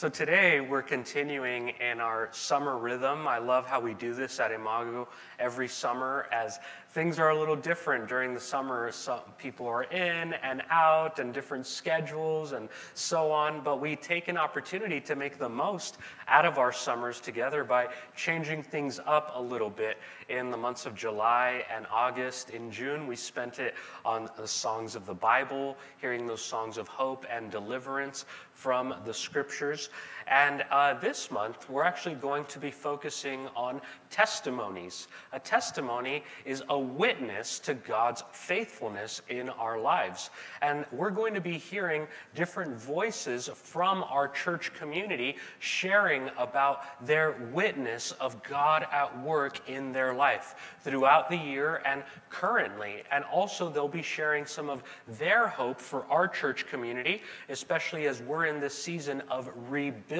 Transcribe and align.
So 0.00 0.08
today 0.08 0.62
we're 0.62 0.80
continuing 0.80 1.74
in 1.78 2.00
our 2.00 2.30
summer 2.32 2.78
rhythm. 2.78 3.28
I 3.28 3.36
love 3.36 3.66
how 3.66 3.80
we 3.80 3.92
do 3.92 4.14
this 4.14 4.40
at 4.40 4.50
Imago 4.50 5.06
every 5.38 5.68
summer 5.68 6.26
as 6.32 6.58
things 6.92 7.18
are 7.18 7.28
a 7.28 7.38
little 7.38 7.54
different 7.54 8.08
during 8.08 8.32
the 8.32 8.40
summer. 8.40 8.90
Some 8.92 9.20
people 9.36 9.66
are 9.66 9.82
in 9.82 10.32
and 10.32 10.62
out 10.70 11.18
and 11.18 11.34
different 11.34 11.66
schedules 11.66 12.52
and 12.52 12.70
so 12.94 13.30
on, 13.30 13.62
but 13.62 13.78
we 13.78 13.94
take 13.94 14.28
an 14.28 14.38
opportunity 14.38 15.02
to 15.02 15.16
make 15.16 15.36
the 15.36 15.50
most 15.50 15.98
out 16.28 16.46
of 16.46 16.56
our 16.56 16.72
summers 16.72 17.20
together 17.20 17.62
by 17.62 17.88
changing 18.16 18.62
things 18.62 19.00
up 19.04 19.32
a 19.34 19.42
little 19.42 19.68
bit. 19.68 19.98
In 20.30 20.52
the 20.52 20.56
months 20.56 20.86
of 20.86 20.94
July 20.94 21.64
and 21.74 21.88
August, 21.92 22.50
in 22.50 22.70
June, 22.70 23.08
we 23.08 23.16
spent 23.16 23.58
it 23.58 23.74
on 24.04 24.30
the 24.36 24.46
songs 24.46 24.94
of 24.94 25.04
the 25.04 25.12
Bible, 25.12 25.76
hearing 26.00 26.24
those 26.24 26.40
songs 26.40 26.78
of 26.78 26.86
hope 26.86 27.26
and 27.28 27.50
deliverance 27.50 28.26
from 28.52 28.94
the 29.04 29.12
scriptures. 29.12 29.90
And 30.30 30.64
uh, 30.70 30.94
this 30.94 31.32
month, 31.32 31.68
we're 31.68 31.82
actually 31.82 32.14
going 32.14 32.44
to 32.46 32.60
be 32.60 32.70
focusing 32.70 33.48
on 33.56 33.80
testimonies. 34.10 35.08
A 35.32 35.40
testimony 35.40 36.22
is 36.44 36.62
a 36.68 36.78
witness 36.78 37.58
to 37.60 37.74
God's 37.74 38.22
faithfulness 38.30 39.22
in 39.28 39.48
our 39.48 39.80
lives. 39.80 40.30
And 40.62 40.86
we're 40.92 41.10
going 41.10 41.34
to 41.34 41.40
be 41.40 41.58
hearing 41.58 42.06
different 42.36 42.76
voices 42.80 43.50
from 43.54 44.04
our 44.04 44.28
church 44.28 44.72
community 44.72 45.34
sharing 45.58 46.30
about 46.38 47.04
their 47.04 47.50
witness 47.52 48.12
of 48.12 48.40
God 48.44 48.86
at 48.92 49.24
work 49.24 49.68
in 49.68 49.90
their 49.90 50.14
life 50.14 50.76
throughout 50.82 51.28
the 51.28 51.36
year 51.36 51.82
and 51.84 52.04
currently. 52.28 53.02
And 53.10 53.24
also, 53.24 53.68
they'll 53.68 53.88
be 53.88 54.00
sharing 54.00 54.46
some 54.46 54.70
of 54.70 54.84
their 55.18 55.48
hope 55.48 55.80
for 55.80 56.04
our 56.06 56.28
church 56.28 56.68
community, 56.68 57.22
especially 57.48 58.06
as 58.06 58.22
we're 58.22 58.46
in 58.46 58.60
this 58.60 58.80
season 58.80 59.22
of 59.28 59.50
rebuilding 59.68 60.19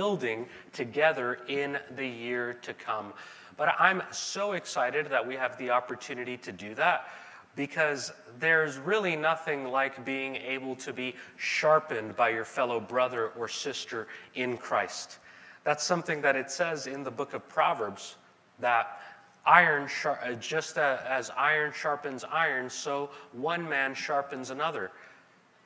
together 0.73 1.39
in 1.49 1.79
the 1.97 2.07
year 2.07 2.55
to 2.63 2.75
come. 2.75 3.13
But 3.57 3.75
I'm 3.79 4.03
so 4.11 4.53
excited 4.53 5.11
that 5.11 5.27
we 5.27 5.35
have 5.35 5.59
the 5.59 5.71
opportunity 5.71 6.37
to 6.39 6.53
do 6.53 6.75
that 6.77 7.09
because 7.57 8.13
there's 8.39 8.79
really 8.79 9.17
nothing 9.17 9.65
like 9.65 10.05
being 10.05 10.37
able 10.37 10.77
to 10.77 10.93
be 10.93 11.15
sharpened 11.37 12.17
by 12.17 12.31
your 12.31 12.45
fellow 12.45 12.81
brother 12.81 13.29
or 13.37 13.49
sister 13.49 14.09
in 14.35 14.57
Christ. 14.57 15.19
That's 15.65 15.85
something 15.85 16.23
that 16.23 16.37
it 16.37 16.51
says 16.51 16.87
in 16.87 17.05
the 17.05 17.11
book 17.11 17.35
of 17.35 17.47
Proverbs 17.49 18.17
that 18.61 19.01
iron 19.45 19.89
uh, 20.05 20.33
just 20.35 20.79
as 20.79 21.31
iron 21.31 21.73
sharpens 21.73 22.25
iron 22.25 22.69
so 22.69 23.11
one 23.33 23.67
man 23.69 23.95
sharpens 23.95 24.51
another 24.51 24.91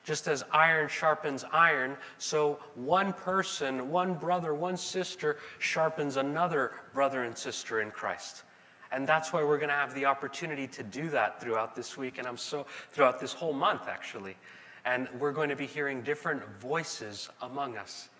just 0.04 0.28
as 0.28 0.44
iron 0.52 0.88
sharpens 0.88 1.44
iron, 1.50 1.96
so 2.18 2.60
one 2.74 3.12
person, 3.12 3.90
one 3.90 4.14
brother, 4.14 4.54
one 4.54 4.76
sister 4.76 5.38
sharpens 5.58 6.16
another 6.16 6.72
brother 6.92 7.24
and 7.24 7.36
sister 7.36 7.80
in 7.80 7.90
Christ. 7.90 8.44
And 8.92 9.08
that's 9.08 9.32
why 9.32 9.42
we're 9.42 9.58
going 9.58 9.70
to 9.70 9.74
have 9.74 9.94
the 9.94 10.04
opportunity 10.04 10.68
to 10.68 10.82
do 10.84 11.08
that 11.10 11.40
throughout 11.40 11.74
this 11.74 11.96
week, 11.96 12.18
and 12.18 12.28
I'm 12.28 12.36
so, 12.36 12.66
throughout 12.92 13.18
this 13.18 13.32
whole 13.32 13.54
month, 13.54 13.88
actually. 13.88 14.36
And 14.84 15.08
we're 15.18 15.32
going 15.32 15.48
to 15.48 15.56
be 15.56 15.66
hearing 15.66 16.02
different 16.02 16.42
voices 16.60 17.28
among 17.40 17.76
us, 17.76 18.10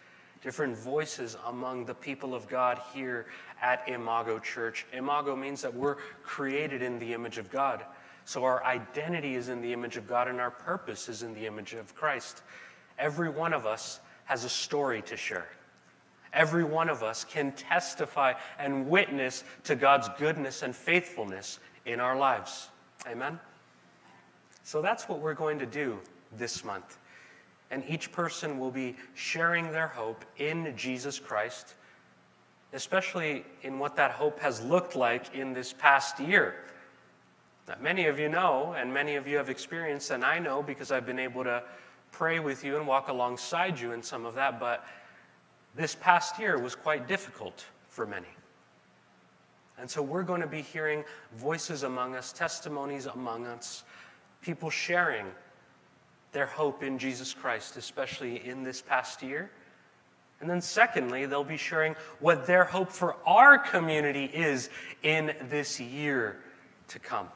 different 0.44 0.76
voices 0.76 1.38
among 1.46 1.86
the 1.86 1.94
people 1.94 2.34
of 2.34 2.46
God 2.46 2.78
here 2.92 3.24
at 3.62 3.88
Imago 3.88 4.38
Church. 4.38 4.84
Imago 4.92 5.34
means 5.34 5.62
that 5.62 5.74
we're 5.74 5.96
created 6.22 6.82
in 6.82 6.98
the 6.98 7.14
image 7.14 7.38
of 7.38 7.50
God. 7.50 7.82
So 8.26 8.44
our 8.44 8.62
identity 8.62 9.36
is 9.36 9.48
in 9.48 9.62
the 9.62 9.72
image 9.72 9.96
of 9.96 10.06
God 10.06 10.28
and 10.28 10.38
our 10.40 10.50
purpose 10.50 11.08
is 11.08 11.22
in 11.22 11.32
the 11.32 11.46
image 11.46 11.72
of 11.72 11.94
Christ. 11.94 12.42
Every 12.98 13.30
one 13.30 13.54
of 13.54 13.64
us 13.64 14.00
has 14.26 14.44
a 14.44 14.48
story 14.50 15.00
to 15.02 15.16
share. 15.16 15.48
Every 16.34 16.64
one 16.64 16.90
of 16.90 17.02
us 17.02 17.24
can 17.24 17.52
testify 17.52 18.34
and 18.58 18.86
witness 18.90 19.44
to 19.64 19.74
God's 19.74 20.10
goodness 20.18 20.62
and 20.62 20.76
faithfulness 20.76 21.58
in 21.86 22.00
our 22.00 22.18
lives. 22.18 22.68
Amen? 23.06 23.40
So 24.62 24.82
that's 24.82 25.08
what 25.08 25.20
we're 25.20 25.34
going 25.34 25.58
to 25.60 25.66
do 25.66 25.98
this 26.36 26.64
month. 26.64 26.98
And 27.70 27.82
each 27.88 28.12
person 28.12 28.58
will 28.58 28.70
be 28.70 28.96
sharing 29.14 29.72
their 29.72 29.88
hope 29.88 30.24
in 30.38 30.74
Jesus 30.76 31.18
Christ, 31.18 31.74
especially 32.72 33.44
in 33.62 33.78
what 33.78 33.96
that 33.96 34.12
hope 34.12 34.38
has 34.40 34.62
looked 34.62 34.94
like 34.94 35.34
in 35.34 35.52
this 35.54 35.72
past 35.72 36.20
year 36.20 36.54
that 37.66 37.82
many 37.82 38.06
of 38.06 38.18
you 38.18 38.28
know, 38.28 38.74
and 38.76 38.92
many 38.92 39.16
of 39.16 39.26
you 39.26 39.36
have 39.38 39.48
experienced, 39.48 40.10
and 40.10 40.24
I 40.24 40.38
know 40.38 40.62
because 40.62 40.92
I've 40.92 41.06
been 41.06 41.18
able 41.18 41.44
to 41.44 41.62
pray 42.12 42.38
with 42.38 42.62
you 42.64 42.76
and 42.76 42.86
walk 42.86 43.08
alongside 43.08 43.80
you 43.80 43.92
in 43.92 44.02
some 44.02 44.26
of 44.26 44.34
that, 44.34 44.60
but 44.60 44.86
this 45.74 45.94
past 45.94 46.38
year 46.38 46.58
was 46.58 46.74
quite 46.74 47.08
difficult 47.08 47.64
for 47.88 48.06
many. 48.06 48.28
And 49.78 49.90
so 49.90 50.02
we're 50.02 50.22
going 50.22 50.40
to 50.40 50.46
be 50.46 50.60
hearing 50.60 51.04
voices 51.36 51.82
among 51.82 52.14
us, 52.14 52.32
testimonies 52.32 53.06
among 53.06 53.46
us, 53.46 53.82
people 54.42 54.70
sharing 54.70 55.26
their 56.34 56.46
hope 56.46 56.82
in 56.82 56.98
Jesus 56.98 57.32
Christ, 57.32 57.78
especially 57.78 58.46
in 58.46 58.62
this 58.62 58.82
past 58.82 59.22
year. 59.22 59.50
And 60.40 60.50
then, 60.50 60.60
secondly, 60.60 61.24
they'll 61.24 61.44
be 61.44 61.56
sharing 61.56 61.94
what 62.20 62.46
their 62.46 62.64
hope 62.64 62.90
for 62.90 63.16
our 63.24 63.56
community 63.56 64.26
is 64.26 64.68
in 65.02 65.34
this 65.48 65.80
year 65.80 66.36
to 66.88 66.98
come. 66.98 67.28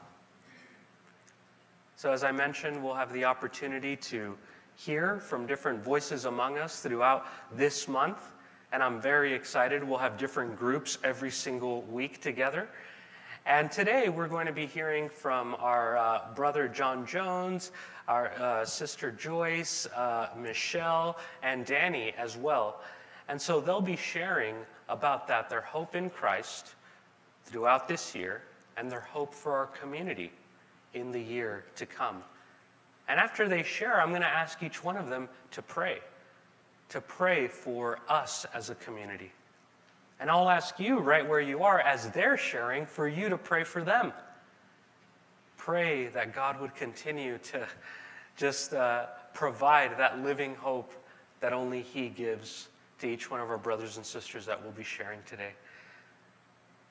So, 1.95 2.11
as 2.11 2.23
I 2.23 2.31
mentioned, 2.31 2.83
we'll 2.83 2.93
have 2.93 3.11
the 3.11 3.25
opportunity 3.25 3.95
to 3.95 4.37
hear 4.75 5.19
from 5.19 5.47
different 5.47 5.83
voices 5.83 6.25
among 6.25 6.57
us 6.57 6.81
throughout 6.81 7.25
this 7.51 7.87
month. 7.87 8.19
And 8.71 8.83
I'm 8.83 9.01
very 9.01 9.33
excited. 9.33 9.83
We'll 9.83 9.97
have 9.97 10.17
different 10.17 10.59
groups 10.59 10.99
every 11.03 11.31
single 11.31 11.81
week 11.83 12.21
together. 12.21 12.69
And 13.45 13.71
today 13.71 14.09
we're 14.09 14.27
going 14.27 14.45
to 14.45 14.53
be 14.53 14.67
hearing 14.67 15.09
from 15.09 15.55
our 15.55 15.97
uh, 15.97 16.21
brother 16.35 16.67
John 16.67 17.05
Jones, 17.07 17.71
our 18.09 18.31
uh, 18.39 18.65
sister 18.65 19.11
Joyce, 19.11 19.85
uh, 19.95 20.29
Michelle, 20.35 21.17
and 21.43 21.63
Danny 21.63 22.11
as 22.17 22.35
well. 22.35 22.81
And 23.29 23.39
so 23.39 23.61
they'll 23.61 23.81
be 23.81 23.95
sharing 23.95 24.55
about 24.89 25.27
that, 25.27 25.47
their 25.47 25.61
hope 25.61 25.95
in 25.95 26.09
Christ 26.09 26.73
throughout 27.45 27.87
this 27.87 28.15
year, 28.15 28.41
and 28.75 28.91
their 28.91 28.99
hope 29.01 29.31
for 29.31 29.53
our 29.53 29.67
community 29.67 30.31
in 30.95 31.11
the 31.11 31.21
year 31.21 31.63
to 31.75 31.85
come. 31.85 32.23
And 33.07 33.19
after 33.19 33.47
they 33.47 33.61
share, 33.61 34.01
I'm 34.01 34.09
going 34.09 34.21
to 34.21 34.27
ask 34.27 34.63
each 34.63 34.83
one 34.83 34.97
of 34.97 35.07
them 35.09 35.29
to 35.51 35.61
pray, 35.61 35.99
to 36.89 37.01
pray 37.01 37.47
for 37.47 37.99
us 38.09 38.45
as 38.55 38.71
a 38.71 38.75
community. 38.75 39.31
And 40.19 40.31
I'll 40.31 40.49
ask 40.49 40.79
you, 40.79 40.99
right 40.99 41.27
where 41.27 41.39
you 41.39 41.61
are, 41.63 41.79
as 41.79 42.09
they're 42.09 42.37
sharing, 42.37 42.87
for 42.87 43.07
you 43.07 43.29
to 43.29 43.37
pray 43.37 43.63
for 43.63 43.83
them. 43.83 44.13
Pray 45.57 46.07
that 46.07 46.33
God 46.33 46.59
would 46.59 46.75
continue 46.75 47.37
to 47.37 47.67
just 48.39 48.73
uh, 48.73 49.07
provide 49.33 49.97
that 49.97 50.23
living 50.23 50.55
hope 50.55 50.93
that 51.41 51.51
only 51.51 51.81
He 51.81 52.07
gives 52.07 52.69
to 52.99 53.07
each 53.07 53.29
one 53.29 53.41
of 53.41 53.49
our 53.49 53.57
brothers 53.57 53.97
and 53.97 54.05
sisters 54.05 54.45
that 54.45 54.61
we'll 54.61 54.71
be 54.71 54.83
sharing 54.83 55.19
today. 55.25 55.51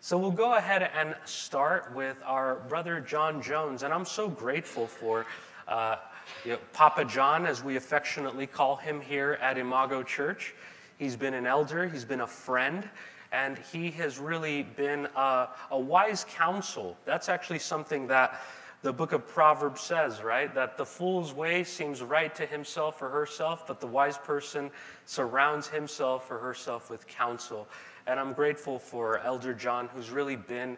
So 0.00 0.19
we'll 0.19 0.31
go 0.31 0.54
ahead 0.54 0.91
and 0.94 1.16
start 1.25 1.94
with 1.94 2.16
our 2.25 2.56
brother 2.69 3.00
John 3.00 3.42
Jones. 3.42 3.82
And 3.82 3.92
I'm 3.92 4.04
so 4.04 4.28
grateful 4.28 4.87
for 4.87 5.26
uh, 5.66 5.97
you 6.44 6.53
know, 6.53 6.58
Papa 6.75 7.06
John, 7.06 7.47
as 7.47 7.64
we 7.64 7.76
affectionately 7.76 8.47
call 8.47 8.76
him 8.76 9.00
here 9.00 9.38
at 9.41 9.56
Imago 9.56 10.03
Church. 10.03 10.54
He's 10.98 11.16
been 11.16 11.34
an 11.34 11.47
elder, 11.47 11.88
he's 11.88 12.04
been 12.04 12.20
a 12.20 12.26
friend, 12.26 12.88
and 13.32 13.58
he 13.72 13.91
has 13.92 14.19
really 14.19 14.64
been 14.64 15.08
a, 15.16 15.48
a 15.70 15.78
wise 15.78 16.26
counsel. 16.28 16.97
That's 17.06 17.28
actually 17.28 17.60
something 17.60 18.06
that 18.08 18.41
the 18.83 18.93
book 18.93 19.12
of 19.12 19.27
Proverbs 19.27 19.81
says, 19.81 20.22
right? 20.22 20.55
That 20.55 20.78
the 20.78 20.87
fool's 20.87 21.33
way 21.33 21.65
seems 21.65 22.00
right 22.00 22.33
to 22.37 22.47
himself 22.47 23.03
or 23.03 23.09
herself, 23.09 23.66
but 23.66 23.81
the 23.81 23.87
wise 23.87 24.19
person 24.19 24.71
surrounds 25.05 25.66
himself 25.66 26.31
or 26.31 26.39
herself 26.39 26.88
with 26.88 27.06
counsel. 27.06 27.67
And 28.06 28.20
I'm 28.20 28.32
grateful 28.32 28.79
for 28.79 29.19
Elder 29.19 29.52
John, 29.52 29.88
who's 29.88 30.11
really 30.11 30.37
been 30.37 30.76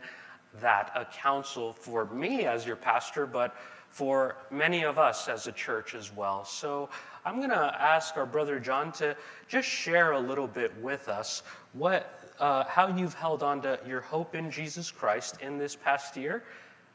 that, 0.61 0.91
a 0.95 1.05
counsel 1.05 1.75
for 1.75 2.07
me 2.07 2.47
as 2.47 2.67
your 2.67 2.77
pastor, 2.77 3.27
but 3.27 3.55
for 3.91 4.37
many 4.51 4.85
of 4.85 4.99
us 4.99 5.29
as 5.29 5.47
a 5.47 5.53
church 5.53 5.95
as 5.95 6.15
well. 6.15 6.45
So 6.45 6.89
I'm 7.25 7.37
going 7.37 7.51
to 7.51 7.83
ask 7.83 8.17
our 8.17 8.27
brother 8.27 8.59
John 8.59 8.93
to 8.93 9.15
just 9.47 9.69
share 9.69 10.13
a 10.13 10.21
little 10.21 10.47
bit 10.47 10.75
with 10.81 11.09
us 11.09 11.43
what, 11.75 12.33
uh, 12.39 12.65
how 12.65 12.89
you've 12.89 13.15
held 13.15 13.43
on 13.43 13.61
to 13.63 13.79
your 13.87 14.01
hope 14.01 14.35
in 14.35 14.51
Jesus 14.51 14.91
Christ 14.91 15.37
in 15.43 15.59
this 15.59 15.77
past 15.77 16.17
year 16.17 16.45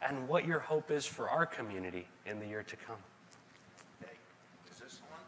and 0.07 0.27
what 0.27 0.45
your 0.45 0.59
hope 0.59 0.91
is 0.91 1.05
for 1.05 1.29
our 1.29 1.45
community 1.45 2.07
in 2.25 2.39
the 2.39 2.45
year 2.45 2.63
to 2.63 2.75
come. 2.75 2.97
Hey, 4.01 4.13
is 4.71 4.77
this 4.77 4.99
on? 5.11 5.19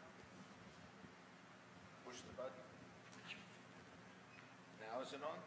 Push 2.06 2.22
the 2.22 2.34
button. 2.36 2.52
Now 4.80 5.02
is 5.02 5.14
it 5.14 5.20
on? 5.24 5.38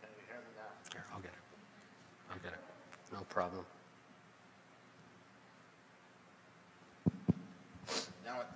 Can 0.00 0.10
you 0.16 0.24
hear 0.28 0.36
me 0.36 0.52
now? 0.56 0.92
Here, 0.92 1.04
I'll 1.12 1.20
get 1.20 1.32
it. 1.32 2.30
I'll 2.30 2.38
get 2.38 2.52
it. 2.52 2.60
No 3.12 3.20
problem. 3.28 3.64
Now, 8.24 8.40
it, 8.40 8.46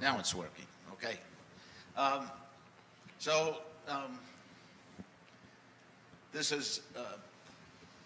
now 0.00 0.18
it's 0.20 0.34
working. 0.34 0.66
Okay. 0.92 1.18
Um, 1.96 2.30
so 3.18 3.58
um, 3.88 4.18
this 6.34 6.50
is, 6.50 6.80
uh, 6.96 7.16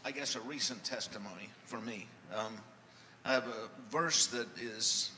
I 0.05 0.11
guess, 0.11 0.37
a 0.37 0.41
recent 0.41 0.85
testimony 0.85 1.49
for 1.65 1.81
me. 1.81 2.07
Um, 2.37 2.55
I 3.25 3.33
have 3.33 3.47
a 3.47 3.91
verse 3.91 4.27
that 4.27 4.47
is 4.61 5.11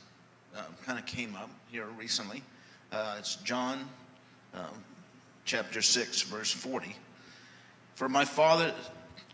uh, 0.55 0.61
kind 0.85 0.97
of 0.97 1.05
came 1.05 1.35
up 1.35 1.49
here 1.69 1.87
recently. 1.99 2.41
Uh, 2.89 3.17
it's 3.19 3.35
John 3.35 3.89
um, 4.53 4.83
chapter 5.43 5.81
6, 5.81 6.21
verse 6.23 6.51
40. 6.51 6.95
For 7.95 8.07
my 8.07 8.23
father, 8.23 8.73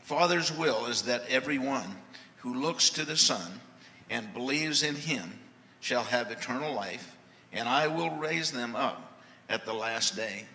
Father's 0.01 0.51
will 0.51 0.88
is 0.88 1.03
that 1.03 1.23
everyone 1.30 1.97
who 2.38 2.56
looks 2.56 2.89
to 2.91 3.06
the 3.06 3.18
Son 3.18 3.62
and 4.09 4.33
believes 4.33 4.81
in 4.81 4.95
him 4.95 5.39
shall 5.81 6.03
have 6.03 6.31
eternal 6.31 6.73
life, 6.73 7.15
and 7.53 7.69
I 7.69 7.88
will 7.88 8.09
raise 8.09 8.51
them 8.51 8.75
up 8.75 9.19
at 9.47 9.65
the 9.65 9.73
last 9.73 10.15
day. 10.15 10.45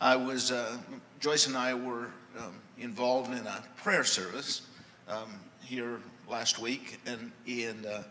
I 0.00 0.14
was, 0.14 0.52
uh, 0.52 0.78
Joyce 1.18 1.48
and 1.48 1.56
I 1.56 1.74
were 1.74 2.10
um, 2.38 2.54
involved 2.78 3.32
in 3.32 3.44
a 3.44 3.64
prayer 3.76 4.04
service 4.04 4.62
um, 5.08 5.40
here 5.60 5.98
last 6.30 6.60
week, 6.60 7.00
and, 7.04 7.32
and 7.48 7.84
uh, 7.84 8.02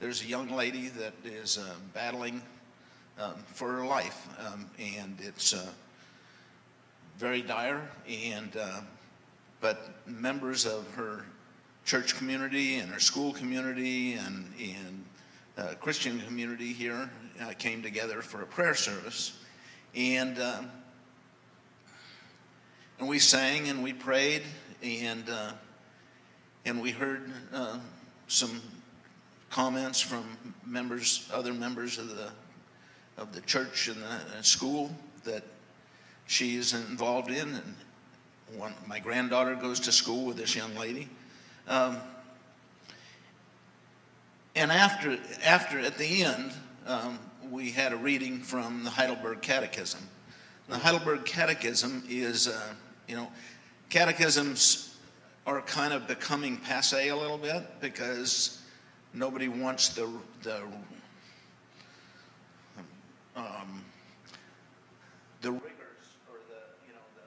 there's 0.00 0.22
a 0.22 0.26
young 0.26 0.48
lady 0.48 0.88
that 0.88 1.12
is 1.22 1.58
uh, 1.58 1.74
battling 1.92 2.40
um, 3.20 3.34
for 3.52 3.70
her 3.72 3.84
life, 3.84 4.26
um, 4.46 4.70
and 4.78 5.18
it's 5.20 5.52
uh, 5.52 5.68
very 7.18 7.42
dire. 7.42 7.90
And 8.08 8.56
uh, 8.56 8.80
but 9.60 9.90
members 10.06 10.64
of 10.64 10.90
her 10.94 11.26
church 11.84 12.16
community 12.16 12.76
and 12.76 12.90
her 12.90 13.00
school 13.00 13.34
community 13.34 14.14
and 14.14 14.50
and 14.58 15.04
uh, 15.58 15.74
Christian 15.78 16.20
community 16.22 16.72
here 16.72 17.10
came 17.58 17.82
together 17.82 18.22
for 18.22 18.40
a 18.40 18.46
prayer 18.46 18.74
service, 18.74 19.38
and 19.94 20.38
um, 20.40 20.70
and 22.98 23.08
we 23.08 23.18
sang 23.18 23.68
and 23.68 23.82
we 23.82 23.92
prayed 23.92 24.42
and 24.82 25.28
uh, 25.28 25.52
and 26.64 26.80
we 26.80 26.90
heard 26.90 27.30
uh, 27.52 27.78
some 28.28 28.60
comments 29.50 30.00
from 30.00 30.24
members, 30.66 31.28
other 31.32 31.52
members 31.52 31.98
of 31.98 32.08
the 32.08 32.30
of 33.16 33.32
the 33.32 33.40
church 33.42 33.88
and 33.88 34.02
the 34.02 34.42
school 34.42 34.90
that 35.24 35.44
she 36.26 36.56
is 36.56 36.72
involved 36.72 37.30
in, 37.30 37.48
and 37.48 37.74
one, 38.56 38.74
my 38.86 38.98
granddaughter 38.98 39.54
goes 39.54 39.80
to 39.80 39.92
school 39.92 40.24
with 40.24 40.36
this 40.36 40.54
young 40.54 40.74
lady. 40.74 41.08
Um, 41.68 41.98
and 44.56 44.70
after, 44.70 45.18
after 45.44 45.80
at 45.80 45.98
the 45.98 46.24
end, 46.24 46.52
um, 46.86 47.18
we 47.50 47.70
had 47.70 47.92
a 47.92 47.96
reading 47.96 48.40
from 48.40 48.84
the 48.84 48.90
Heidelberg 48.90 49.42
Catechism. 49.42 50.00
The 50.68 50.78
Heidelberg 50.78 51.24
Catechism 51.24 52.04
is, 52.08 52.48
uh, 52.48 52.74
you 53.08 53.16
know, 53.16 53.28
catechisms 53.90 54.96
are 55.46 55.60
kind 55.62 55.92
of 55.92 56.06
becoming 56.06 56.56
passe 56.56 57.08
a 57.08 57.16
little 57.16 57.38
bit 57.38 57.62
because 57.80 58.62
nobody 59.12 59.48
wants 59.48 59.90
the, 59.90 60.08
the 60.42 60.62
um, 63.36 63.84
the 65.42 65.50
rigors 65.50 66.06
or 66.30 66.38
the 66.48 66.62
you 66.86 66.94
know 66.94 67.04
the 67.12 67.26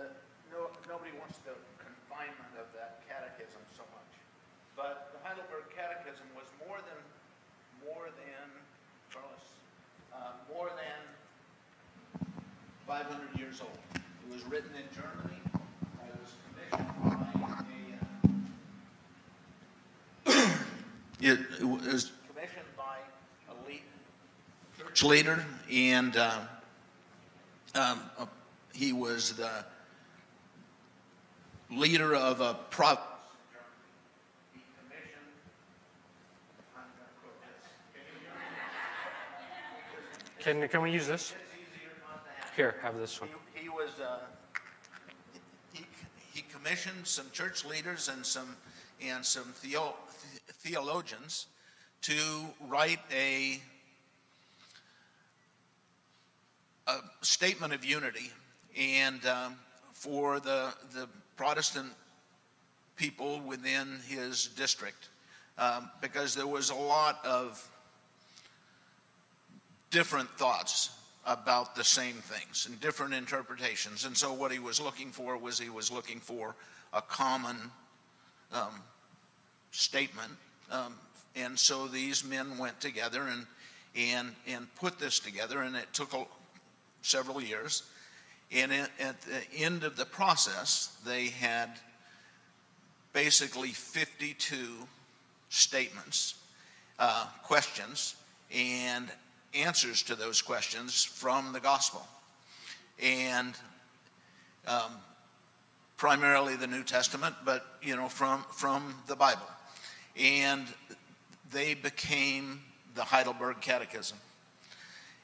the 0.00 0.06
no 0.52 0.68
nobody 0.84 1.12
wants 1.18 1.38
the 1.46 1.54
confinement 1.80 2.52
of 2.60 2.66
that 2.76 3.00
catechism 3.08 3.62
so 3.72 3.82
much, 3.94 4.12
but 4.76 5.14
the 5.16 5.20
Heidelberg 5.26 5.64
Catechism 5.72 6.26
was 6.36 6.46
more 6.66 6.76
than 6.84 7.00
more 7.86 8.10
than 8.12 8.46
Carlos 9.14 9.48
uh, 10.12 10.36
more 10.52 10.68
than 10.76 10.98
500 12.86 13.38
years 13.38 13.60
old. 13.60 13.78
It 13.94 14.32
was 14.32 14.37
written 14.48 14.70
in 14.74 14.84
Germany. 14.94 15.40
It 16.00 16.74
was 16.74 16.80
commissioned 16.80 17.56
by 17.56 17.64
It, 21.20 21.38
it 21.60 21.64
was 21.64 22.12
commissioned 22.28 22.76
by 22.76 22.96
a 23.50 23.68
lead, 23.68 23.82
church 24.78 25.02
leader, 25.02 25.44
and 25.70 26.16
uh, 26.16 26.38
um, 27.74 28.00
uh, 28.18 28.26
he 28.72 28.92
was 28.92 29.34
the 29.34 29.64
leader 31.70 32.14
of 32.14 32.40
a 32.40 32.54
province. 32.70 33.04
Can, 40.40 40.66
can 40.68 40.80
we 40.80 40.92
use 40.92 41.06
this? 41.06 41.34
Here, 42.58 42.74
have 42.82 42.98
this 42.98 43.20
one. 43.20 43.30
He, 43.54 43.62
he 43.62 43.68
was 43.68 43.90
uh, 44.00 44.18
he, 45.72 46.42
commissioned 46.52 47.06
some 47.06 47.26
church 47.30 47.64
leaders 47.64 48.08
and 48.08 48.26
some 48.26 48.56
and 49.00 49.24
some 49.24 49.44
theo, 49.54 49.94
theologians 50.54 51.46
to 52.02 52.16
write 52.66 52.98
a, 53.14 53.60
a 56.88 56.96
statement 57.20 57.74
of 57.74 57.84
unity 57.84 58.32
and 58.76 59.24
um, 59.24 59.54
for 59.92 60.40
the, 60.40 60.74
the 60.94 61.08
Protestant 61.36 61.92
people 62.96 63.40
within 63.46 64.00
his 64.08 64.48
district 64.48 65.10
um, 65.58 65.92
because 66.00 66.34
there 66.34 66.48
was 66.48 66.70
a 66.70 66.74
lot 66.74 67.24
of 67.24 67.70
different 69.92 70.28
thoughts 70.30 70.97
about 71.28 71.76
the 71.76 71.84
same 71.84 72.14
things 72.14 72.66
and 72.66 72.80
different 72.80 73.12
interpretations. 73.12 74.06
And 74.06 74.16
so, 74.16 74.32
what 74.32 74.50
he 74.50 74.58
was 74.58 74.80
looking 74.80 75.10
for 75.10 75.36
was 75.36 75.58
he 75.58 75.68
was 75.68 75.92
looking 75.92 76.20
for 76.20 76.56
a 76.92 77.02
common 77.02 77.56
um, 78.52 78.82
statement. 79.70 80.32
Um, 80.70 80.94
and 81.36 81.58
so 81.58 81.86
these 81.86 82.24
men 82.24 82.58
went 82.58 82.80
together 82.80 83.22
and, 83.22 83.46
and, 83.94 84.34
and 84.46 84.74
put 84.76 84.98
this 84.98 85.18
together, 85.18 85.60
and 85.60 85.76
it 85.76 85.92
took 85.92 86.14
a, 86.14 86.24
several 87.02 87.40
years. 87.40 87.84
And 88.50 88.72
it, 88.72 88.90
at 88.98 89.20
the 89.20 89.42
end 89.56 89.84
of 89.84 89.96
the 89.96 90.06
process, 90.06 90.96
they 91.04 91.26
had 91.26 91.78
basically 93.12 93.68
52 93.68 94.56
statements, 95.50 96.34
uh, 96.98 97.26
questions, 97.42 98.16
and 98.54 99.10
answers 99.54 100.02
to 100.04 100.14
those 100.14 100.42
questions 100.42 101.04
from 101.04 101.52
the 101.52 101.60
gospel. 101.60 102.06
And 103.02 103.54
um, 104.66 104.92
primarily 105.96 106.56
the 106.56 106.66
New 106.66 106.82
Testament, 106.82 107.34
but 107.44 107.64
you 107.82 107.96
know 107.96 108.08
from 108.08 108.44
from 108.50 108.94
the 109.06 109.16
Bible 109.16 109.46
and 110.18 110.66
they 111.52 111.74
became 111.74 112.60
the 112.94 113.04
Heidelberg 113.04 113.60
Catechism. 113.60 114.18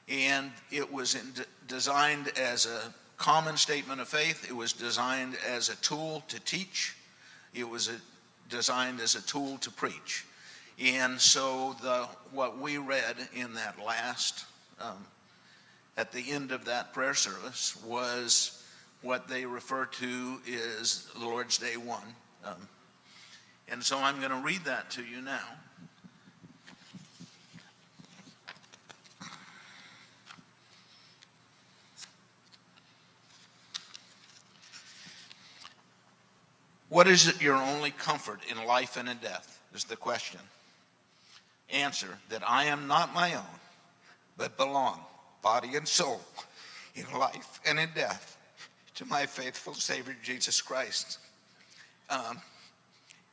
And 0.07 0.51
it 0.71 0.91
was 0.91 1.15
in, 1.15 1.45
designed 1.67 2.31
as 2.37 2.65
a 2.65 2.93
common 3.17 3.57
statement 3.57 4.01
of 4.01 4.07
faith, 4.07 4.45
it 4.49 4.55
was 4.55 4.73
designed 4.73 5.37
as 5.47 5.69
a 5.69 5.75
tool 5.77 6.23
to 6.27 6.39
teach, 6.39 6.95
it 7.53 7.67
was 7.67 7.89
a, 7.89 7.95
designed 8.49 8.99
as 8.99 9.15
a 9.15 9.21
tool 9.25 9.57
to 9.59 9.71
preach. 9.71 10.25
And 10.81 11.21
so, 11.21 11.75
the, 11.81 12.07
what 12.31 12.59
we 12.59 12.77
read 12.77 13.15
in 13.33 13.53
that 13.53 13.79
last, 13.79 14.45
um, 14.81 15.05
at 15.95 16.11
the 16.11 16.31
end 16.31 16.51
of 16.51 16.65
that 16.65 16.93
prayer 16.93 17.13
service, 17.13 17.81
was 17.85 18.61
what 19.01 19.27
they 19.27 19.45
refer 19.45 19.85
to 19.85 20.39
as 20.79 21.07
the 21.17 21.25
Lord's 21.25 21.57
Day 21.57 21.77
1. 21.77 22.01
Um, 22.43 22.67
and 23.69 23.83
so 23.83 23.97
I'm 23.99 24.19
going 24.19 24.31
to 24.31 24.37
read 24.37 24.65
that 24.65 24.89
to 24.91 25.03
you 25.03 25.21
now. 25.21 25.39
What 36.89 37.07
is 37.07 37.27
it 37.27 37.41
your 37.41 37.55
only 37.55 37.91
comfort 37.91 38.39
in 38.49 38.65
life 38.65 38.95
and 38.95 39.09
in 39.09 39.17
death? 39.17 39.59
Is 39.73 39.83
the 39.83 39.97
question. 39.97 40.39
Answer 41.69 42.19
that 42.29 42.47
I 42.47 42.65
am 42.65 42.87
not 42.87 43.13
my 43.13 43.33
own, 43.33 43.59
but 44.37 44.57
belong, 44.57 44.99
body 45.41 45.75
and 45.75 45.87
soul, 45.87 46.21
in 46.95 47.05
life 47.17 47.59
and 47.65 47.79
in 47.79 47.89
death, 47.95 48.37
to 48.95 49.05
my 49.05 49.25
faithful 49.25 49.73
Savior 49.73 50.15
Jesus 50.23 50.61
Christ. 50.61 51.19
Um, 52.09 52.39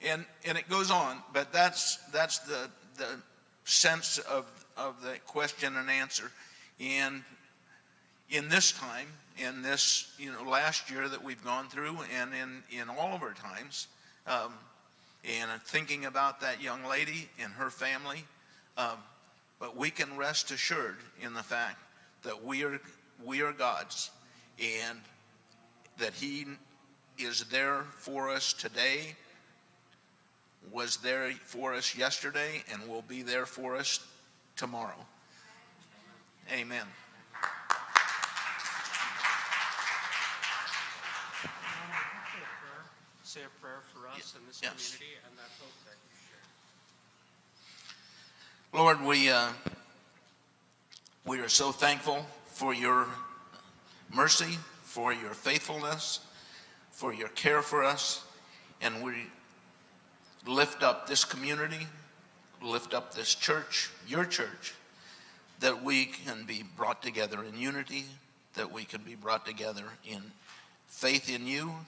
and 0.04 0.24
and 0.46 0.58
it 0.58 0.68
goes 0.68 0.90
on, 0.90 1.18
but 1.32 1.52
that's 1.52 1.96
that's 2.12 2.38
the 2.40 2.70
the 2.96 3.20
sense 3.64 4.18
of 4.18 4.46
of 4.76 5.02
the 5.02 5.18
question 5.26 5.76
and 5.76 5.90
answer. 5.90 6.30
And 6.80 7.22
in 8.30 8.48
this 8.48 8.72
time, 8.72 9.08
in 9.38 9.62
this 9.62 10.12
you 10.18 10.32
know 10.32 10.42
last 10.42 10.90
year 10.90 11.08
that 11.08 11.22
we've 11.22 11.42
gone 11.44 11.68
through, 11.68 11.98
and 12.18 12.30
in 12.34 12.62
in 12.80 12.88
all 12.88 13.14
of 13.14 13.22
our 13.22 13.34
times, 13.34 13.88
um, 14.26 14.54
and 15.24 15.50
thinking 15.62 16.04
about 16.04 16.40
that 16.40 16.60
young 16.60 16.84
lady 16.84 17.28
and 17.40 17.52
her 17.54 17.70
family. 17.70 18.24
Um, 18.76 18.98
but 19.60 19.76
we 19.76 19.90
can 19.90 20.16
rest 20.16 20.50
assured 20.50 20.96
in 21.20 21.34
the 21.34 21.42
fact 21.42 21.78
that 22.24 22.44
we 22.44 22.64
are, 22.64 22.80
we 23.24 23.42
are 23.42 23.52
God's 23.52 24.10
and 24.58 24.98
that 25.98 26.14
He 26.14 26.46
is 27.18 27.44
there 27.44 27.84
for 27.98 28.30
us 28.30 28.52
today, 28.52 29.14
was 30.72 30.96
there 30.98 31.30
for 31.44 31.74
us 31.74 31.96
yesterday, 31.96 32.64
and 32.72 32.88
will 32.88 33.02
be 33.02 33.22
there 33.22 33.46
for 33.46 33.76
us 33.76 34.00
tomorrow. 34.56 35.06
Amen. 36.52 36.86
Say 43.32 43.40
a 43.44 43.60
prayer 43.62 43.80
for 43.94 44.06
us 44.08 44.34
in 44.38 44.46
this 44.46 44.60
Yes. 44.62 44.74
community 44.74 45.16
and 45.26 45.38
that 45.38 45.48
hope 45.58 45.72
that 45.86 45.96
you 46.04 46.10
share. 46.28 46.44
Lord, 48.78 49.00
we, 49.00 49.30
uh, 49.30 49.54
we 51.24 51.40
are 51.40 51.48
so 51.48 51.72
thankful 51.72 52.26
for 52.44 52.74
your 52.74 53.08
mercy, 54.10 54.58
for 54.82 55.14
your 55.14 55.32
faithfulness, 55.32 56.20
for 56.90 57.14
your 57.14 57.30
care 57.30 57.62
for 57.62 57.82
us, 57.82 58.22
and 58.82 59.02
we 59.02 59.30
lift 60.44 60.82
up 60.82 61.06
this 61.06 61.24
community, 61.24 61.86
lift 62.60 62.92
up 62.92 63.14
this 63.14 63.34
church, 63.34 63.88
your 64.06 64.26
church, 64.26 64.74
that 65.60 65.82
we 65.82 66.04
can 66.04 66.44
be 66.44 66.62
brought 66.62 67.00
together 67.00 67.42
in 67.42 67.56
unity, 67.56 68.04
that 68.52 68.70
we 68.70 68.84
can 68.84 69.02
be 69.02 69.14
brought 69.14 69.46
together 69.46 69.98
in 70.04 70.32
faith 70.86 71.30
in 71.30 71.46
you, 71.46 71.86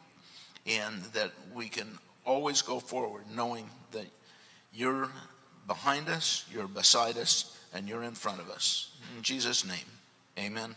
and 0.67 1.03
that 1.13 1.33
we 1.55 1.69
can 1.69 1.99
always 2.25 2.63
go 2.63 2.81
forward 2.81 3.25
knowing 3.35 3.69
that 3.93 4.07
you're 4.73 5.11
behind 5.67 6.09
us, 6.09 6.45
you're 6.53 6.69
beside 6.69 7.17
us, 7.17 7.59
and 7.73 7.89
you're 7.89 8.03
in 8.03 8.13
front 8.13 8.41
of 8.41 8.51
us. 8.51 8.91
In 9.17 9.23
Jesus' 9.23 9.65
name, 9.65 9.87
amen. 10.39 10.75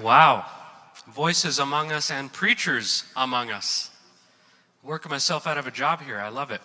Wow. 0.00 0.46
Voices 1.08 1.58
among 1.58 1.90
us 1.90 2.10
and 2.10 2.32
preachers 2.32 3.04
among 3.16 3.50
us. 3.50 3.90
Working 4.84 5.10
myself 5.10 5.46
out 5.46 5.58
of 5.58 5.66
a 5.66 5.70
job 5.72 6.02
here. 6.02 6.18
I 6.18 6.28
love 6.28 6.50
it. 6.50 6.60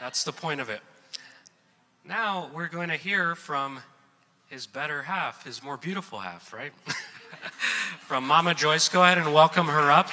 That's 0.00 0.24
the 0.24 0.32
point 0.32 0.60
of 0.60 0.68
it. 0.68 0.80
Now 2.04 2.50
we're 2.52 2.68
going 2.68 2.88
to 2.88 2.96
hear 2.96 3.34
from 3.34 3.80
his 4.48 4.66
better 4.66 5.02
half, 5.02 5.44
his 5.44 5.62
more 5.62 5.76
beautiful 5.76 6.18
half, 6.18 6.52
right? 6.52 6.72
from 8.00 8.26
Mama 8.26 8.54
Joyce. 8.54 8.88
Go 8.88 9.02
ahead 9.02 9.18
and 9.18 9.32
welcome 9.32 9.66
her 9.66 9.90
up. 9.90 10.08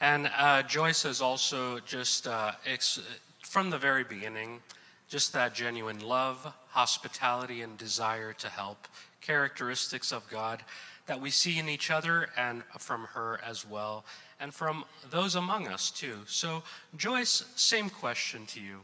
And 0.00 0.30
uh, 0.36 0.62
Joyce 0.62 1.04
has 1.04 1.20
also 1.20 1.80
just, 1.80 2.26
uh, 2.26 2.52
ex- 2.66 3.00
from 3.42 3.70
the 3.70 3.78
very 3.78 4.04
beginning, 4.04 4.60
just 5.08 5.32
that 5.32 5.54
genuine 5.54 6.00
love, 6.00 6.52
hospitality, 6.68 7.62
and 7.62 7.78
desire 7.78 8.32
to 8.34 8.48
help, 8.48 8.88
characteristics 9.20 10.12
of 10.12 10.28
God 10.28 10.62
that 11.06 11.20
we 11.20 11.30
see 11.30 11.58
in 11.58 11.68
each 11.68 11.90
other 11.90 12.28
and 12.36 12.62
from 12.78 13.04
her 13.14 13.40
as 13.46 13.68
well, 13.68 14.04
and 14.40 14.52
from 14.52 14.84
those 15.10 15.34
among 15.34 15.68
us 15.68 15.90
too. 15.90 16.18
So, 16.26 16.62
Joyce, 16.96 17.44
same 17.56 17.90
question 17.90 18.46
to 18.46 18.60
you. 18.60 18.80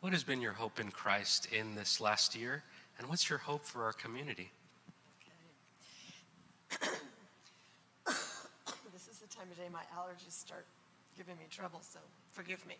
What 0.00 0.12
has 0.12 0.22
been 0.22 0.40
your 0.40 0.52
hope 0.52 0.78
in 0.78 0.90
Christ 0.90 1.48
in 1.52 1.74
this 1.74 2.00
last 2.00 2.36
year, 2.36 2.62
and 2.98 3.08
what's 3.08 3.28
your 3.28 3.40
hope 3.40 3.64
for 3.64 3.84
our 3.84 3.92
community? 3.92 4.52
This 8.92 9.06
is 9.08 9.18
the 9.18 9.28
time 9.28 9.46
of 9.50 9.56
day 9.56 9.68
my 9.72 9.82
allergies 9.96 10.32
start 10.32 10.66
giving 11.16 11.36
me 11.36 11.44
trouble, 11.50 11.80
so 11.82 12.00
forgive 12.32 12.64
me. 12.66 12.74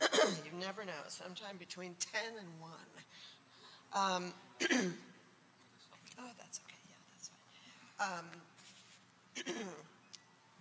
you 0.00 0.58
never 0.60 0.84
know, 0.84 0.92
sometime 1.08 1.56
between 1.58 1.94
10 2.12 2.22
and 2.38 2.48
1. 2.60 2.70
Um, 3.94 4.32
oh, 6.18 6.30
that's 6.38 6.60
okay, 6.66 6.82
yeah, 6.86 7.00
that's 7.12 7.30
fine. 7.96 8.18
Um, 8.18 8.26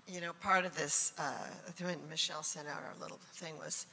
you 0.08 0.22
know, 0.22 0.32
part 0.42 0.66
of 0.66 0.76
this, 0.78 1.14
uh, 1.20 1.48
when 1.82 1.98
Michelle 2.10 2.44
sent 2.44 2.68
out 2.68 2.80
our 2.80 2.96
little 3.02 3.20
thing 3.34 3.58
was 3.58 3.86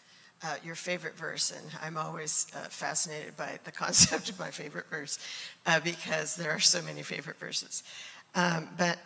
uh, 0.42 0.56
your 0.64 0.74
favorite 0.74 1.16
verse, 1.16 1.52
and 1.52 1.70
I'm 1.82 1.96
always 1.96 2.46
uh, 2.54 2.68
fascinated 2.68 3.36
by 3.36 3.58
the 3.64 3.72
concept 3.84 4.28
of 4.28 4.38
my 4.38 4.50
favorite 4.50 4.88
verse 4.90 5.18
uh, 5.66 5.80
because 5.80 6.36
there 6.36 6.50
are 6.50 6.60
so 6.60 6.82
many 6.82 7.02
favorite 7.02 7.38
verses. 7.38 7.82
Um, 8.34 8.68
but 8.76 8.98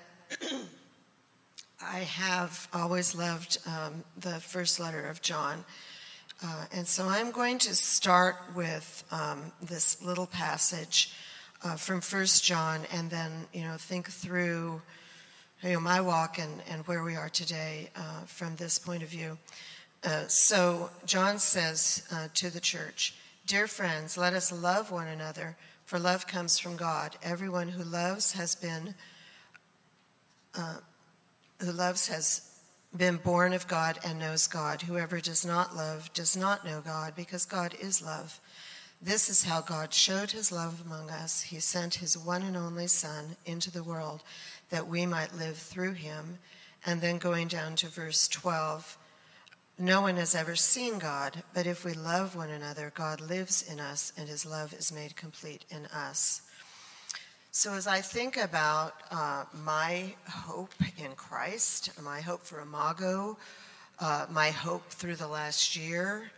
I 1.81 1.99
have 1.99 2.69
always 2.73 3.15
loved 3.15 3.59
um, 3.67 4.05
the 4.17 4.41
first 4.41 4.81
letter 4.81 5.07
of 5.07 5.23
John. 5.23 5.65
Uh, 6.43 6.65
and 6.73 6.87
so 6.87 7.07
I'm 7.09 7.31
going 7.31 7.59
to 7.59 7.75
start 7.75 8.37
with 8.55 9.05
um, 9.11 9.53
this 9.61 10.03
little 10.03 10.27
passage 10.27 11.13
uh, 11.65 11.77
from 11.77 12.01
First 12.01 12.45
John 12.45 12.83
and 12.93 13.11
then, 13.11 13.47
you 13.53 13.63
know, 13.63 13.77
think 13.77 14.09
through 14.09 14.81
you 15.63 15.73
know, 15.73 15.81
my 15.81 16.01
walk 16.01 16.39
and, 16.39 16.63
and 16.71 16.87
where 16.87 17.03
we 17.03 17.17
are 17.17 17.29
today 17.29 17.91
uh, 17.97 18.21
from 18.27 18.57
this 18.57 18.79
point 18.79 19.03
of 19.03 19.09
view. 19.09 19.37
Uh, 20.05 20.27
so 20.29 20.91
John 21.05 21.39
says 21.39 22.07
uh, 22.13 22.29
to 22.35 22.51
the 22.51 22.61
church, 22.61 23.15
Dear 23.47 23.67
friends, 23.67 24.17
let 24.17 24.35
us 24.35 24.53
love 24.53 24.91
one 24.91 25.09
another, 25.09 25.57
for 25.85 25.99
love 25.99 26.27
comes 26.27 26.59
from 26.59 26.77
God. 26.77 27.17
Everyone 27.23 27.69
who 27.69 27.83
loves 27.83 28.33
has 28.33 28.55
been 28.55 28.95
who 31.61 31.73
loves 31.73 32.09
has 32.09 32.43
been 32.97 33.17
born 33.17 33.53
of 33.53 33.69
God 33.69 33.99
and 34.05 34.19
knows 34.19 34.47
God. 34.47 34.83
Whoever 34.83 35.21
does 35.21 35.45
not 35.45 35.77
love 35.77 36.13
does 36.13 36.37
not 36.37 36.65
know 36.65 36.81
God, 36.81 37.15
because 37.17 37.45
God 37.45 37.75
is 37.81 38.03
love. 38.03 38.41
This 39.01 39.29
is 39.29 39.45
how 39.45 39.61
God 39.61 39.95
showed 39.95 40.33
his 40.33 40.51
love 40.51 40.83
among 40.85 41.11
us. 41.11 41.43
He 41.43 41.61
sent 41.61 41.97
his 41.97 42.19
one 42.19 42.43
and 42.43 42.57
only 42.57 42.87
Son 42.87 43.37
into 43.47 43.71
the 43.71 43.85
world 43.85 44.23
that 44.71 44.89
we 44.89 45.07
might 45.07 45.35
live 45.35 45.57
through 45.57 45.93
him. 45.93 46.39
And 46.85 47.01
then 47.01 47.19
going 47.19 47.49
down 47.49 47.77
to 47.77 47.89
verse 47.89 48.27
12 48.29 48.99
no 49.81 50.01
one 50.01 50.17
has 50.17 50.35
ever 50.35 50.57
seen 50.57 50.99
God, 50.99 51.45
but 51.55 51.65
if 51.65 51.85
we 51.85 51.93
love 51.93 52.35
one 52.35 52.51
another, 52.51 52.91
God 52.93 53.21
lives 53.21 53.63
in 53.63 53.79
us, 53.79 54.13
and 54.17 54.29
his 54.29 54.45
love 54.45 54.75
is 54.75 54.91
made 54.91 55.15
complete 55.15 55.65
in 55.71 55.87
us. 55.87 56.43
So, 57.59 57.75
as 57.75 57.89
I 57.89 58.01
think 58.03 58.37
about 58.37 58.95
uh, 59.11 59.43
my 59.65 60.15
hope 60.29 60.73
in 60.97 61.11
Christ, 61.17 61.91
my 62.01 62.21
hope 62.21 62.45
for 62.45 62.61
Imago, 62.61 63.37
uh, 63.99 64.27
my 64.31 64.51
hope 64.51 64.89
through 64.91 65.17
the 65.17 65.27
last 65.27 65.75
year, 65.75 66.31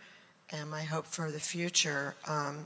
and 0.48 0.70
my 0.70 0.82
hope 0.82 1.04
for 1.04 1.30
the 1.30 1.38
future, 1.38 2.14
um, 2.26 2.64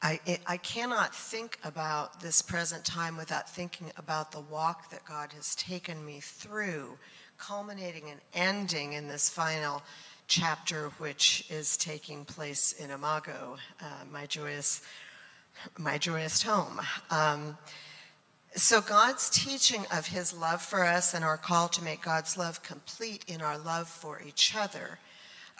I, 0.00 0.20
I 0.46 0.56
cannot 0.58 1.16
think 1.16 1.58
about 1.64 2.20
this 2.20 2.42
present 2.42 2.84
time 2.84 3.16
without 3.16 3.50
thinking 3.50 3.90
about 3.96 4.30
the 4.30 4.38
walk 4.38 4.88
that 4.90 5.04
God 5.04 5.32
has 5.32 5.56
taken 5.56 6.06
me 6.06 6.20
through, 6.20 6.96
culminating 7.38 8.04
and 8.08 8.20
ending 8.34 8.92
in 8.92 9.08
this 9.08 9.28
final 9.28 9.82
chapter, 10.28 10.90
which 10.98 11.44
is 11.50 11.76
taking 11.76 12.24
place 12.24 12.72
in 12.74 12.92
Imago, 12.92 13.56
uh, 13.82 14.04
my 14.12 14.26
joyous 14.26 14.82
my 15.78 15.98
joyous 15.98 16.42
home. 16.42 16.80
Um, 17.10 17.58
so, 18.54 18.80
God's 18.80 19.30
teaching 19.30 19.84
of 19.94 20.08
his 20.08 20.36
love 20.36 20.60
for 20.60 20.84
us 20.84 21.14
and 21.14 21.24
our 21.24 21.36
call 21.36 21.68
to 21.68 21.84
make 21.84 22.02
God's 22.02 22.36
love 22.36 22.62
complete 22.62 23.24
in 23.28 23.40
our 23.40 23.56
love 23.56 23.88
for 23.88 24.20
each 24.26 24.56
other, 24.56 24.98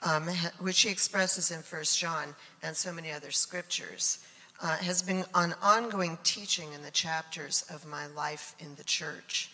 um, 0.03 0.27
which 0.59 0.81
he 0.83 0.91
expresses 0.91 1.53
in 1.53 1.63
First 1.63 1.99
John 1.99 2.35
and 2.63 2.77
so 2.77 2.93
many 2.93 3.13
other 3.13 3.31
scriptures, 3.31 4.19
uh, 4.61 4.77
has 4.79 5.03
been 5.03 5.25
an 5.37 5.55
ongoing 5.63 6.19
teaching 6.25 6.73
in 6.73 6.83
the 6.83 6.91
chapters 6.91 7.65
of 7.73 7.87
my 7.87 8.07
life 8.09 8.57
in 8.59 8.75
the 8.75 8.85
church. 8.85 9.51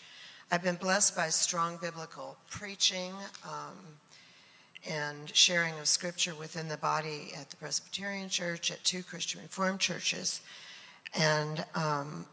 I've 0.51 0.63
been 0.63 0.75
blessed 0.75 1.15
by 1.15 1.29
strong 1.29 1.77
biblical 1.77 2.37
preaching. 2.49 3.13
Um, 3.45 3.77
and 4.87 5.35
sharing 5.35 5.77
of 5.79 5.87
scripture 5.87 6.33
within 6.33 6.67
the 6.67 6.77
body 6.77 7.31
at 7.37 7.49
the 7.49 7.57
Presbyterian 7.57 8.29
Church, 8.29 8.71
at 8.71 8.83
two 8.83 9.03
Christian 9.03 9.41
Reformed 9.41 9.79
churches. 9.79 10.41
And, 11.13 11.65
um, 11.75 12.25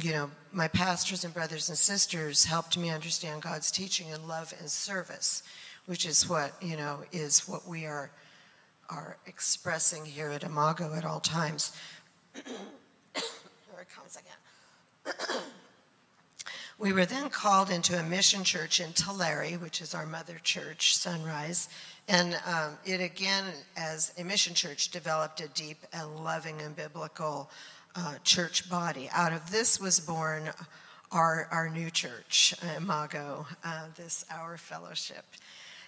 you 0.00 0.12
know, 0.12 0.30
my 0.52 0.68
pastors 0.68 1.24
and 1.24 1.34
brothers 1.34 1.68
and 1.68 1.76
sisters 1.76 2.44
helped 2.44 2.78
me 2.78 2.90
understand 2.90 3.42
God's 3.42 3.70
teaching 3.70 4.08
in 4.08 4.28
love 4.28 4.54
and 4.60 4.70
service, 4.70 5.42
which 5.86 6.06
is 6.06 6.28
what, 6.28 6.52
you 6.60 6.76
know, 6.76 7.00
is 7.12 7.48
what 7.48 7.66
we 7.66 7.86
are, 7.86 8.10
are 8.88 9.16
expressing 9.26 10.04
here 10.04 10.30
at 10.30 10.44
Imago 10.44 10.94
at 10.94 11.04
all 11.04 11.20
times. 11.20 11.76
here 12.34 12.44
it 13.80 13.88
comes 13.94 14.16
again. 14.16 15.40
We 16.78 16.92
were 16.92 17.06
then 17.06 17.30
called 17.30 17.70
into 17.70 17.98
a 17.98 18.02
mission 18.02 18.44
church 18.44 18.80
in 18.80 18.92
Tulare, 18.92 19.52
which 19.52 19.80
is 19.80 19.94
our 19.94 20.04
mother 20.04 20.38
church, 20.42 20.94
Sunrise. 20.94 21.70
And 22.08 22.38
um, 22.46 22.78
it 22.84 23.00
again, 23.00 23.44
as 23.76 24.12
a 24.16 24.22
mission 24.22 24.54
church, 24.54 24.90
developed 24.90 25.40
a 25.40 25.48
deep 25.48 25.78
and 25.92 26.24
loving 26.24 26.60
and 26.62 26.76
biblical 26.76 27.50
uh, 27.96 28.14
church 28.22 28.70
body. 28.70 29.08
Out 29.12 29.32
of 29.32 29.50
this 29.50 29.80
was 29.80 29.98
born 29.98 30.50
our, 31.10 31.48
our 31.50 31.68
new 31.68 31.90
church, 31.90 32.54
Imago, 32.76 33.46
uh, 33.64 33.86
this 33.96 34.24
Our 34.30 34.56
Fellowship. 34.56 35.24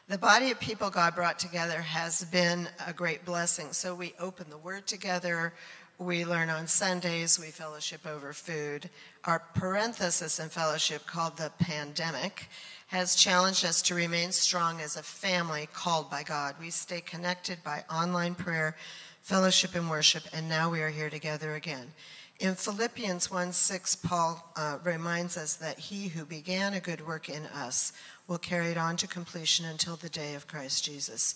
The 0.09 0.19
body 0.19 0.51
of 0.51 0.59
people 0.59 0.91
God 0.91 1.15
brought 1.15 1.39
together 1.39 1.83
has 1.83 2.25
been 2.25 2.69
a 2.87 2.93
great 2.93 3.25
blessing. 3.25 3.73
So 3.73 3.95
we 3.95 4.15
open 4.19 4.47
the 4.49 4.57
Word 4.57 4.87
together, 4.87 5.53
we 5.99 6.25
learn 6.25 6.49
on 6.49 6.67
Sundays, 6.67 7.39
we 7.39 7.49
fellowship 7.49 8.07
over 8.07 8.33
food. 8.33 8.89
Our 9.25 9.41
parenthesis 9.55 10.39
in 10.39 10.49
fellowship, 10.49 11.07
called 11.07 11.37
the 11.37 11.53
pandemic, 11.59 12.49
has 12.89 13.15
challenged 13.15 13.65
us 13.65 13.83
to 13.83 13.95
remain 13.95 14.33
strong 14.33 14.81
as 14.81 14.97
a 14.97 15.03
family 15.03 15.69
called 15.73 16.11
by 16.11 16.23
God. 16.23 16.55
We 16.59 16.71
stay 16.71 17.03
connected 17.03 17.63
by 17.63 17.85
online 17.91 18.35
prayer, 18.35 18.77
fellowship, 19.21 19.75
and 19.75 19.91
worship, 19.91 20.23
and 20.33 20.49
now 20.49 20.71
we 20.71 20.81
are 20.81 20.89
here 20.89 21.11
together 21.11 21.55
again. 21.55 21.93
In 22.41 22.55
Philippians 22.55 23.31
1 23.31 23.53
6, 23.53 23.97
Paul 23.97 24.53
uh, 24.57 24.79
reminds 24.85 25.37
us 25.37 25.57
that 25.57 25.79
he 25.79 26.09
who 26.09 26.25
began 26.25 26.73
a 26.73 26.81
good 26.81 27.07
work 27.07 27.29
in 27.29 27.45
us 27.47 27.93
will 28.27 28.39
carry 28.39 28.69
it 28.69 28.79
on 28.79 28.97
to 28.99 29.07
completion 29.07 29.67
until 29.67 29.97
the 29.97 30.09
day 30.09 30.35
of 30.35 30.47
Christ 30.47 30.85
Jesus. 30.85 31.35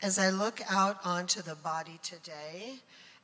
As 0.00 0.18
I 0.18 0.30
look 0.30 0.60
out 0.70 0.98
onto 1.04 1.42
the 1.42 1.56
body 1.56 1.98
today, 2.02 2.76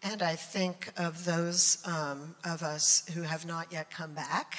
and 0.03 0.23
I 0.23 0.35
think 0.35 0.93
of 0.99 1.25
those 1.25 1.79
um, 1.87 2.35
of 2.45 2.63
us 2.63 3.09
who 3.15 3.23
have 3.23 3.47
not 3.47 3.73
yet 3.73 3.91
come 3.91 4.13
back, 4.13 4.59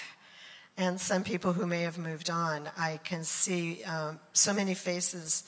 and 0.78 1.00
some 1.00 1.24
people 1.24 1.54
who 1.54 1.66
may 1.66 1.82
have 1.82 1.98
moved 1.98 2.30
on, 2.30 2.70
I 2.78 3.00
can 3.04 3.24
see 3.24 3.84
um, 3.84 4.20
so 4.34 4.54
many 4.54 4.74
faces 4.74 5.44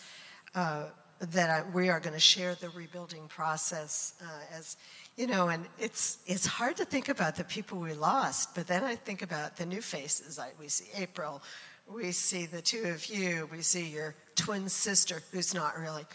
uh, 0.54 0.86
that 1.20 1.50
I, 1.50 1.70
we 1.72 1.90
are 1.90 2.00
going 2.00 2.14
to 2.14 2.20
share 2.20 2.56
the 2.56 2.70
rebuilding 2.70 3.28
process 3.28 4.14
uh, 4.22 4.58
as 4.58 4.78
you 5.16 5.28
know, 5.28 5.50
and 5.50 5.66
it's 5.80 6.18
it's 6.26 6.46
hard 6.46 6.76
to 6.78 6.86
think 6.86 7.08
about 7.08 7.36
the 7.36 7.44
people 7.44 7.80
we 7.80 7.94
lost, 7.94 8.56
but 8.56 8.66
then 8.66 8.84
I 8.84 8.96
think 8.96 9.22
about 9.22 9.58
the 9.58 9.66
new 9.66 9.82
faces. 9.82 10.40
I, 10.40 10.50
we 10.60 10.68
see 10.68 10.90
April, 10.98 11.42
we 11.88 12.12
see 12.12 12.48
the 12.48 12.62
two 12.62 12.86
of 12.86 13.06
you, 13.06 13.48
we 13.52 13.62
see 13.62 13.88
your 13.88 14.16
twin 14.36 14.70
sister, 14.70 15.22
who's 15.32 15.54
not 15.54 15.78
really. 15.78 16.06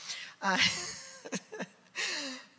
Uh, 0.43 0.59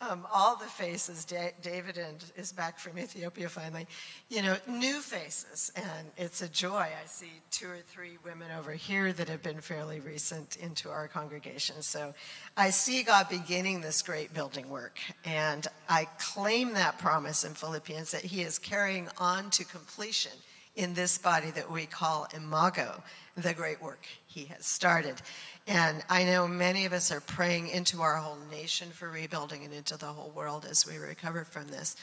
um, 0.02 0.26
all 0.34 0.56
the 0.56 0.66
faces. 0.66 1.26
Da- 1.26 1.54
David 1.62 1.98
and 1.98 2.24
is 2.36 2.52
back 2.52 2.80
from 2.80 2.98
Ethiopia 2.98 3.50
finally. 3.50 3.88
You 4.30 4.42
know, 4.42 4.58
new 4.68 5.02
faces, 5.02 5.72
and 5.76 6.08
it's 6.18 6.42
a 6.42 6.48
joy. 6.48 6.88
I 7.02 7.06
see 7.06 7.32
two 7.52 7.70
or 7.70 7.80
three 7.88 8.18
women 8.24 8.50
over 8.58 8.72
here 8.74 9.12
that 9.14 9.28
have 9.30 9.44
been 9.44 9.62
fairly 9.62 10.00
recent 10.00 10.56
into 10.58 10.90
our 10.90 11.08
congregation. 11.08 11.82
So 11.82 12.14
I 12.56 12.70
see 12.70 13.04
God 13.04 13.28
beginning 13.30 13.82
this 13.82 14.02
great 14.02 14.34
building 14.34 14.70
work, 14.70 15.00
and 15.26 15.68
I 15.88 16.06
claim 16.20 16.74
that 16.74 16.98
promise 17.00 17.44
in 17.44 17.54
Philippians 17.54 18.12
that 18.12 18.24
He 18.24 18.42
is 18.42 18.60
carrying 18.60 19.10
on 19.18 19.50
to 19.52 19.66
completion 19.66 20.34
in 20.76 20.94
this 20.94 21.18
body 21.18 21.52
that 21.52 21.70
we 21.70 21.86
call 21.86 22.28
Imago, 22.34 23.04
the 23.36 23.54
great 23.54 23.82
work 23.82 24.06
He 24.28 24.46
has 24.46 24.66
started. 24.66 25.22
And 25.70 26.04
I 26.10 26.24
know 26.24 26.48
many 26.48 26.86
of 26.86 26.94
us 26.94 27.12
are 27.12 27.22
praying 27.22 27.68
into 27.68 28.02
our 28.02 28.16
whole 28.16 28.40
nation 28.50 28.90
for 28.90 29.08
rebuilding 29.08 29.64
and 29.64 29.72
into 29.72 29.98
the 29.98 30.08
whole 30.08 30.32
world 30.32 30.66
as 30.68 30.88
we 30.88 30.98
recover 30.98 31.46
from 31.46 31.68
this. 31.68 31.96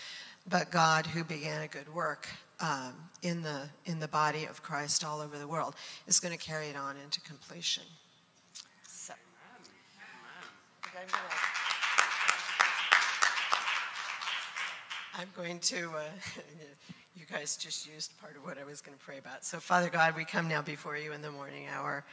But 0.49 0.70
God, 0.70 1.04
who 1.04 1.25
began 1.25 1.62
a 1.62 1.66
good 1.66 1.92
work 1.92 2.28
um, 2.61 2.94
in, 3.23 3.42
the, 3.42 3.62
in 3.85 3.99
the 3.99 4.06
body 4.06 4.44
of 4.44 4.62
Christ 4.62 5.04
all 5.04 5.20
over 5.20 5.37
the 5.37 5.49
world, 5.49 5.75
is 6.06 6.20
going 6.20 6.30
to 6.30 6.38
carry 6.38 6.66
it 6.66 6.76
on 6.76 6.94
into 7.02 7.20
completion. 7.23 7.82
So, 8.87 9.14
I'm 15.18 15.28
going 15.37 15.58
to, 15.58 15.90
uh, 15.90 16.02
you 17.16 17.26
guys 17.28 17.56
just 17.56 17.92
used 17.92 18.16
part 18.20 18.37
of 18.37 18.44
what 18.44 18.58
I 18.58 18.64
was 18.64 18.80
going 18.80 18.96
to 18.96 19.04
pray 19.04 19.18
about. 19.18 19.44
So, 19.44 19.58
Father 19.58 19.88
God, 19.88 20.14
we 20.14 20.25
come 20.25 20.46
now 20.46 20.62
before 20.62 20.96
you 20.96 21.12
in 21.12 21.20
the 21.20 21.32
morning 21.32 21.66
hour 21.66 22.04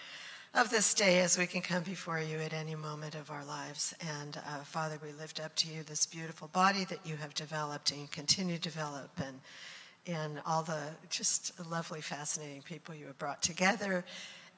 of 0.54 0.70
this 0.70 0.94
day 0.94 1.20
as 1.20 1.36
we 1.36 1.48
can 1.48 1.62
come 1.62 1.82
before 1.82 2.20
you 2.20 2.38
at 2.38 2.54
any 2.54 2.76
moment 2.76 3.16
of 3.16 3.32
our 3.32 3.44
lives. 3.44 3.94
And 4.20 4.38
uh, 4.38 4.60
Father, 4.60 5.00
we 5.04 5.12
lift 5.12 5.40
up 5.40 5.56
to 5.56 5.68
you 5.68 5.82
this 5.82 6.06
beautiful 6.06 6.48
body 6.50 6.86
that 6.86 7.00
you 7.06 7.16
have 7.16 7.34
developed 7.34 7.92
and 7.92 8.10
continue 8.12 8.58
to 8.58 8.62
develop, 8.62 9.10
and 9.18 9.40
and 10.06 10.42
all 10.46 10.64
the 10.64 10.82
just 11.10 11.54
lovely, 11.70 12.02
fascinating 12.02 12.62
people 12.62 12.94
you 12.94 13.08
have 13.08 13.18
brought 13.18 13.42
together. 13.42 14.04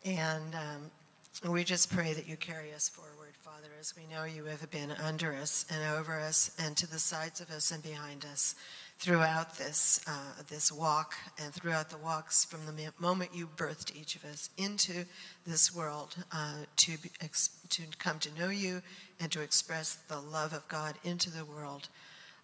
And 0.03 0.55
um, 0.55 1.51
we 1.51 1.63
just 1.63 1.91
pray 1.91 2.13
that 2.13 2.27
you 2.27 2.35
carry 2.35 2.73
us 2.73 2.89
forward, 2.89 3.33
Father, 3.41 3.69
as 3.79 3.93
we 3.95 4.03
know 4.13 4.23
you 4.23 4.45
have 4.45 4.69
been 4.71 4.91
under 4.91 5.33
us 5.33 5.65
and 5.69 5.97
over 5.97 6.19
us 6.19 6.51
and 6.59 6.75
to 6.77 6.87
the 6.87 6.99
sides 6.99 7.41
of 7.41 7.51
us 7.51 7.71
and 7.71 7.83
behind 7.83 8.25
us 8.25 8.55
throughout 8.99 9.57
this, 9.57 10.03
uh, 10.07 10.41
this 10.49 10.71
walk 10.71 11.15
and 11.37 11.53
throughout 11.53 11.89
the 11.89 11.97
walks 11.97 12.45
from 12.45 12.65
the 12.65 12.91
moment 12.99 13.31
you 13.33 13.47
birthed 13.57 13.95
each 13.95 14.15
of 14.15 14.23
us 14.25 14.49
into 14.57 15.05
this 15.45 15.75
world 15.75 16.15
uh, 16.31 16.63
to, 16.77 16.97
be, 16.97 17.11
ex- 17.21 17.49
to 17.69 17.83
come 17.99 18.19
to 18.19 18.33
know 18.39 18.49
you 18.49 18.81
and 19.19 19.31
to 19.31 19.41
express 19.41 19.95
the 20.07 20.19
love 20.19 20.53
of 20.53 20.67
God 20.67 20.95
into 21.03 21.29
the 21.29 21.45
world 21.45 21.89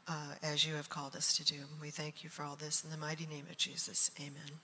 uh, 0.08 0.34
as 0.44 0.66
you 0.66 0.76
have 0.76 0.90
called 0.90 1.16
us 1.16 1.36
to 1.38 1.46
do. 1.46 1.62
We 1.82 1.90
thank 1.90 2.24
you 2.24 2.30
for 2.30 2.44
all 2.44 2.56
this 2.56 2.84
in 2.84 2.92
the 2.92 2.98
mighty 2.98 3.26
name 3.26 3.46
of 3.50 3.58
Jesus. 3.58 4.12
Amen. 4.20 4.60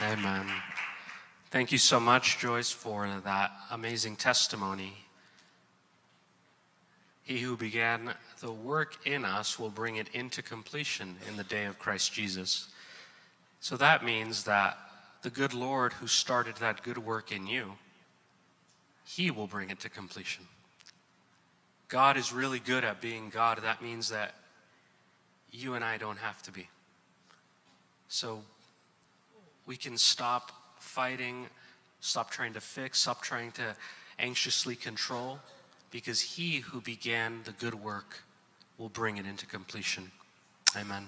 Amen. 0.00 0.46
Thank 1.50 1.70
you 1.70 1.78
so 1.78 2.00
much, 2.00 2.38
Joyce, 2.38 2.70
for 2.70 3.08
that 3.24 3.52
amazing 3.70 4.16
testimony. 4.16 4.94
He 7.24 7.38
who 7.38 7.56
began 7.56 8.12
the 8.40 8.52
work 8.52 9.06
in 9.06 9.24
us 9.24 9.58
will 9.58 9.70
bring 9.70 9.96
it 9.96 10.08
into 10.12 10.42
completion 10.42 11.16
in 11.26 11.36
the 11.36 11.44
day 11.44 11.64
of 11.64 11.78
Christ 11.78 12.12
Jesus. 12.12 12.68
So 13.60 13.78
that 13.78 14.04
means 14.04 14.44
that 14.44 14.76
the 15.22 15.30
good 15.30 15.54
Lord 15.54 15.94
who 15.94 16.06
started 16.06 16.56
that 16.56 16.82
good 16.82 16.98
work 16.98 17.32
in 17.32 17.46
you, 17.46 17.72
he 19.06 19.30
will 19.30 19.46
bring 19.46 19.70
it 19.70 19.80
to 19.80 19.88
completion. 19.88 20.44
God 21.88 22.18
is 22.18 22.30
really 22.30 22.58
good 22.58 22.84
at 22.84 23.00
being 23.00 23.30
God. 23.30 23.58
That 23.62 23.82
means 23.82 24.10
that 24.10 24.34
you 25.50 25.74
and 25.74 25.84
I 25.84 25.96
don't 25.96 26.18
have 26.18 26.42
to 26.42 26.52
be. 26.52 26.68
So 28.08 28.42
we 29.64 29.76
can 29.76 29.96
stop 29.96 30.52
fighting, 30.78 31.46
stop 32.00 32.30
trying 32.30 32.52
to 32.52 32.60
fix, 32.60 33.00
stop 33.00 33.22
trying 33.22 33.52
to 33.52 33.74
anxiously 34.18 34.76
control 34.76 35.38
because 35.94 36.20
he 36.20 36.56
who 36.56 36.80
began 36.80 37.40
the 37.44 37.52
good 37.52 37.76
work 37.76 38.24
will 38.78 38.88
bring 38.88 39.16
it 39.16 39.24
into 39.24 39.46
completion. 39.46 40.10
Amen. 40.76 41.06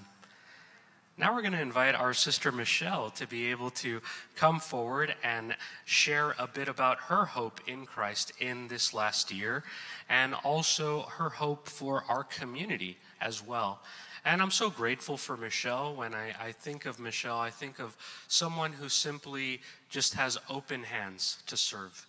Now 1.17 1.35
we're 1.35 1.41
going 1.41 1.51
to 1.51 1.61
invite 1.61 1.93
our 1.93 2.13
sister 2.13 2.53
Michelle 2.53 3.09
to 3.09 3.27
be 3.27 3.51
able 3.51 3.69
to 3.71 3.99
come 4.37 4.61
forward 4.61 5.13
and 5.25 5.57
share 5.83 6.35
a 6.39 6.47
bit 6.47 6.69
about 6.69 7.01
her 7.01 7.25
hope 7.25 7.59
in 7.67 7.85
Christ 7.85 8.31
in 8.39 8.69
this 8.69 8.93
last 8.93 9.29
year 9.29 9.65
and 10.07 10.33
also 10.33 11.01
her 11.17 11.31
hope 11.31 11.67
for 11.67 12.05
our 12.07 12.23
community 12.23 12.95
as 13.19 13.45
well. 13.45 13.81
And 14.23 14.41
I'm 14.41 14.51
so 14.51 14.69
grateful 14.69 15.17
for 15.17 15.35
Michelle. 15.35 15.95
When 15.95 16.13
I, 16.13 16.33
I, 16.41 16.53
think 16.53 16.85
of 16.85 16.97
Michelle, 16.97 17.39
I 17.39 17.49
think 17.49 17.79
of 17.79 17.97
someone 18.29 18.71
who 18.71 18.87
simply 18.87 19.59
just 19.89 20.13
has 20.13 20.37
open 20.49 20.83
hands 20.83 21.43
to 21.47 21.57
serve. 21.57 22.07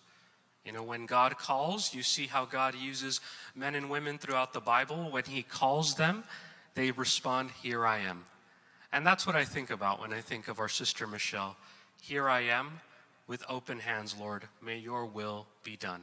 You 0.65 0.71
know, 0.71 0.83
when 0.83 1.05
God 1.05 1.37
calls, 1.37 1.93
you 1.93 2.03
see 2.03 2.27
how 2.27 2.45
God 2.45 2.75
uses 2.75 3.21
men 3.55 3.75
and 3.75 3.89
women 3.89 4.17
throughout 4.17 4.53
the 4.53 4.59
Bible. 4.59 5.09
When 5.09 5.23
He 5.23 5.41
calls 5.41 5.95
them, 5.95 6.23
they 6.75 6.91
respond, 6.91 7.51
Here 7.61 7.85
I 7.85 7.99
am. 7.99 8.25
And 8.91 9.05
that's 9.05 9.25
what 9.25 9.35
I 9.35 9.45
think 9.45 9.69
about 9.69 9.99
when 9.99 10.13
I 10.13 10.21
think 10.21 10.47
of 10.47 10.59
our 10.59 10.69
sister 10.69 11.07
Michelle. 11.07 11.55
Here 12.01 12.27
I 12.27 12.41
am 12.41 12.81
with 13.27 13.43
open 13.47 13.79
hands, 13.79 14.15
Lord. 14.19 14.43
May 14.61 14.79
your 14.79 15.05
will 15.05 15.45
be 15.63 15.75
done. 15.75 16.01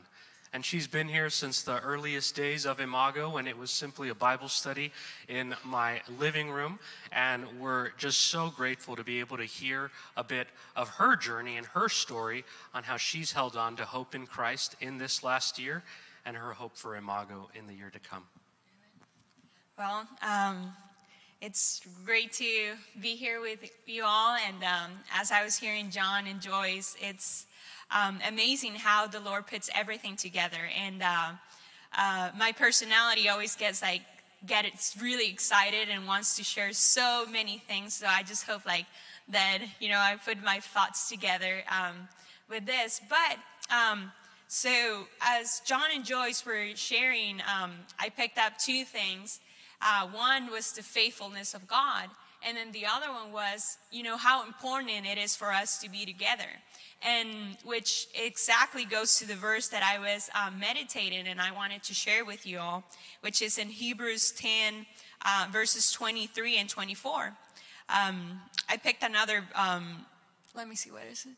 And 0.52 0.64
she's 0.64 0.87
been 0.87 1.09
here 1.09 1.28
since 1.28 1.62
the 1.62 1.80
earliest 1.80 2.35
days 2.35 2.64
of 2.64 2.80
Imago 2.80 3.30
when 3.30 3.46
it 3.46 3.59
was 3.59 3.70
simply 3.70 4.09
a 4.09 4.14
Bible 4.14 4.48
study 4.48 4.92
in 5.28 5.54
my 5.64 6.00
living 6.18 6.50
room. 6.50 6.78
And 7.12 7.44
we're 7.61 7.90
just 7.98 8.20
so 8.22 8.50
grateful 8.50 8.96
to 8.96 9.04
be 9.04 9.20
able 9.20 9.37
to 9.37 9.44
hear 9.44 9.90
a 10.16 10.24
bit 10.24 10.48
of 10.74 10.88
her 10.90 11.16
journey 11.16 11.56
and 11.56 11.66
her 11.66 11.88
story 11.88 12.44
on 12.74 12.85
how 12.85 12.96
she's 12.96 13.32
held 13.32 13.56
on 13.56 13.76
to 13.76 13.85
hope 13.85 14.14
in 14.14 14.26
Christ 14.26 14.76
in 14.80 14.98
this 14.98 15.22
last 15.22 15.59
year 15.59 15.82
and 16.24 16.37
her 16.37 16.52
hope 16.52 16.76
for 16.76 16.96
Imago 16.96 17.48
in 17.54 17.66
the 17.66 17.74
year 17.74 17.90
to 17.90 17.98
come. 17.98 18.24
Well, 19.78 20.06
um, 20.22 20.72
it's 21.40 21.82
great 22.04 22.32
to 22.35 22.74
be 23.00 23.14
here 23.14 23.40
with 23.40 23.70
you 23.87 24.04
all. 24.04 24.37
And 24.37 24.62
um, 24.64 24.92
as 25.14 25.30
I 25.30 25.44
was 25.44 25.59
hearing 25.59 25.90
John 25.90 26.26
and 26.26 26.40
Joyce, 26.40 26.96
it's 27.00 27.46
um, 27.90 28.18
amazing 28.29 28.74
how 28.74 29.07
the 29.07 29.20
Lord 29.20 29.46
puts 29.46 29.70
everything 29.74 30.16
together. 30.16 30.68
And 30.85 31.02
uh, 31.02 31.31
uh, 31.96 32.31
my 32.37 32.52
personality 32.52 33.29
always 33.29 33.57
gets 33.57 33.83
like, 33.83 34.02
get 34.46 34.64
it 34.64 34.94
really 35.00 35.31
excited 35.31 35.88
and 35.90 36.07
wants 36.07 36.37
to 36.37 36.44
share 36.44 36.72
so 36.72 37.24
many 37.31 37.59
things. 37.59 37.94
So 37.94 38.07
I 38.07 38.22
just 38.22 38.44
hope 38.44 38.66
like 38.66 38.87
that, 39.29 39.59
you 39.81 39.88
know, 39.88 39.98
I 39.98 40.16
put 40.24 40.42
my 40.44 40.61
thoughts 40.61 41.09
together 41.09 41.62
um, 41.70 42.09
with 42.48 42.66
this. 42.66 43.00
But 43.09 43.38
um, 43.74 44.12
so 44.48 45.07
as 45.20 45.61
John 45.66 45.88
and 45.92 46.05
Joyce 46.05 46.44
were 46.46 46.68
sharing, 46.76 47.40
um, 47.40 47.72
I 47.98 48.11
picked 48.11 48.38
up 48.38 48.59
two 48.59 48.85
things. 48.85 49.40
Uh, 49.83 50.07
one 50.09 50.50
was 50.50 50.72
the 50.72 50.83
faithfulness 50.83 51.52
of 51.55 51.66
God, 51.66 52.09
and 52.46 52.57
then 52.57 52.72
the 52.72 52.87
other 52.87 53.11
one 53.11 53.33
was, 53.33 53.76
you 53.90 54.02
know, 54.02 54.16
how 54.16 54.46
important 54.46 54.90
it 55.07 55.18
is 55.18 55.37
for 55.37 55.52
us 55.52 55.79
to 55.79 55.90
be 55.90 56.07
together. 56.07 56.48
And 57.02 57.56
which 57.64 58.09
exactly 58.14 58.85
goes 58.85 59.18
to 59.18 59.26
the 59.26 59.35
verse 59.35 59.68
that 59.68 59.82
I 59.82 59.98
was 59.98 60.30
um, 60.35 60.59
meditating 60.59 61.28
and 61.28 61.40
I 61.40 61.52
wanted 61.52 61.82
to 61.85 61.94
share 61.94 62.24
with 62.24 62.46
you 62.46 62.59
all, 62.59 62.85
which 63.20 63.42
is 63.42 63.59
in 63.59 63.68
Hebrews 63.68 64.32
10, 64.32 64.87
uh, 65.24 65.46
verses 65.52 65.92
23 65.92 66.59
and 66.59 66.68
24. 66.68 67.37
Um, 67.88 68.40
I 68.68 68.76
picked 68.76 69.02
another, 69.02 69.44
um, 69.54 70.06
let 70.54 70.68
me 70.68 70.74
see, 70.74 70.90
what 70.90 71.04
is 71.11 71.26
it? 71.26 71.32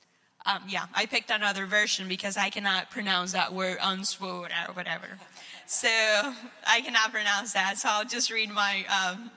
Um, 0.46 0.62
yeah, 0.68 0.86
I 0.94 1.06
picked 1.06 1.30
another 1.30 1.66
version 1.66 2.08
because 2.08 2.36
I 2.36 2.48
cannot 2.48 2.90
pronounce 2.90 3.32
that 3.32 3.52
word, 3.52 3.78
unswood 3.82 4.50
or 4.66 4.72
whatever. 4.72 5.18
So 5.66 5.88
I 5.88 6.80
cannot 6.80 7.12
pronounce 7.12 7.52
that. 7.52 7.76
So 7.76 7.88
I'll 7.90 8.04
just 8.04 8.30
read 8.30 8.50
my 8.50 8.84
um, 8.86 9.30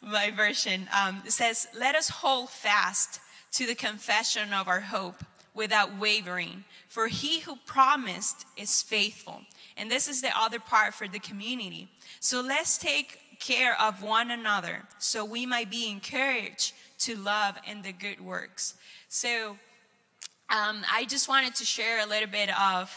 my 0.00 0.30
version. 0.30 0.88
Um, 0.92 1.22
it 1.24 1.32
says, 1.32 1.68
"Let 1.78 1.94
us 1.94 2.08
hold 2.08 2.50
fast 2.50 3.20
to 3.52 3.66
the 3.66 3.76
confession 3.76 4.52
of 4.52 4.66
our 4.66 4.80
hope 4.80 5.22
without 5.58 5.98
wavering, 5.98 6.64
for 6.88 7.08
He 7.08 7.40
who 7.40 7.56
promised 7.66 8.46
is 8.56 8.80
faithful." 8.80 9.42
And 9.76 9.90
this 9.90 10.08
is 10.08 10.22
the 10.22 10.30
other 10.34 10.58
part 10.58 10.94
for 10.94 11.06
the 11.06 11.18
community. 11.18 11.88
So 12.20 12.40
let's 12.40 12.78
take 12.78 13.20
care 13.38 13.80
of 13.80 14.02
one 14.02 14.30
another, 14.30 14.84
so 14.98 15.24
we 15.24 15.46
might 15.46 15.70
be 15.70 15.90
encouraged 15.90 16.72
to 17.00 17.14
love 17.14 17.54
and 17.66 17.84
the 17.84 17.92
good 17.92 18.20
works. 18.20 18.74
So 19.08 19.56
um, 20.50 20.82
I 20.90 21.04
just 21.04 21.28
wanted 21.28 21.54
to 21.56 21.64
share 21.64 22.02
a 22.02 22.06
little 22.06 22.28
bit 22.28 22.50
of 22.58 22.90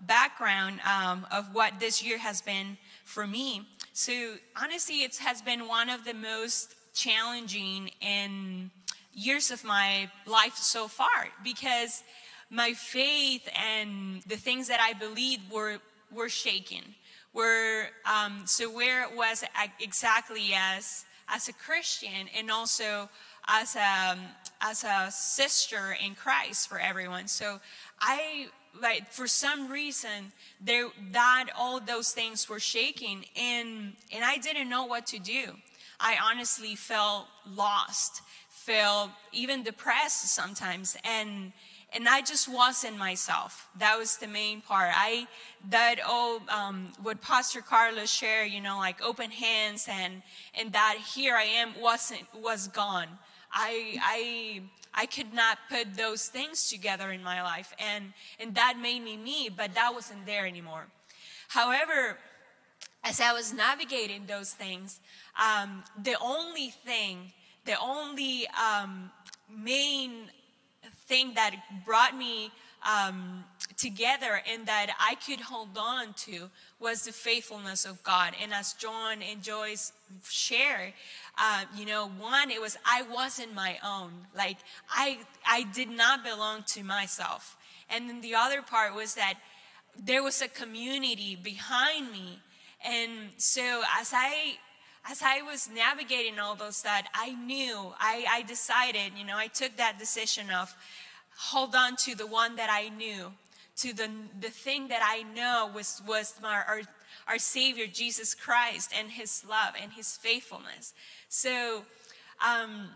background 0.00 0.80
um, 0.86 1.26
of 1.32 1.54
what 1.54 1.80
this 1.80 2.04
year 2.04 2.18
has 2.18 2.40
been 2.40 2.76
for 3.04 3.26
me. 3.26 3.66
So 3.92 4.36
honestly, 4.62 5.02
it 5.02 5.16
has 5.16 5.42
been 5.42 5.66
one 5.66 5.90
of 5.90 6.04
the 6.04 6.14
most 6.14 6.74
challenging 6.94 7.90
in 8.00 8.70
years 9.18 9.50
of 9.50 9.64
my 9.64 10.10
life 10.26 10.56
so 10.56 10.88
far 10.88 11.28
because 11.42 12.02
my 12.50 12.72
faith 12.72 13.48
and 13.54 14.22
the 14.26 14.36
things 14.36 14.68
that 14.68 14.80
I 14.80 14.92
believed 14.92 15.50
were 15.50 15.78
were 16.10 16.28
shaken. 16.28 16.94
Were 17.34 17.88
um, 18.06 18.42
so 18.46 18.70
where 18.70 19.02
it 19.02 19.14
was 19.14 19.44
exactly 19.80 20.54
as 20.54 21.04
as 21.28 21.48
a 21.48 21.52
Christian 21.52 22.28
and 22.36 22.50
also 22.50 23.08
as 23.46 23.76
a 23.76 24.18
as 24.60 24.84
a 24.84 25.10
sister 25.10 25.96
in 26.04 26.14
Christ 26.14 26.68
for 26.68 26.78
everyone. 26.78 27.28
So 27.28 27.60
I 28.00 28.48
like 28.80 29.10
for 29.10 29.26
some 29.26 29.70
reason 29.70 30.32
there 30.60 30.88
that 31.12 31.46
all 31.56 31.80
those 31.80 32.12
things 32.12 32.48
were 32.48 32.60
shaking 32.60 33.24
and 33.36 33.94
and 34.12 34.24
I 34.24 34.38
didn't 34.38 34.68
know 34.68 34.86
what 34.86 35.06
to 35.08 35.18
do. 35.18 35.52
I 36.00 36.16
honestly 36.22 36.76
felt 36.76 37.26
lost, 37.44 38.22
felt 38.68 39.10
even 39.32 39.62
depressed 39.62 40.22
sometimes 40.40 40.96
and 41.04 41.52
and 41.96 42.06
I 42.06 42.20
just 42.20 42.46
wasn't 42.62 42.98
myself. 42.98 43.66
That 43.78 43.96
was 43.96 44.18
the 44.18 44.26
main 44.26 44.60
part. 44.60 44.90
I 44.94 45.26
that 45.70 45.96
oh 46.04 46.42
um, 46.50 46.92
what 47.02 47.22
Pastor 47.22 47.62
Carlos 47.62 48.10
shared, 48.10 48.50
you 48.50 48.60
know, 48.60 48.76
like 48.76 48.98
open 49.02 49.30
hands 49.30 49.88
and 49.90 50.22
and 50.58 50.72
that 50.74 50.96
here 51.14 51.34
I 51.34 51.44
am 51.44 51.68
wasn't 51.80 52.26
was 52.34 52.68
gone. 52.68 53.08
I, 53.52 53.96
I, 54.02 54.62
I 54.94 55.06
could 55.06 55.32
not 55.32 55.58
put 55.70 55.94
those 55.94 56.28
things 56.28 56.68
together 56.68 57.10
in 57.10 57.22
my 57.22 57.42
life. 57.42 57.74
And, 57.78 58.12
and 58.38 58.54
that 58.54 58.78
made 58.80 59.02
me 59.02 59.16
me, 59.16 59.48
but 59.54 59.74
that 59.74 59.94
wasn't 59.94 60.26
there 60.26 60.46
anymore. 60.46 60.86
However, 61.48 62.18
as 63.04 63.20
I 63.20 63.32
was 63.32 63.52
navigating 63.52 64.26
those 64.26 64.52
things, 64.52 65.00
um, 65.40 65.84
the 66.02 66.16
only 66.20 66.70
thing, 66.70 67.32
the 67.68 67.78
only 67.80 68.46
um, 68.48 69.10
main 69.54 70.30
thing 71.06 71.34
that 71.34 71.54
brought 71.84 72.16
me 72.16 72.50
um, 72.82 73.44
together 73.76 74.40
and 74.50 74.64
that 74.64 74.88
I 74.98 75.16
could 75.16 75.40
hold 75.40 75.76
on 75.76 76.14
to 76.24 76.48
was 76.80 77.04
the 77.04 77.12
faithfulness 77.12 77.84
of 77.84 78.02
God. 78.02 78.32
And 78.42 78.54
as 78.54 78.72
John 78.72 79.20
and 79.20 79.42
Joyce 79.42 79.92
share, 80.26 80.94
uh, 81.36 81.64
you 81.76 81.84
know, 81.84 82.08
one, 82.08 82.50
it 82.50 82.58
was 82.58 82.78
I 82.86 83.02
wasn't 83.02 83.54
my 83.54 83.76
own. 83.84 84.12
Like 84.34 84.56
I, 84.90 85.18
I 85.46 85.64
did 85.74 85.90
not 85.90 86.24
belong 86.24 86.62
to 86.68 86.82
myself. 86.82 87.58
And 87.90 88.08
then 88.08 88.22
the 88.22 88.34
other 88.34 88.62
part 88.62 88.94
was 88.94 89.14
that 89.16 89.34
there 89.94 90.22
was 90.22 90.40
a 90.40 90.48
community 90.48 91.36
behind 91.36 92.12
me. 92.12 92.38
And 92.82 93.30
so 93.36 93.82
as 94.00 94.12
I 94.14 94.56
as 95.06 95.22
I 95.22 95.42
was 95.42 95.68
navigating 95.74 96.38
all 96.38 96.54
those 96.54 96.82
that 96.82 97.08
I 97.14 97.34
knew, 97.34 97.92
I, 97.98 98.24
I 98.30 98.42
decided, 98.42 99.12
you 99.16 99.24
know, 99.24 99.36
I 99.36 99.46
took 99.46 99.76
that 99.76 99.98
decision 99.98 100.50
of 100.50 100.74
hold 101.36 101.74
on 101.74 101.96
to 101.96 102.14
the 102.14 102.26
one 102.26 102.56
that 102.56 102.68
I 102.70 102.88
knew, 102.88 103.32
to 103.76 103.94
the, 103.94 104.10
the 104.40 104.50
thing 104.50 104.88
that 104.88 105.00
I 105.02 105.22
know 105.34 105.70
was, 105.74 106.02
was 106.06 106.34
my, 106.42 106.62
our, 106.66 106.80
our 107.28 107.38
Savior, 107.38 107.86
Jesus 107.86 108.34
Christ, 108.34 108.92
and 108.98 109.10
His 109.10 109.44
love 109.48 109.74
and 109.80 109.92
His 109.92 110.16
faithfulness. 110.16 110.94
So, 111.28 111.84
um, 112.44 112.88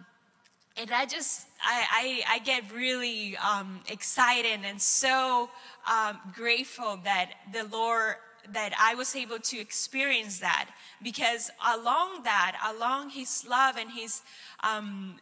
and 0.77 0.91
I 0.91 1.07
just, 1.07 1.47
I, 1.63 2.25
I, 2.29 2.35
I 2.35 2.39
get 2.41 2.65
really 2.73 3.37
um, 3.37 3.81
excited 3.89 4.61
and 4.65 4.81
so 4.81 5.51
um, 5.91 6.19
grateful 6.35 6.99
that 7.05 7.31
the 7.53 7.65
Lord, 7.65 8.17
that 8.51 8.73
I 8.79 8.95
was 8.95 9.15
able 9.15 9.39
to 9.39 9.59
experience 9.59 10.41
that 10.41 10.71
because 11.03 11.51
along 11.75 12.25
that, 12.25 12.57
along 12.75 13.11
His 13.11 13.45
love 13.49 13.77
and 13.77 13.91
His 13.91 14.23
um, 14.63 15.17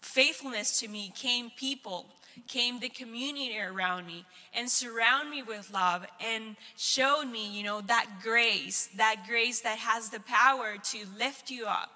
faithfulness 0.00 0.80
to 0.80 0.88
me 0.88 1.12
came 1.14 1.50
people 1.56 2.06
came 2.48 2.80
the 2.80 2.88
community 2.88 3.58
around 3.58 4.06
me 4.06 4.24
and 4.52 4.68
surround 4.68 5.30
me 5.30 5.42
with 5.42 5.72
love 5.72 6.04
and 6.20 6.56
showed 6.76 7.26
me, 7.26 7.56
you 7.56 7.62
know, 7.62 7.80
that 7.82 8.06
grace, 8.22 8.88
that 8.96 9.24
grace 9.28 9.60
that 9.60 9.78
has 9.78 10.10
the 10.10 10.20
power 10.20 10.76
to 10.82 10.98
lift 11.18 11.50
you 11.50 11.66
up 11.66 11.90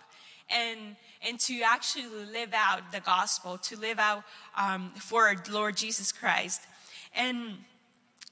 and 0.50 0.96
and 1.26 1.40
to 1.40 1.60
actually 1.62 2.06
live 2.32 2.54
out 2.54 2.92
the 2.92 3.00
gospel, 3.00 3.58
to 3.58 3.76
live 3.76 3.98
out 3.98 4.22
um, 4.56 4.90
for 4.90 5.34
Lord 5.50 5.76
Jesus 5.76 6.12
Christ. 6.12 6.62
And 7.14 7.58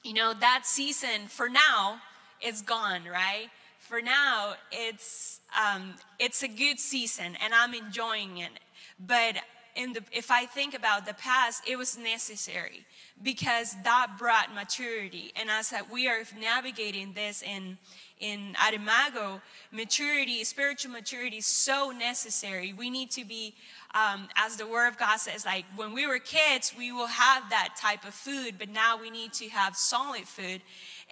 you 0.04 0.14
know 0.14 0.32
that 0.32 0.62
season 0.64 1.26
for 1.28 1.48
now 1.48 2.00
is 2.44 2.62
gone, 2.62 3.02
right? 3.10 3.48
For 3.78 4.00
now, 4.00 4.54
it's 4.72 5.40
um, 5.54 5.94
it's 6.18 6.42
a 6.42 6.48
good 6.48 6.78
season, 6.78 7.36
and 7.42 7.54
I'm 7.54 7.74
enjoying 7.74 8.38
it. 8.38 8.50
But 8.98 9.36
in 9.76 9.92
the, 9.92 10.02
if 10.10 10.30
I 10.30 10.46
think 10.46 10.74
about 10.74 11.06
the 11.06 11.14
past, 11.14 11.62
it 11.68 11.76
was 11.76 11.98
necessary 11.98 12.84
because 13.22 13.76
that 13.84 14.16
brought 14.18 14.54
maturity. 14.54 15.32
And 15.36 15.50
as 15.50 15.72
we 15.92 16.08
are 16.08 16.22
navigating 16.40 17.12
this 17.12 17.42
in, 17.42 17.76
in 18.18 18.56
our 18.62 18.74
Imago, 18.74 19.40
maturity, 19.70 20.42
spiritual 20.44 20.92
maturity 20.92 21.38
is 21.38 21.46
so 21.46 21.90
necessary. 21.90 22.72
We 22.72 22.88
need 22.90 23.10
to 23.12 23.24
be, 23.24 23.54
um, 23.94 24.28
as 24.36 24.56
the 24.56 24.66
Word 24.66 24.88
of 24.88 24.98
God 24.98 25.18
says, 25.18 25.44
like 25.44 25.66
when 25.76 25.92
we 25.92 26.06
were 26.06 26.18
kids, 26.18 26.72
we 26.76 26.90
will 26.90 27.06
have 27.06 27.50
that 27.50 27.76
type 27.78 28.04
of 28.06 28.14
food, 28.14 28.54
but 28.58 28.70
now 28.70 28.98
we 28.98 29.10
need 29.10 29.34
to 29.34 29.48
have 29.50 29.76
solid 29.76 30.26
food. 30.26 30.62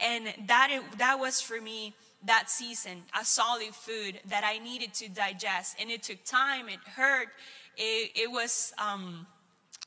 And 0.02 0.32
that, 0.48 0.82
that 0.98 1.18
was 1.18 1.40
for 1.40 1.60
me 1.60 1.94
that 2.24 2.50
season, 2.50 3.02
a 3.18 3.24
solid 3.24 3.74
food 3.74 4.20
that 4.28 4.44
I 4.44 4.58
needed 4.58 4.94
to 4.94 5.08
digest. 5.08 5.76
And 5.80 5.90
it 5.90 6.02
took 6.02 6.24
time, 6.24 6.68
it 6.68 6.80
hurt, 6.96 7.28
it, 7.76 8.12
it 8.14 8.30
was 8.30 8.72
um, 8.82 9.26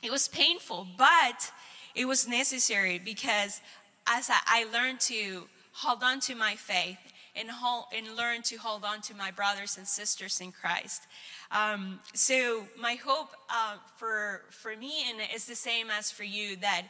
it 0.04 0.12
was 0.12 0.28
painful, 0.28 0.88
but 0.98 1.52
it 1.96 2.06
was 2.06 2.28
necessary 2.28 3.00
because 3.00 3.62
as 4.06 4.30
I, 4.30 4.40
I 4.46 4.66
learned 4.72 5.00
to 5.02 5.44
hold 5.74 6.04
on 6.04 6.20
to 6.22 6.36
my 6.36 6.56
faith 6.56 6.98
and, 7.36 7.50
hold, 7.50 7.86
and 7.96 8.16
learn 8.16 8.42
to 8.44 8.58
hold 8.58 8.84
on 8.84 9.02
to 9.02 9.16
my 9.16 9.32
brothers 9.32 9.78
and 9.78 9.88
sisters 9.88 10.40
in 10.42 10.52
Christ. 10.52 11.04
Um, 11.52 12.00
so 12.14 12.66
my 12.80 12.96
hope 12.96 13.30
uh, 13.50 13.78
for 13.96 14.42
for 14.50 14.76
me 14.76 15.10
and 15.10 15.20
it's 15.34 15.46
the 15.46 15.56
same 15.56 15.88
as 15.90 16.12
for 16.12 16.24
you 16.24 16.56
that 16.58 16.84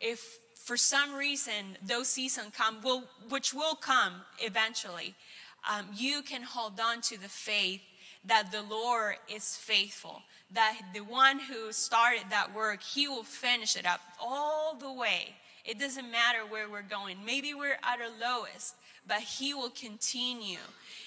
if 0.00 0.38
for 0.66 0.76
some 0.76 1.14
reason 1.14 1.78
those 1.80 2.08
seasons 2.08 2.52
come, 2.52 2.78
will, 2.82 3.04
which 3.28 3.54
will 3.54 3.76
come 3.76 4.14
eventually, 4.40 5.14
um, 5.70 5.86
you 5.94 6.22
can 6.22 6.42
hold 6.42 6.80
on 6.80 7.00
to 7.02 7.16
the 7.16 7.28
faith 7.28 7.82
that 8.24 8.50
the 8.50 8.62
Lord 8.62 9.14
is 9.32 9.56
faithful, 9.56 10.22
that 10.50 10.76
the 10.92 11.04
one 11.04 11.38
who 11.38 11.70
started 11.70 12.24
that 12.30 12.52
work, 12.52 12.82
he 12.82 13.06
will 13.06 13.22
finish 13.22 13.76
it 13.76 13.86
up 13.86 14.00
all 14.20 14.74
the 14.74 14.92
way. 14.92 15.36
It 15.64 15.78
doesn't 15.78 16.10
matter 16.10 16.40
where 16.48 16.68
we're 16.68 16.82
going. 16.82 17.18
Maybe 17.24 17.54
we're 17.54 17.78
at 17.84 18.00
our 18.00 18.10
lowest, 18.20 18.74
but 19.06 19.20
he 19.20 19.54
will 19.54 19.70
continue. 19.70 20.58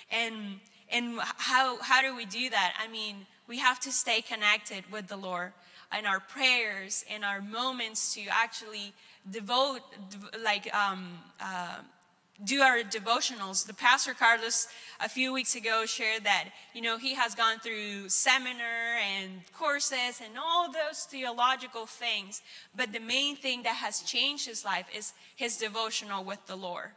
And 0.10 0.62
and 0.90 1.20
how 1.20 1.82
how 1.82 2.02
do 2.02 2.16
we 2.16 2.26
do 2.26 2.50
that? 2.50 2.76
I 2.82 2.88
mean, 2.88 3.28
we 3.46 3.60
have 3.60 3.82
to 3.82 3.92
stay 3.92 4.22
connected 4.22 4.86
with 4.90 5.08
the 5.08 5.18
Lord 5.18 5.52
in 5.98 6.06
our 6.06 6.20
prayers 6.20 7.04
in 7.14 7.24
our 7.24 7.42
moments 7.42 8.14
to 8.14 8.22
actually 8.30 8.94
devote 9.30 9.82
like 10.44 10.74
um, 10.74 11.20
uh, 11.42 11.78
do 12.44 12.62
our 12.62 12.80
devotionals. 12.80 13.66
The 13.66 13.74
pastor 13.74 14.14
Carlos 14.14 14.68
a 15.00 15.10
few 15.10 15.34
weeks 15.34 15.56
ago 15.56 15.86
shared 15.86 16.24
that 16.24 16.50
you 16.74 16.82
know 16.82 16.98
he 16.98 17.14
has 17.16 17.36
gone 17.36 17.60
through 17.60 18.10
seminar 18.10 18.98
and 18.98 19.42
courses 19.54 20.22
and 20.24 20.38
all 20.38 20.72
those 20.72 21.04
theological 21.10 21.86
things, 21.86 22.42
but 22.76 22.94
the 22.94 23.00
main 23.00 23.36
thing 23.36 23.64
that 23.64 23.76
has 23.76 24.02
changed 24.02 24.46
his 24.46 24.64
life 24.64 24.86
is 24.96 25.14
his 25.36 25.58
devotional 25.58 26.24
with 26.24 26.46
the 26.48 26.56
Lord. 26.56 26.92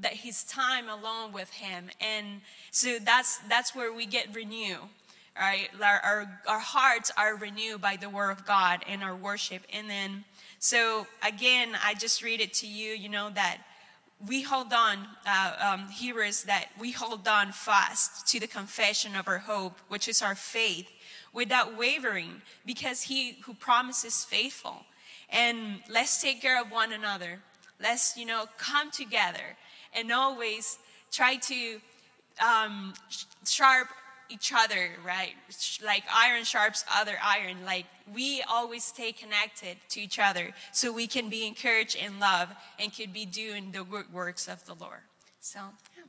That 0.00 0.12
his 0.12 0.44
time 0.44 0.88
alone 0.88 1.32
with 1.32 1.50
him, 1.50 1.90
and 2.00 2.42
so 2.70 2.98
that's 3.00 3.38
that's 3.48 3.74
where 3.74 3.92
we 3.92 4.06
get 4.06 4.34
renewed. 4.34 4.78
Right, 5.38 5.70
our, 5.82 6.00
our, 6.00 6.40
our 6.48 6.58
hearts 6.58 7.10
are 7.16 7.36
renewed 7.36 7.80
by 7.80 7.96
the 7.96 8.10
word 8.10 8.30
of 8.30 8.44
God 8.44 8.82
and 8.86 9.02
our 9.02 9.16
worship, 9.16 9.62
and 9.72 9.88
then 9.88 10.24
so 10.60 11.06
again, 11.26 11.70
I 11.82 11.94
just 11.94 12.22
read 12.22 12.40
it 12.40 12.52
to 12.54 12.66
you. 12.66 12.92
You 12.92 13.08
know 13.08 13.30
that 13.30 13.58
we 14.26 14.42
hold 14.42 14.74
on, 14.74 15.08
uh, 15.26 15.52
um, 15.58 15.88
hearers, 15.88 16.44
that 16.44 16.66
we 16.78 16.92
hold 16.92 17.26
on 17.26 17.52
fast 17.52 18.28
to 18.28 18.38
the 18.38 18.46
confession 18.46 19.16
of 19.16 19.26
our 19.26 19.38
hope, 19.38 19.78
which 19.88 20.06
is 20.06 20.20
our 20.20 20.34
faith, 20.34 20.86
without 21.32 21.78
wavering, 21.78 22.42
because 22.66 23.02
he 23.02 23.38
who 23.44 23.54
promises 23.54 24.22
faithful. 24.24 24.84
And 25.30 25.80
let's 25.88 26.20
take 26.20 26.42
care 26.42 26.60
of 26.60 26.70
one 26.70 26.92
another. 26.92 27.40
Let's, 27.80 28.14
you 28.18 28.26
know, 28.26 28.44
come 28.58 28.90
together 28.90 29.56
and 29.94 30.12
always 30.12 30.78
try 31.10 31.36
to 31.36 31.80
um, 32.46 32.92
sharp 33.46 33.88
each 34.30 34.52
other, 34.56 34.90
right? 35.04 35.32
Like 35.84 36.04
iron 36.14 36.44
sharps 36.44 36.84
other 36.94 37.16
iron. 37.22 37.64
Like 37.64 37.86
we 38.12 38.42
always 38.48 38.84
stay 38.84 39.12
connected 39.12 39.76
to 39.90 40.00
each 40.00 40.18
other 40.18 40.50
so 40.72 40.92
we 40.92 41.06
can 41.06 41.28
be 41.28 41.46
encouraged 41.46 41.96
in 41.96 42.18
love 42.20 42.48
and 42.78 42.94
could 42.94 43.12
be 43.12 43.26
doing 43.26 43.72
the 43.72 43.84
good 43.84 44.12
works 44.12 44.48
of 44.48 44.64
the 44.66 44.74
Lord. 44.74 45.00
So, 45.40 45.60
yeah. 45.96 46.04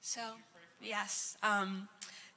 So, 0.00 0.22
yes. 0.80 1.36
Um, 1.42 1.88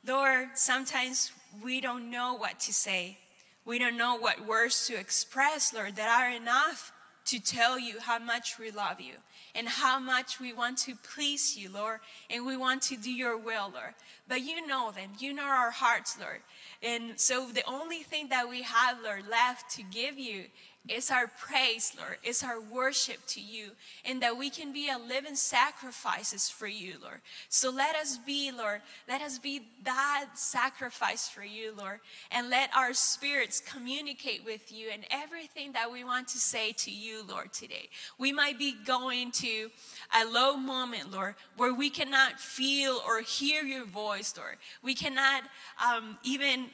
Lord, 0.05 0.49
sometimes 0.55 1.31
we 1.63 1.79
don't 1.79 2.09
know 2.09 2.33
what 2.33 2.59
to 2.61 2.73
say. 2.73 3.17
We 3.65 3.77
don't 3.79 3.97
know 3.97 4.15
what 4.15 4.45
words 4.45 4.87
to 4.87 4.95
express, 4.99 5.73
Lord, 5.73 5.95
that 5.97 6.09
are 6.09 6.29
enough 6.29 6.91
to 7.29 7.39
tell 7.39 7.77
you 7.77 7.99
how 7.99 8.19
much 8.19 8.57
we 8.57 8.71
love 8.71 8.99
you 8.99 9.13
and 9.55 9.67
how 9.67 9.99
much 9.99 10.39
we 10.39 10.53
want 10.53 10.77
to 10.79 10.95
please 10.95 11.57
you, 11.57 11.69
Lord, 11.71 11.99
and 12.29 12.45
we 12.45 12.57
want 12.57 12.81
to 12.83 12.97
do 12.97 13.11
your 13.11 13.37
will, 13.37 13.71
Lord. 13.73 13.93
But 14.27 14.41
you 14.41 14.65
know 14.65 14.91
them, 14.91 15.09
you 15.19 15.33
know 15.33 15.43
our 15.43 15.71
hearts, 15.71 16.17
Lord. 16.19 16.41
And 16.81 17.19
so 17.19 17.47
the 17.53 17.63
only 17.67 17.99
thing 18.03 18.29
that 18.29 18.49
we 18.49 18.61
have, 18.63 18.97
Lord, 19.03 19.27
left 19.29 19.69
to 19.75 19.83
give 19.83 20.17
you 20.17 20.45
it's 20.87 21.11
our 21.11 21.27
praise, 21.27 21.93
Lord. 21.99 22.17
It's 22.23 22.43
our 22.43 22.59
worship 22.59 23.17
to 23.27 23.41
you. 23.41 23.71
And 24.05 24.21
that 24.21 24.37
we 24.37 24.49
can 24.49 24.71
be 24.71 24.89
a 24.89 24.97
living 24.97 25.35
sacrifices 25.35 26.49
for 26.49 26.67
you, 26.67 26.95
Lord. 27.03 27.19
So 27.49 27.69
let 27.69 27.95
us 27.95 28.17
be, 28.17 28.51
Lord, 28.51 28.81
let 29.07 29.21
us 29.21 29.37
be 29.37 29.61
that 29.83 30.27
sacrifice 30.35 31.27
for 31.27 31.43
you, 31.43 31.73
Lord. 31.77 31.99
And 32.31 32.49
let 32.49 32.75
our 32.75 32.93
spirits 32.93 33.59
communicate 33.59 34.45
with 34.45 34.71
you 34.71 34.87
and 34.91 35.03
everything 35.11 35.73
that 35.73 35.91
we 35.91 36.03
want 36.03 36.29
to 36.29 36.37
say 36.37 36.71
to 36.71 36.91
you, 36.91 37.23
Lord, 37.27 37.51
today. 37.51 37.89
We 38.17 38.31
might 38.31 38.57
be 38.57 38.73
going 38.85 39.31
to 39.33 39.69
a 40.15 40.25
low 40.25 40.55
moment, 40.55 41.11
Lord, 41.11 41.35
where 41.57 41.73
we 41.73 41.89
cannot 41.89 42.39
feel 42.39 43.01
or 43.05 43.21
hear 43.21 43.63
your 43.63 43.85
voice, 43.85 44.33
Lord. 44.37 44.57
We 44.81 44.95
cannot 44.95 45.43
um, 45.85 46.17
even 46.23 46.67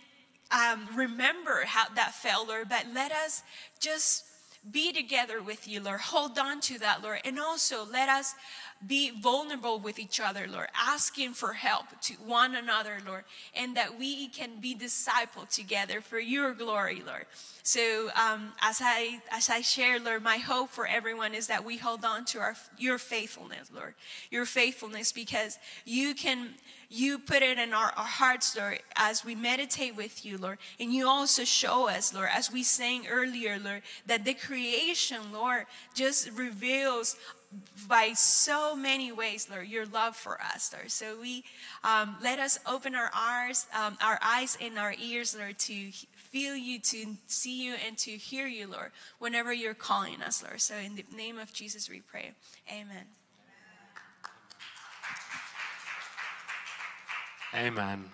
um, 0.52 0.88
remember 0.96 1.64
how 1.66 1.86
that 1.96 2.14
felt, 2.14 2.48
Lord, 2.48 2.70
but 2.70 2.86
let 2.94 3.12
us 3.12 3.44
just 3.80 4.24
be 4.72 4.92
together 4.92 5.42
with 5.42 5.68
you, 5.68 5.80
Lord. 5.82 6.02
Hold 6.02 6.40
on 6.40 6.60
to 6.62 6.80
that, 6.80 7.04
Lord. 7.04 7.20
And 7.24 7.40
also 7.40 7.86
let 7.86 8.10
us 8.10 8.34
be 8.88 9.12
vulnerable 9.12 9.80
with 9.80 10.00
each 10.00 10.20
other, 10.20 10.48
Lord, 10.48 10.68
asking 10.76 11.34
for 11.34 11.54
help 11.54 11.86
to 12.02 12.14
one 12.16 12.56
another, 12.56 12.98
Lord, 13.06 13.24
and 13.56 13.76
that 13.78 13.98
we 13.98 14.28
can 14.28 14.60
be 14.60 14.76
discipled 14.76 15.50
together 15.50 16.02
for 16.02 16.20
your 16.20 16.54
glory, 16.54 17.02
Lord. 17.06 17.26
So 17.64 18.10
um, 18.16 18.54
as 18.62 18.80
I 18.82 19.22
as 19.32 19.50
I 19.50 19.62
share, 19.62 20.00
Lord, 20.00 20.24
my 20.24 20.38
hope 20.38 20.70
for 20.70 20.86
everyone 20.86 21.34
is 21.34 21.48
that 21.48 21.66
we 21.66 21.78
hold 21.78 22.06
on 22.06 22.26
to 22.26 22.40
our 22.40 22.56
your 22.78 22.98
faithfulness, 22.98 23.72
Lord, 23.74 23.96
your 24.30 24.46
faithfulness, 24.46 25.12
because 25.12 25.58
you 25.84 26.14
can 26.14 26.50
you 26.90 27.18
put 27.18 27.42
it 27.42 27.58
in 27.58 27.74
our, 27.74 27.92
our 27.98 28.06
hearts, 28.06 28.56
Lord, 28.56 28.80
as 28.96 29.26
we 29.26 29.34
meditate 29.34 29.96
with 29.96 30.24
you, 30.26 30.38
Lord, 30.38 30.60
and 30.80 30.94
you 30.94 31.08
also 31.08 31.44
show 31.44 31.90
us, 31.90 32.14
Lord, 32.14 32.30
as 32.32 32.52
we 32.52 32.62
sang 32.62 33.08
earlier, 33.08 33.58
Lord, 33.58 33.82
that 34.06 34.24
the 34.24 34.36
creation, 34.36 35.34
Lord, 35.34 35.66
just 35.96 36.30
reveals 36.32 37.18
by 37.88 38.14
so 38.14 38.76
many 38.76 39.12
ways, 39.12 39.48
Lord, 39.50 39.68
your 39.68 39.86
love 39.86 40.16
for 40.16 40.40
us, 40.42 40.74
Lord. 40.74 40.92
So 40.92 41.20
we 41.20 41.44
um, 41.84 42.16
let 42.22 42.40
us 42.40 42.60
open 42.66 42.96
our 42.96 43.12
eyes, 43.14 43.68
um, 43.78 43.98
our 44.02 44.20
eyes 44.22 44.58
and 44.62 44.78
our 44.78 44.96
ears, 45.02 45.36
Lord, 45.38 45.60
to 45.60 45.92
feel 46.16 46.56
you, 46.56 46.80
to 46.80 47.16
see 47.28 47.64
you, 47.64 47.76
and 47.86 47.98
to 48.00 48.12
hear 48.12 48.48
you, 48.48 48.68
Lord, 48.68 48.92
whenever 49.20 49.54
you're 49.54 49.74
calling 49.74 50.22
us, 50.22 50.44
Lord. 50.44 50.62
So 50.62 50.76
in 50.76 50.96
the 50.96 51.06
name 51.16 51.38
of 51.38 51.54
Jesus, 51.54 51.90
we 51.90 52.02
pray. 52.02 52.32
Amen. 52.72 53.06
Amen. 57.54 58.06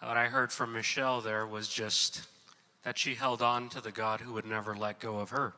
What 0.00 0.16
I 0.16 0.26
heard 0.26 0.50
from 0.50 0.72
Michelle 0.72 1.20
there 1.20 1.46
was 1.46 1.68
just 1.68 2.26
that 2.82 2.98
she 2.98 3.14
held 3.14 3.42
on 3.42 3.68
to 3.68 3.80
the 3.80 3.92
God 3.92 4.20
who 4.20 4.32
would 4.32 4.46
never 4.46 4.74
let 4.74 4.98
go 4.98 5.18
of 5.18 5.30
her 5.30 5.54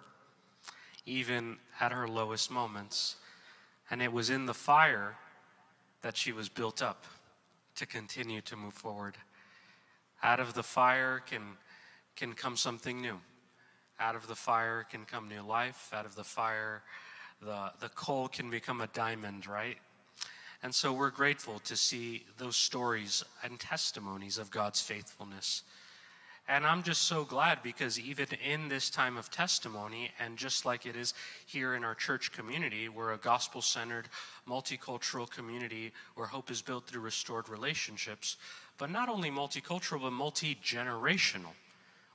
even 1.06 1.56
at 1.80 1.92
her 1.92 2.08
lowest 2.08 2.50
moments. 2.50 3.16
And 3.90 4.02
it 4.02 4.12
was 4.12 4.30
in 4.30 4.46
the 4.46 4.54
fire 4.54 5.16
that 6.02 6.16
she 6.16 6.32
was 6.32 6.48
built 6.48 6.82
up 6.82 7.04
to 7.76 7.86
continue 7.86 8.40
to 8.42 8.56
move 8.56 8.74
forward. 8.74 9.16
Out 10.22 10.40
of 10.40 10.54
the 10.54 10.62
fire 10.62 11.22
can, 11.26 11.42
can 12.16 12.32
come 12.32 12.56
something 12.56 13.00
new. 13.00 13.20
Out 14.00 14.16
of 14.16 14.26
the 14.26 14.34
fire 14.34 14.84
can 14.88 15.04
come 15.04 15.28
new 15.28 15.42
life. 15.42 15.90
Out 15.92 16.06
of 16.06 16.14
the 16.14 16.24
fire, 16.24 16.82
the, 17.42 17.72
the 17.80 17.88
coal 17.90 18.28
can 18.28 18.50
become 18.50 18.80
a 18.80 18.86
diamond, 18.88 19.46
right? 19.46 19.76
And 20.62 20.74
so 20.74 20.92
we're 20.92 21.10
grateful 21.10 21.58
to 21.60 21.76
see 21.76 22.24
those 22.38 22.56
stories 22.56 23.22
and 23.42 23.60
testimonies 23.60 24.38
of 24.38 24.50
God's 24.50 24.80
faithfulness. 24.80 25.62
And 26.46 26.66
I'm 26.66 26.82
just 26.82 27.02
so 27.02 27.24
glad 27.24 27.62
because 27.62 27.98
even 27.98 28.26
in 28.46 28.68
this 28.68 28.90
time 28.90 29.16
of 29.16 29.30
testimony, 29.30 30.10
and 30.20 30.36
just 30.36 30.66
like 30.66 30.84
it 30.84 30.94
is 30.94 31.14
here 31.46 31.74
in 31.74 31.84
our 31.84 31.94
church 31.94 32.32
community, 32.32 32.90
we're 32.90 33.14
a 33.14 33.18
gospel 33.18 33.62
centered, 33.62 34.08
multicultural 34.46 35.30
community 35.30 35.90
where 36.16 36.26
hope 36.26 36.50
is 36.50 36.60
built 36.60 36.86
through 36.86 37.00
restored 37.00 37.48
relationships, 37.48 38.36
but 38.76 38.90
not 38.90 39.08
only 39.08 39.30
multicultural, 39.30 40.02
but 40.02 40.12
multi 40.12 40.58
generational. 40.62 41.54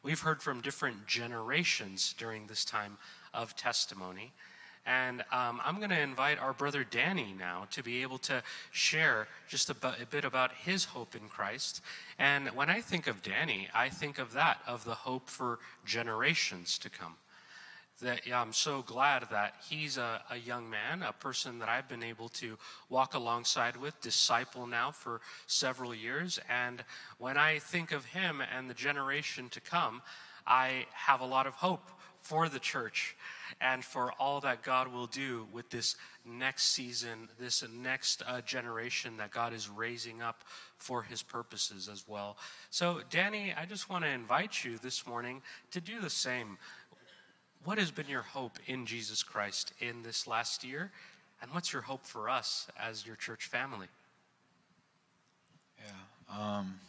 We've 0.03 0.19
heard 0.19 0.43
from 0.43 0.61
different 0.61 1.07
generations 1.07 2.13
during 2.17 2.45
this 2.45 2.63
time 2.63 2.97
of 3.33 3.55
testimony. 3.55 4.31
And 4.89 5.21
um, 5.32 5.62
I'm 5.63 5.78
going 5.78 5.91
to 5.91 6.02
invite 6.02 6.39
our 6.39 6.52
brother 6.52 6.84
Danny 6.84 7.36
now 7.38 7.67
to 7.73 7.84
be 7.84 8.02
able 8.02 8.17
to 8.19 8.41
share 8.71 9.28
just 9.47 9.69
a, 9.69 9.75
a, 10.02 10.06
bit 10.10 10.25
about 10.25 10.52
his 10.52 10.84
hope 10.84 11.13
in 11.13 11.30
Christ. 11.30 11.82
And 12.17 12.47
when 12.49 12.71
I 12.71 12.82
think 12.82 13.06
of 13.06 13.21
Danny, 13.21 13.67
I 13.75 13.89
think 13.89 14.17
of 14.17 14.34
that, 14.34 14.58
of 14.65 14.86
the 14.86 14.95
hope 14.95 15.30
for 15.30 15.60
generations 15.86 16.80
to 16.80 16.89
come. 16.89 17.17
That 18.02 18.25
yeah, 18.25 18.41
I'm 18.41 18.52
so 18.52 18.82
glad 18.82 19.28
that 19.30 19.54
he's 19.69 19.97
a, 19.97 20.23
a 20.32 20.38
young 20.38 20.67
man, 20.67 21.04
a 21.04 21.13
person 21.13 21.60
that 21.60 21.69
I've 21.69 21.88
been 21.88 22.02
able 22.02 22.30
to 22.30 22.58
walk 22.89 23.13
alongside 23.13 23.78
with, 23.78 24.02
disciple 24.02 24.65
now 24.65 24.89
for 24.89 25.21
several 25.45 25.93
years. 25.93 26.39
And 26.49 26.84
when 27.19 27.38
I 27.38 27.60
think 27.60 27.91
of 27.91 28.06
him 28.06 28.41
and 28.41 28.67
the 28.67 28.73
generation 28.73 29.49
to 29.49 29.62
come, 29.62 30.02
I 30.47 30.88
have 30.93 31.21
a 31.21 31.25
lot 31.25 31.45
of 31.45 31.54
hope 31.54 31.91
for 32.21 32.49
the 32.49 32.60
church 32.60 33.15
and 33.62 33.83
for 33.83 34.12
all 34.19 34.39
that 34.41 34.63
God 34.63 34.88
will 34.88 35.07
do 35.07 35.47
with 35.51 35.69
this 35.69 35.95
next 36.25 36.65
season, 36.65 37.29
this 37.39 37.63
next 37.71 38.23
uh, 38.27 38.41
generation 38.41 39.17
that 39.17 39.31
God 39.31 39.53
is 39.53 39.69
raising 39.69 40.21
up 40.21 40.43
for 40.77 41.03
his 41.03 41.21
purposes 41.21 41.89
as 41.91 42.05
well. 42.07 42.38
So, 42.69 43.01
Danny, 43.09 43.53
I 43.55 43.65
just 43.65 43.89
want 43.89 44.03
to 44.03 44.09
invite 44.09 44.63
you 44.63 44.77
this 44.77 45.05
morning 45.05 45.41
to 45.71 45.81
do 45.81 45.99
the 45.99 46.09
same. 46.09 46.57
What 47.63 47.77
has 47.77 47.91
been 47.91 48.07
your 48.07 48.21
hope 48.21 48.57
in 48.67 48.85
Jesus 48.85 49.23
Christ 49.23 49.73
in 49.79 50.01
this 50.03 50.27
last 50.27 50.63
year? 50.63 50.91
And 51.41 51.51
what's 51.51 51.73
your 51.73 51.81
hope 51.81 52.05
for 52.05 52.29
us 52.29 52.67
as 52.77 53.05
your 53.05 53.15
church 53.15 53.45
family? 53.45 53.88
Yeah. 55.77 56.38
Um, 56.38 56.79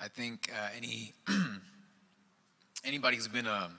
I 0.00 0.08
think 0.08 0.50
uh, 0.50 0.68
any 0.76 1.12
anybody 2.84 3.16
who's 3.16 3.28
been 3.28 3.46
a 3.46 3.70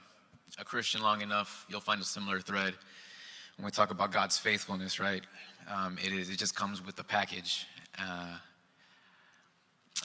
a 0.62 0.63
Christian 0.63 1.02
long 1.02 1.21
enough, 1.21 1.65
you'll 1.69 1.82
find 1.82 2.00
a 2.00 2.06
similar 2.06 2.39
thread 2.39 2.76
when 3.58 3.65
we 3.65 3.71
talk 3.71 3.89
about 3.89 4.12
God's 4.12 4.38
faithfulness, 4.38 5.00
right? 5.00 5.24
Um, 5.67 5.97
it 6.04 6.13
is. 6.13 6.30
It 6.30 6.38
just 6.38 6.56
comes 6.56 6.86
with 6.86 6.95
the 6.95 7.04
package. 7.04 7.65
Uh, 7.97 8.38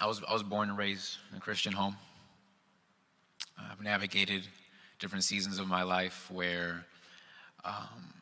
I 0.01 0.07
was 0.07 0.23
I 0.27 0.33
was 0.33 0.42
born 0.42 0.71
and 0.71 0.79
raised 0.79 1.19
in 1.31 1.37
a 1.37 1.40
Christian 1.40 1.73
home. 1.73 1.97
I've 3.59 3.83
navigated 3.83 4.47
different 4.99 5.25
seasons 5.25 5.59
of 5.59 5.69
my 5.69 5.83
life 5.83 6.31
where, 6.31 6.87
um, 7.64 8.14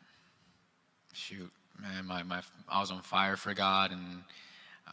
shoot, 1.13 1.49
man, 1.81 2.05
my, 2.05 2.23
my, 2.23 2.41
I 2.69 2.79
was 2.79 2.91
on 2.91 3.01
fire 3.01 3.35
for 3.35 3.53
God. 3.53 3.91
And, 3.91 4.23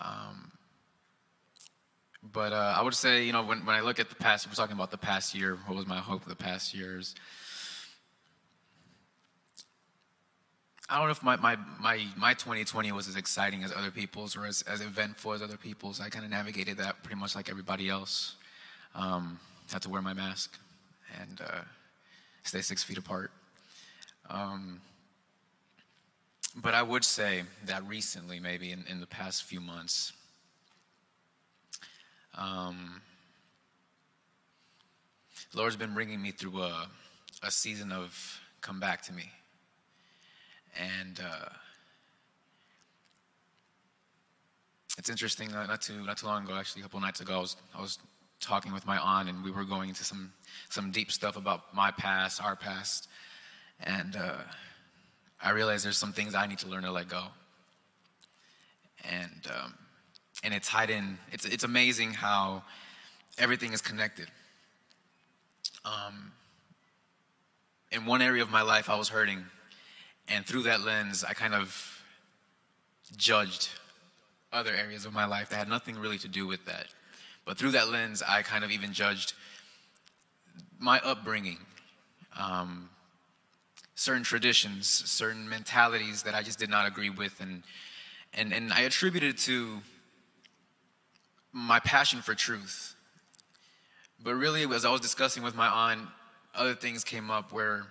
um, 0.00 0.52
but 2.22 2.52
uh, 2.52 2.74
I 2.76 2.82
would 2.82 2.94
say, 2.94 3.24
you 3.24 3.32
know, 3.32 3.42
when, 3.42 3.64
when 3.66 3.74
I 3.74 3.80
look 3.80 3.98
at 3.98 4.08
the 4.08 4.14
past, 4.14 4.46
we're 4.46 4.54
talking 4.54 4.76
about 4.76 4.90
the 4.90 4.98
past 4.98 5.34
year, 5.34 5.58
what 5.66 5.76
was 5.76 5.86
my 5.86 5.98
hope 5.98 6.24
the 6.24 6.36
past 6.36 6.74
years? 6.74 7.14
I 10.88 10.98
don't 10.98 11.06
know 11.06 11.12
if 11.12 11.22
my, 11.22 11.36
my, 11.36 11.56
my, 11.80 12.04
my 12.16 12.34
2020 12.34 12.92
was 12.92 13.08
as 13.08 13.16
exciting 13.16 13.64
as 13.64 13.72
other 13.72 13.90
people's 13.90 14.36
or 14.36 14.44
as, 14.44 14.62
as 14.62 14.82
eventful 14.82 15.32
as 15.32 15.42
other 15.42 15.56
people's. 15.56 16.00
I 16.00 16.10
kind 16.10 16.24
of 16.24 16.30
navigated 16.30 16.76
that 16.78 17.02
pretty 17.02 17.18
much 17.18 17.34
like 17.34 17.48
everybody 17.48 17.88
else. 17.88 18.36
Um, 18.94 19.40
had 19.72 19.82
to 19.82 19.88
wear 19.88 20.02
my 20.02 20.12
mask 20.12 20.58
and 21.20 21.40
uh, 21.40 21.62
stay 22.42 22.60
six 22.60 22.82
feet 22.82 22.98
apart. 22.98 23.30
Um, 24.28 24.80
but 26.56 26.74
I 26.74 26.82
would 26.82 27.04
say 27.04 27.44
that 27.64 27.86
recently, 27.88 28.38
maybe 28.38 28.70
in, 28.70 28.84
in 28.88 29.00
the 29.00 29.06
past 29.06 29.44
few 29.44 29.60
months, 29.60 30.12
um, 32.34 33.00
the 35.52 35.58
Lord's 35.58 35.76
been 35.76 35.94
bringing 35.94 36.20
me 36.20 36.30
through 36.30 36.62
a, 36.62 36.88
a 37.42 37.50
season 37.50 37.92
of 37.92 38.40
come 38.60 38.80
back 38.80 39.02
to 39.02 39.12
me. 39.12 39.30
And 40.80 41.20
uh, 41.20 41.48
it's 44.96 45.10
interesting. 45.10 45.50
Not 45.50 45.82
too 45.82 46.04
not 46.04 46.16
too 46.16 46.26
long 46.26 46.44
ago, 46.44 46.54
actually, 46.54 46.80
a 46.80 46.84
couple 46.84 47.00
nights 47.00 47.20
ago, 47.20 47.36
I 47.36 47.40
was 47.40 47.56
I 47.76 47.80
was 47.80 47.98
talking 48.40 48.72
with 48.72 48.86
my 48.86 48.98
aunt, 48.98 49.28
and 49.28 49.44
we 49.44 49.50
were 49.50 49.64
going 49.64 49.90
into 49.90 50.04
some 50.04 50.32
some 50.70 50.90
deep 50.90 51.12
stuff 51.12 51.36
about 51.36 51.74
my 51.74 51.90
past, 51.90 52.42
our 52.42 52.56
past, 52.56 53.08
and 53.80 54.16
uh, 54.16 54.38
I 55.42 55.50
realized 55.50 55.84
there's 55.84 55.98
some 55.98 56.12
things 56.12 56.34
I 56.34 56.46
need 56.46 56.58
to 56.60 56.68
learn 56.68 56.84
to 56.84 56.92
let 56.92 57.08
go. 57.08 57.24
And 59.04 59.46
um, 59.52 59.74
and 60.42 60.52
it's 60.54 60.68
tied 60.68 60.90
in. 60.90 61.18
It's 61.30 61.44
it's 61.44 61.64
amazing 61.64 62.12
how 62.12 62.62
everything 63.38 63.72
is 63.72 63.80
connected. 63.80 64.28
Um, 65.84 66.32
in 67.90 68.06
one 68.06 68.22
area 68.22 68.42
of 68.42 68.50
my 68.50 68.62
life, 68.62 68.88
I 68.88 68.96
was 68.96 69.08
hurting 69.08 69.44
and 70.28 70.46
through 70.46 70.62
that 70.62 70.82
lens, 70.82 71.24
I 71.24 71.34
kind 71.34 71.54
of 71.54 72.02
judged 73.16 73.68
other 74.52 74.72
areas 74.74 75.04
of 75.04 75.12
my 75.12 75.24
life 75.24 75.48
that 75.50 75.56
had 75.56 75.68
nothing 75.68 75.98
really 75.98 76.18
to 76.18 76.28
do 76.28 76.46
with 76.46 76.64
that. 76.66 76.86
But 77.44 77.58
through 77.58 77.72
that 77.72 77.88
lens, 77.88 78.22
I 78.26 78.42
kind 78.42 78.64
of 78.64 78.70
even 78.70 78.92
judged 78.92 79.34
my 80.78 81.00
upbringing, 81.00 81.58
um, 82.38 82.88
certain 83.94 84.22
traditions, 84.22 84.86
certain 84.86 85.48
mentalities 85.48 86.22
that 86.22 86.34
I 86.34 86.42
just 86.42 86.58
did 86.58 86.70
not 86.70 86.86
agree 86.86 87.10
with, 87.10 87.40
and 87.40 87.62
and 88.34 88.52
and 88.52 88.72
I 88.72 88.80
attributed 88.82 89.34
it 89.34 89.38
to 89.40 89.80
my 91.52 91.78
passion 91.80 92.20
for 92.20 92.34
truth. 92.34 92.94
But 94.22 94.34
really, 94.34 94.62
as 94.74 94.84
I 94.84 94.90
was 94.90 95.00
discussing 95.00 95.42
with 95.42 95.54
my 95.54 95.68
aunt, 95.68 96.08
other 96.54 96.74
things 96.74 97.04
came 97.04 97.30
up 97.30 97.52
where 97.52 97.84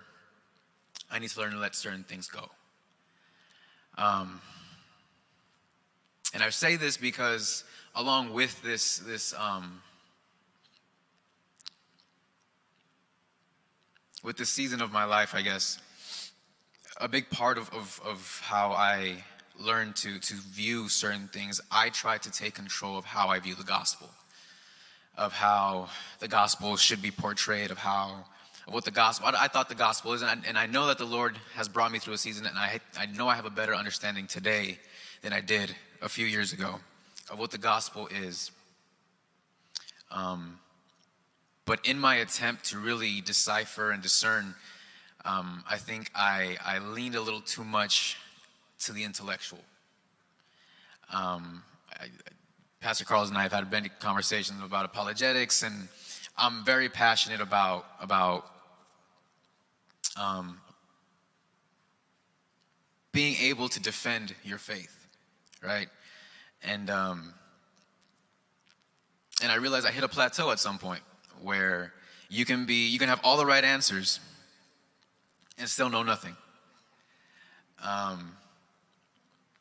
I 1.10 1.18
need 1.18 1.30
to 1.30 1.40
learn 1.40 1.52
to 1.52 1.58
let 1.58 1.74
certain 1.74 2.04
things 2.04 2.28
go. 2.28 2.48
Um, 3.98 4.40
and 6.32 6.42
I 6.42 6.50
say 6.50 6.76
this 6.76 6.96
because, 6.96 7.64
along 7.94 8.32
with 8.32 8.62
this, 8.62 8.98
this 8.98 9.34
um, 9.38 9.82
with 14.22 14.36
this 14.36 14.50
season 14.50 14.80
of 14.80 14.92
my 14.92 15.04
life, 15.04 15.34
I 15.34 15.42
guess, 15.42 15.78
a 16.98 17.08
big 17.08 17.28
part 17.28 17.58
of, 17.58 17.72
of, 17.74 18.00
of 18.04 18.40
how 18.44 18.70
I 18.70 19.24
learned 19.64 19.96
to, 19.96 20.18
to 20.18 20.34
view 20.34 20.88
certain 20.88 21.28
things, 21.28 21.60
I 21.70 21.90
try 21.90 22.18
to 22.18 22.30
take 22.30 22.54
control 22.54 22.98
of 22.98 23.04
how 23.04 23.28
I 23.28 23.38
view 23.38 23.54
the 23.54 23.64
gospel, 23.64 24.10
of 25.16 25.32
how 25.32 25.88
the 26.20 26.28
gospel 26.28 26.76
should 26.76 27.00
be 27.00 27.10
portrayed, 27.10 27.70
of 27.70 27.78
how 27.78 28.24
of 28.66 28.74
what 28.74 28.84
the 28.84 28.90
gospel, 28.90 29.26
I, 29.26 29.44
I 29.44 29.48
thought 29.48 29.68
the 29.68 29.74
gospel 29.74 30.12
is, 30.12 30.22
and 30.22 30.30
I, 30.30 30.48
and 30.48 30.56
I, 30.56 30.66
know 30.66 30.86
that 30.86 30.98
the 30.98 31.04
Lord 31.04 31.36
has 31.56 31.68
brought 31.68 31.90
me 31.90 31.98
through 31.98 32.14
a 32.14 32.18
season, 32.18 32.46
and 32.46 32.56
I, 32.56 32.80
I 32.96 33.06
know 33.06 33.26
I 33.26 33.34
have 33.34 33.44
a 33.44 33.50
better 33.50 33.74
understanding 33.74 34.28
today 34.28 34.78
than 35.22 35.32
I 35.32 35.40
did 35.40 35.74
a 36.00 36.08
few 36.08 36.26
years 36.26 36.52
ago 36.52 36.76
of 37.30 37.38
what 37.38 37.50
the 37.50 37.58
gospel 37.58 38.08
is. 38.08 38.50
Um, 40.10 40.58
but 41.64 41.86
in 41.86 41.98
my 41.98 42.16
attempt 42.16 42.66
to 42.66 42.78
really 42.78 43.20
decipher 43.20 43.90
and 43.90 44.02
discern, 44.02 44.54
um, 45.24 45.64
I 45.68 45.78
think 45.78 46.10
I, 46.14 46.56
I 46.64 46.78
leaned 46.78 47.14
a 47.14 47.20
little 47.20 47.40
too 47.40 47.64
much 47.64 48.16
to 48.86 48.92
the 48.92 49.04
intellectual. 49.04 49.60
Um, 51.12 51.62
I, 52.00 52.06
Pastor 52.80 53.04
Carlos 53.04 53.28
and 53.28 53.38
I 53.38 53.42
have 53.42 53.52
had 53.52 53.70
many 53.70 53.88
conversations 54.00 54.60
about 54.62 54.84
apologetics, 54.84 55.62
and 55.62 55.88
I'm 56.36 56.64
very 56.64 56.88
passionate 56.88 57.40
about 57.40 57.86
about 58.00 58.46
um, 60.16 60.58
being 63.12 63.36
able 63.40 63.68
to 63.68 63.80
defend 63.80 64.34
your 64.42 64.58
faith, 64.58 65.06
right? 65.62 65.88
And 66.64 66.90
um, 66.90 67.34
and 69.42 69.52
I 69.52 69.56
realized 69.56 69.86
I 69.86 69.92
hit 69.92 70.02
a 70.02 70.08
plateau 70.08 70.50
at 70.50 70.58
some 70.58 70.78
point 70.78 71.02
where 71.40 71.92
you 72.28 72.44
can 72.44 72.66
be 72.66 72.88
you 72.88 72.98
can 72.98 73.08
have 73.08 73.20
all 73.22 73.36
the 73.36 73.46
right 73.46 73.64
answers 73.64 74.18
and 75.58 75.68
still 75.68 75.88
know 75.88 76.02
nothing. 76.02 76.36
Um, 77.84 78.36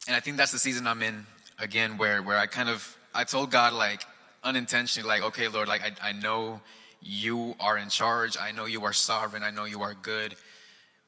and 0.07 0.15
I 0.15 0.19
think 0.19 0.37
that's 0.37 0.51
the 0.51 0.59
season 0.59 0.87
I'm 0.87 1.01
in 1.03 1.25
again, 1.59 1.97
where 1.97 2.21
where 2.21 2.37
I 2.37 2.47
kind 2.47 2.69
of 2.69 2.97
I 3.13 3.23
told 3.23 3.51
God 3.51 3.73
like 3.73 4.01
unintentionally, 4.43 5.07
like, 5.07 5.23
okay, 5.23 5.47
Lord, 5.47 5.67
like 5.67 5.81
I, 5.83 6.09
I 6.09 6.11
know 6.13 6.61
you 7.01 7.55
are 7.59 7.77
in 7.77 7.89
charge. 7.89 8.37
I 8.39 8.51
know 8.51 8.65
you 8.65 8.83
are 8.85 8.93
sovereign. 8.93 9.43
I 9.43 9.51
know 9.51 9.65
you 9.65 9.81
are 9.81 9.93
good. 9.93 10.35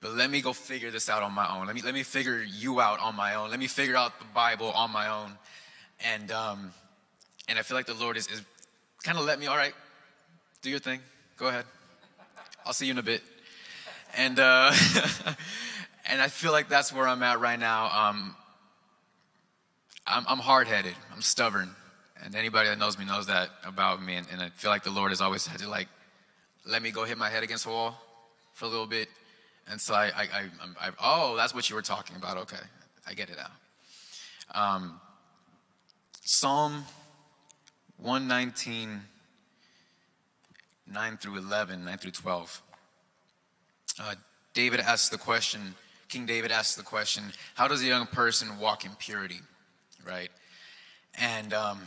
But 0.01 0.15
let 0.15 0.29
me 0.29 0.41
go 0.41 0.51
figure 0.51 0.91
this 0.91 1.07
out 1.09 1.23
on 1.23 1.33
my 1.33 1.49
own. 1.55 1.65
Let 1.65 1.75
me 1.75 1.81
let 1.81 1.93
me 1.93 2.03
figure 2.03 2.43
you 2.43 2.81
out 2.81 2.99
on 2.99 3.15
my 3.15 3.35
own. 3.35 3.49
Let 3.49 3.59
me 3.59 3.67
figure 3.67 3.95
out 3.95 4.19
the 4.19 4.25
Bible 4.33 4.71
on 4.71 4.91
my 4.91 5.07
own. 5.07 5.31
And 6.05 6.31
um, 6.31 6.73
and 7.47 7.57
I 7.57 7.61
feel 7.61 7.77
like 7.77 7.85
the 7.85 7.93
Lord 7.93 8.17
is, 8.17 8.27
is 8.27 8.41
kind 9.03 9.17
of 9.17 9.25
let 9.25 9.39
me, 9.39 9.47
all 9.47 9.57
right, 9.57 9.73
do 10.61 10.69
your 10.69 10.79
thing. 10.79 10.99
Go 11.37 11.47
ahead. 11.47 11.65
I'll 12.65 12.73
see 12.73 12.85
you 12.85 12.91
in 12.91 12.97
a 12.97 13.03
bit. 13.03 13.21
And 14.17 14.39
uh, 14.39 14.73
and 16.05 16.21
I 16.21 16.27
feel 16.27 16.51
like 16.51 16.69
that's 16.69 16.91
where 16.93 17.07
I'm 17.07 17.23
at 17.23 17.39
right 17.39 17.59
now. 17.59 17.87
Um, 17.87 18.35
I'm, 20.05 20.25
I'm 20.27 20.39
hard 20.39 20.67
headed. 20.67 20.95
I'm 21.13 21.21
stubborn. 21.21 21.69
And 22.23 22.35
anybody 22.35 22.69
that 22.69 22.77
knows 22.77 22.97
me 22.97 23.05
knows 23.05 23.27
that 23.27 23.49
about 23.65 24.01
me. 24.03 24.15
And, 24.15 24.27
and 24.31 24.41
I 24.41 24.49
feel 24.49 24.71
like 24.71 24.83
the 24.83 24.91
Lord 24.91 25.11
has 25.11 25.21
always 25.21 25.45
had 25.45 25.59
to 25.59 25.69
like, 25.69 25.87
let 26.65 26.81
me 26.81 26.91
go 26.91 27.03
hit 27.03 27.17
my 27.17 27.29
head 27.29 27.43
against 27.43 27.65
the 27.65 27.71
wall 27.71 28.01
for 28.53 28.65
a 28.65 28.67
little 28.67 28.87
bit. 28.87 29.09
And 29.69 29.79
so 29.79 29.93
I, 29.93 30.05
I, 30.05 30.23
I, 30.23 30.87
I 30.87 30.89
oh, 31.01 31.35
that's 31.35 31.53
what 31.53 31.69
you 31.69 31.75
were 31.75 31.81
talking 31.81 32.15
about. 32.15 32.37
Okay, 32.37 32.57
I 33.07 33.13
get 33.13 33.29
it 33.29 33.37
now. 33.37 34.61
Um, 34.75 34.99
Psalm 36.21 36.85
119, 37.97 39.01
9 40.91 41.17
through 41.17 41.37
11, 41.37 41.85
9 41.85 41.97
through 41.97 42.11
12. 42.11 42.61
Uh, 43.99 44.15
David 44.53 44.79
asks 44.79 45.09
the 45.09 45.17
question, 45.17 45.75
King 46.09 46.25
David 46.25 46.51
asks 46.51 46.75
the 46.75 46.83
question, 46.83 47.23
how 47.55 47.67
does 47.67 47.81
a 47.81 47.85
young 47.85 48.05
person 48.05 48.59
walk 48.59 48.85
in 48.85 48.91
purity? 48.99 49.39
Right? 50.05 50.29
And 51.19 51.53
um, 51.53 51.79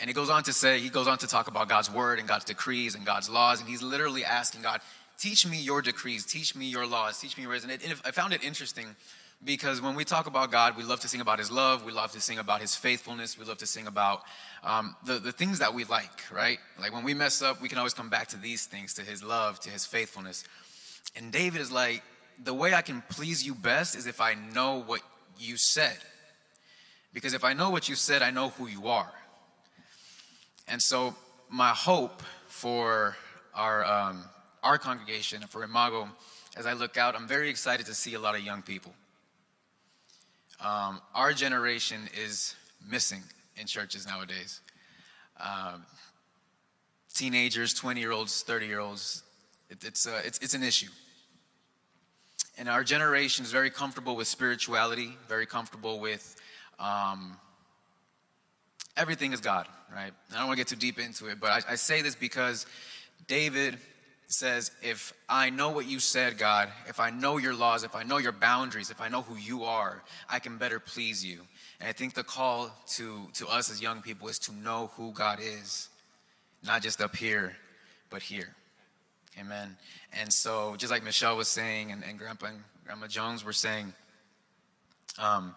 and 0.00 0.10
he 0.10 0.14
goes 0.14 0.30
on 0.30 0.42
to 0.44 0.52
say, 0.52 0.80
he 0.80 0.88
goes 0.88 1.06
on 1.06 1.18
to 1.18 1.26
talk 1.26 1.48
about 1.48 1.68
God's 1.68 1.90
word 1.90 2.18
and 2.18 2.26
God's 2.26 2.44
decrees 2.44 2.94
and 2.94 3.06
God's 3.06 3.30
laws. 3.30 3.60
And 3.60 3.68
he's 3.68 3.82
literally 3.82 4.24
asking 4.24 4.62
God, 4.62 4.80
teach 5.18 5.46
me 5.46 5.58
your 5.58 5.82
decrees, 5.82 6.26
teach 6.26 6.56
me 6.56 6.66
your 6.66 6.86
laws, 6.86 7.18
teach 7.20 7.36
me 7.36 7.42
your 7.42 7.52
ways. 7.52 7.62
And, 7.62 7.72
it, 7.72 7.82
I 8.04 8.10
found 8.10 8.32
it 8.32 8.42
interesting 8.42 8.96
because 9.44 9.80
when 9.80 9.94
we 9.94 10.04
talk 10.04 10.26
about 10.26 10.50
God, 10.50 10.76
we 10.76 10.82
love 10.82 11.00
to 11.00 11.08
sing 11.08 11.20
about 11.20 11.38
his 11.38 11.50
love, 11.50 11.84
we 11.84 11.92
love 11.92 12.12
to 12.12 12.20
sing 12.20 12.38
about 12.38 12.60
his 12.60 12.74
faithfulness, 12.74 13.38
we 13.38 13.44
love 13.44 13.58
to 13.58 13.66
sing 13.66 13.86
about 13.86 14.22
um, 14.64 14.96
the, 15.04 15.18
the 15.18 15.32
things 15.32 15.60
that 15.60 15.74
we 15.74 15.84
like, 15.84 16.32
right? 16.32 16.58
Like 16.80 16.92
when 16.92 17.04
we 17.04 17.14
mess 17.14 17.42
up, 17.42 17.60
we 17.60 17.68
can 17.68 17.78
always 17.78 17.94
come 17.94 18.08
back 18.08 18.28
to 18.28 18.36
these 18.36 18.66
things, 18.66 18.94
to 18.94 19.02
his 19.02 19.22
love, 19.22 19.60
to 19.60 19.70
his 19.70 19.86
faithfulness. 19.86 20.44
And 21.14 21.30
David 21.30 21.60
is 21.60 21.70
like, 21.70 22.02
the 22.42 22.54
way 22.54 22.74
I 22.74 22.82
can 22.82 23.02
please 23.10 23.46
you 23.46 23.54
best 23.54 23.94
is 23.94 24.06
if 24.06 24.20
I 24.20 24.34
know 24.34 24.82
what 24.82 25.02
you 25.38 25.56
said. 25.56 25.98
Because 27.14 27.32
if 27.32 27.44
I 27.44 27.54
know 27.54 27.70
what 27.70 27.88
you 27.88 27.94
said, 27.94 28.20
I 28.20 28.30
know 28.30 28.50
who 28.50 28.66
you 28.66 28.88
are. 28.88 29.10
And 30.66 30.82
so, 30.82 31.14
my 31.48 31.70
hope 31.70 32.22
for 32.48 33.16
our, 33.54 33.84
um, 33.84 34.24
our 34.62 34.78
congregation, 34.78 35.42
for 35.42 35.62
Imago, 35.62 36.08
as 36.56 36.66
I 36.66 36.72
look 36.72 36.96
out, 36.96 37.14
I'm 37.14 37.28
very 37.28 37.48
excited 37.48 37.86
to 37.86 37.94
see 37.94 38.14
a 38.14 38.18
lot 38.18 38.34
of 38.34 38.42
young 38.42 38.62
people. 38.62 38.92
Um, 40.60 41.00
our 41.14 41.32
generation 41.32 42.08
is 42.20 42.56
missing 42.90 43.22
in 43.56 43.66
churches 43.66 44.06
nowadays. 44.06 44.60
Um, 45.38 45.84
teenagers, 47.14 47.74
20 47.74 48.00
year 48.00 48.10
olds, 48.10 48.42
30 48.42 48.66
year 48.66 48.80
olds. 48.80 49.22
It, 49.70 49.84
it's, 49.84 50.06
uh, 50.06 50.20
it's, 50.24 50.38
it's 50.38 50.54
an 50.54 50.62
issue. 50.62 50.90
And 52.56 52.68
our 52.68 52.82
generation 52.82 53.44
is 53.44 53.52
very 53.52 53.70
comfortable 53.70 54.16
with 54.16 54.26
spirituality, 54.26 55.16
very 55.28 55.46
comfortable 55.46 56.00
with 56.00 56.40
um, 56.78 57.36
everything 58.96 59.32
is 59.32 59.40
God, 59.40 59.66
right? 59.92 60.12
I 60.32 60.38
don't 60.38 60.46
want 60.46 60.58
to 60.58 60.60
get 60.60 60.68
too 60.68 60.76
deep 60.76 60.98
into 60.98 61.28
it, 61.28 61.40
but 61.40 61.50
I, 61.50 61.72
I 61.72 61.74
say 61.76 62.02
this 62.02 62.14
because 62.14 62.66
David 63.26 63.78
says, 64.26 64.70
If 64.82 65.12
I 65.28 65.50
know 65.50 65.70
what 65.70 65.86
you 65.86 66.00
said, 66.00 66.38
God, 66.38 66.70
if 66.88 67.00
I 67.00 67.10
know 67.10 67.38
your 67.38 67.54
laws, 67.54 67.84
if 67.84 67.94
I 67.94 68.02
know 68.02 68.18
your 68.18 68.32
boundaries, 68.32 68.90
if 68.90 69.00
I 69.00 69.08
know 69.08 69.22
who 69.22 69.36
you 69.36 69.64
are, 69.64 70.02
I 70.28 70.38
can 70.38 70.58
better 70.58 70.80
please 70.80 71.24
you. 71.24 71.40
And 71.80 71.88
I 71.88 71.92
think 71.92 72.14
the 72.14 72.24
call 72.24 72.70
to, 72.94 73.28
to 73.34 73.46
us 73.48 73.70
as 73.70 73.80
young 73.80 74.02
people 74.02 74.28
is 74.28 74.38
to 74.40 74.52
know 74.52 74.90
who 74.96 75.12
God 75.12 75.38
is, 75.40 75.88
not 76.64 76.82
just 76.82 77.00
up 77.00 77.16
here, 77.16 77.56
but 78.10 78.22
here. 78.22 78.54
Amen. 79.38 79.76
And 80.12 80.32
so, 80.32 80.76
just 80.76 80.92
like 80.92 81.02
Michelle 81.02 81.36
was 81.36 81.48
saying, 81.48 81.90
and, 81.90 82.04
and 82.04 82.18
Grandpa 82.18 82.46
and 82.46 82.62
Grandma 82.84 83.08
Jones 83.08 83.44
were 83.44 83.52
saying, 83.52 83.92
um, 85.18 85.54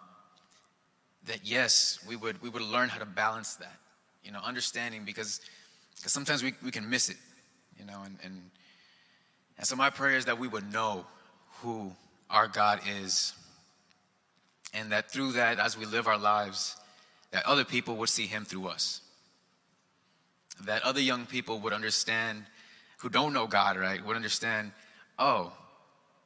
that 1.28 1.40
yes, 1.44 2.00
we 2.08 2.16
would 2.16 2.42
we 2.42 2.50
would 2.50 2.62
learn 2.62 2.90
how 2.90 3.00
to 3.00 3.06
balance 3.06 3.56
that, 3.56 3.78
you 4.24 4.32
know, 4.32 4.40
understanding 4.44 5.04
because 5.06 5.42
because 5.96 6.12
sometimes 6.12 6.44
we, 6.44 6.54
we 6.64 6.72
can 6.72 6.90
miss 6.90 7.10
it, 7.10 7.18
you 7.80 7.86
know, 7.86 8.02
and, 8.06 8.18
and 8.24 8.42
and 9.58 9.68
so 9.68 9.76
my 9.76 9.90
prayer 9.90 10.18
is 10.18 10.26
that 10.26 10.40
we 10.40 10.48
would 10.48 10.72
know 10.72 11.06
who 11.62 11.92
our 12.30 12.48
God 12.48 12.82
is, 13.02 13.34
and 14.74 14.92
that 14.92 15.12
through 15.12 15.34
that, 15.34 15.60
as 15.60 15.78
we 15.78 15.86
live 15.86 16.08
our 16.08 16.18
lives, 16.18 16.76
that 17.32 17.46
other 17.46 17.64
people 17.64 17.96
would 17.98 18.10
see 18.10 18.28
Him 18.28 18.46
through 18.46 18.68
us. 18.68 19.02
That 20.66 20.84
other 20.84 21.02
young 21.02 21.26
people 21.26 21.60
would 21.60 21.74
understand 21.74 22.44
who 23.00 23.10
don't 23.10 23.34
know 23.34 23.48
God, 23.48 23.78
right, 23.78 24.04
would 24.04 24.16
understand, 24.16 24.72
oh, 25.20 25.54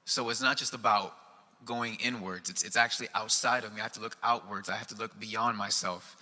so 0.06 0.30
it's 0.30 0.42
not 0.42 0.58
just 0.58 0.74
about 0.74 1.14
going 1.66 1.98
inwards, 2.04 2.50
it's, 2.50 2.64
it's 2.64 2.76
actually 2.76 3.08
outside 3.14 3.64
of 3.64 3.74
me. 3.74 3.80
I 3.80 3.84
have 3.84 3.94
to 3.94 4.02
look 4.02 4.18
outwards, 4.24 4.70
I 4.70 4.76
have 4.76 4.88
to 4.88 4.96
look 4.96 5.20
beyond 5.20 5.58
myself. 5.58 6.18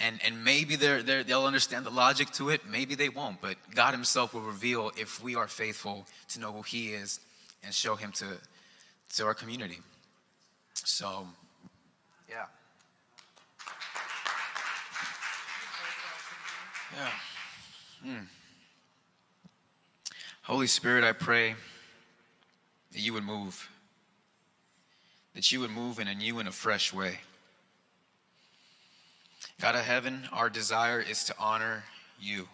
And, 0.00 0.20
and 0.24 0.44
maybe 0.44 0.74
they're, 0.74 1.02
they're, 1.02 1.22
they'll 1.22 1.46
understand 1.46 1.86
the 1.86 1.90
logic 1.90 2.30
to 2.32 2.50
it, 2.50 2.62
maybe 2.68 2.94
they 2.94 3.08
won't, 3.08 3.40
but 3.40 3.56
God 3.74 3.92
Himself 3.92 4.34
will 4.34 4.40
reveal 4.40 4.90
if 4.96 5.22
we 5.22 5.36
are 5.36 5.46
faithful 5.46 6.06
to 6.30 6.40
know 6.40 6.52
who 6.52 6.62
He 6.62 6.88
is 6.88 7.20
and 7.64 7.72
show 7.72 7.94
Him 7.94 8.10
to, 8.12 8.26
to 9.16 9.24
our 9.24 9.34
community. 9.34 9.78
So, 10.74 11.26
yeah. 12.28 12.46
Yeah. 16.96 17.10
Hmm. 18.02 18.24
Holy 20.42 20.66
Spirit, 20.66 21.04
I 21.04 21.12
pray 21.12 21.54
that 22.92 23.00
you 23.00 23.12
would 23.14 23.24
move, 23.24 23.68
that 25.34 25.50
you 25.50 25.60
would 25.60 25.70
move 25.70 25.98
in 25.98 26.08
a 26.08 26.14
new 26.14 26.38
and 26.38 26.48
a 26.48 26.52
fresh 26.52 26.92
way. 26.92 27.18
God 29.60 29.74
of 29.74 29.82
heaven, 29.82 30.28
our 30.32 30.50
desire 30.50 31.00
is 31.00 31.24
to 31.24 31.34
honor 31.38 31.84
you. 32.20 32.48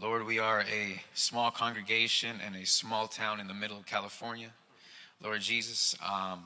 Lord, 0.00 0.26
we 0.26 0.38
are 0.38 0.60
a 0.60 1.02
small 1.14 1.50
congregation 1.50 2.40
in 2.46 2.54
a 2.54 2.66
small 2.66 3.06
town 3.06 3.40
in 3.40 3.46
the 3.46 3.54
middle 3.54 3.78
of 3.78 3.86
California. 3.86 4.50
Lord 5.22 5.40
Jesus, 5.40 5.96
um, 6.06 6.44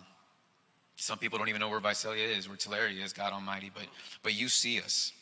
some 0.96 1.18
people 1.18 1.38
don't 1.38 1.48
even 1.48 1.60
know 1.60 1.68
where 1.68 1.80
Visalia 1.80 2.28
is, 2.28 2.48
where 2.48 2.56
Tulare 2.56 2.88
is, 2.88 3.12
God 3.12 3.32
Almighty, 3.32 3.70
but, 3.74 3.86
but 4.22 4.34
you 4.34 4.48
see 4.48 4.80
us. 4.80 5.12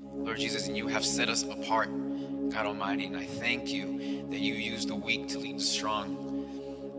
Lord 0.00 0.38
Jesus, 0.38 0.68
and 0.68 0.76
you 0.76 0.88
have 0.88 1.04
set 1.04 1.28
us 1.28 1.42
apart, 1.42 1.88
God 2.50 2.66
Almighty. 2.66 3.06
And 3.06 3.16
I 3.16 3.24
thank 3.24 3.68
you 3.68 4.26
that 4.30 4.40
you 4.40 4.54
use 4.54 4.84
the 4.84 4.94
weak 4.94 5.28
to 5.28 5.38
lead 5.38 5.58
the 5.58 5.64
strong. 5.64 6.37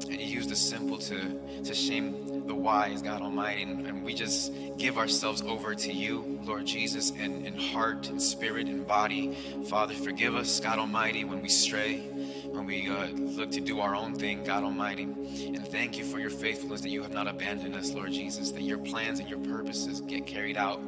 And 0.06 0.20
you 0.20 0.28
use 0.28 0.48
the 0.48 0.56
simple 0.56 0.98
to, 0.98 1.62
to 1.64 1.74
shame 1.74 2.48
the 2.48 2.56
wise, 2.56 3.02
God 3.02 3.22
Almighty. 3.22 3.64
And, 3.64 3.86
and 3.86 4.04
we 4.04 4.14
just 4.14 4.54
give 4.78 4.98
ourselves 4.98 5.42
over 5.42 5.76
to 5.76 5.94
you, 5.94 6.40
Lord 6.44 6.66
Jesus, 6.66 7.12
in, 7.12 7.46
in 7.46 7.58
heart 7.58 8.10
and 8.10 8.22
spirit 8.22 8.68
and 8.68 8.88
body. 8.88 9.36
Father, 9.68 9.94
forgive 9.94 10.36
us, 10.36 10.60
God 10.60 10.80
Almighty, 10.80 11.24
when 11.24 11.42
we 11.42 11.50
stray, 11.50 12.00
when 12.48 12.66
we 12.66 12.90
uh, 12.90 13.08
look 13.08 13.52
to 13.52 13.62
do 13.62 13.80
our 13.82 13.96
own 13.96 14.16
thing, 14.16 14.44
God 14.44 14.64
Almighty. 14.64 15.04
And 15.04 15.68
thank 15.68 15.98
you 15.98 16.04
for 16.04 16.20
your 16.20 16.32
faithfulness 16.32 16.82
that 16.82 16.90
you 16.90 17.04
have 17.04 17.14
not 17.14 17.28
abandoned 17.28 17.76
us, 17.76 17.92
Lord 17.92 18.12
Jesus, 18.12 18.52
that 18.52 18.64
your 18.64 18.80
plans 18.80 19.20
and 19.20 19.30
your 19.30 19.40
purposes 19.40 20.02
get 20.02 20.26
carried 20.26 20.58
out 20.58 20.82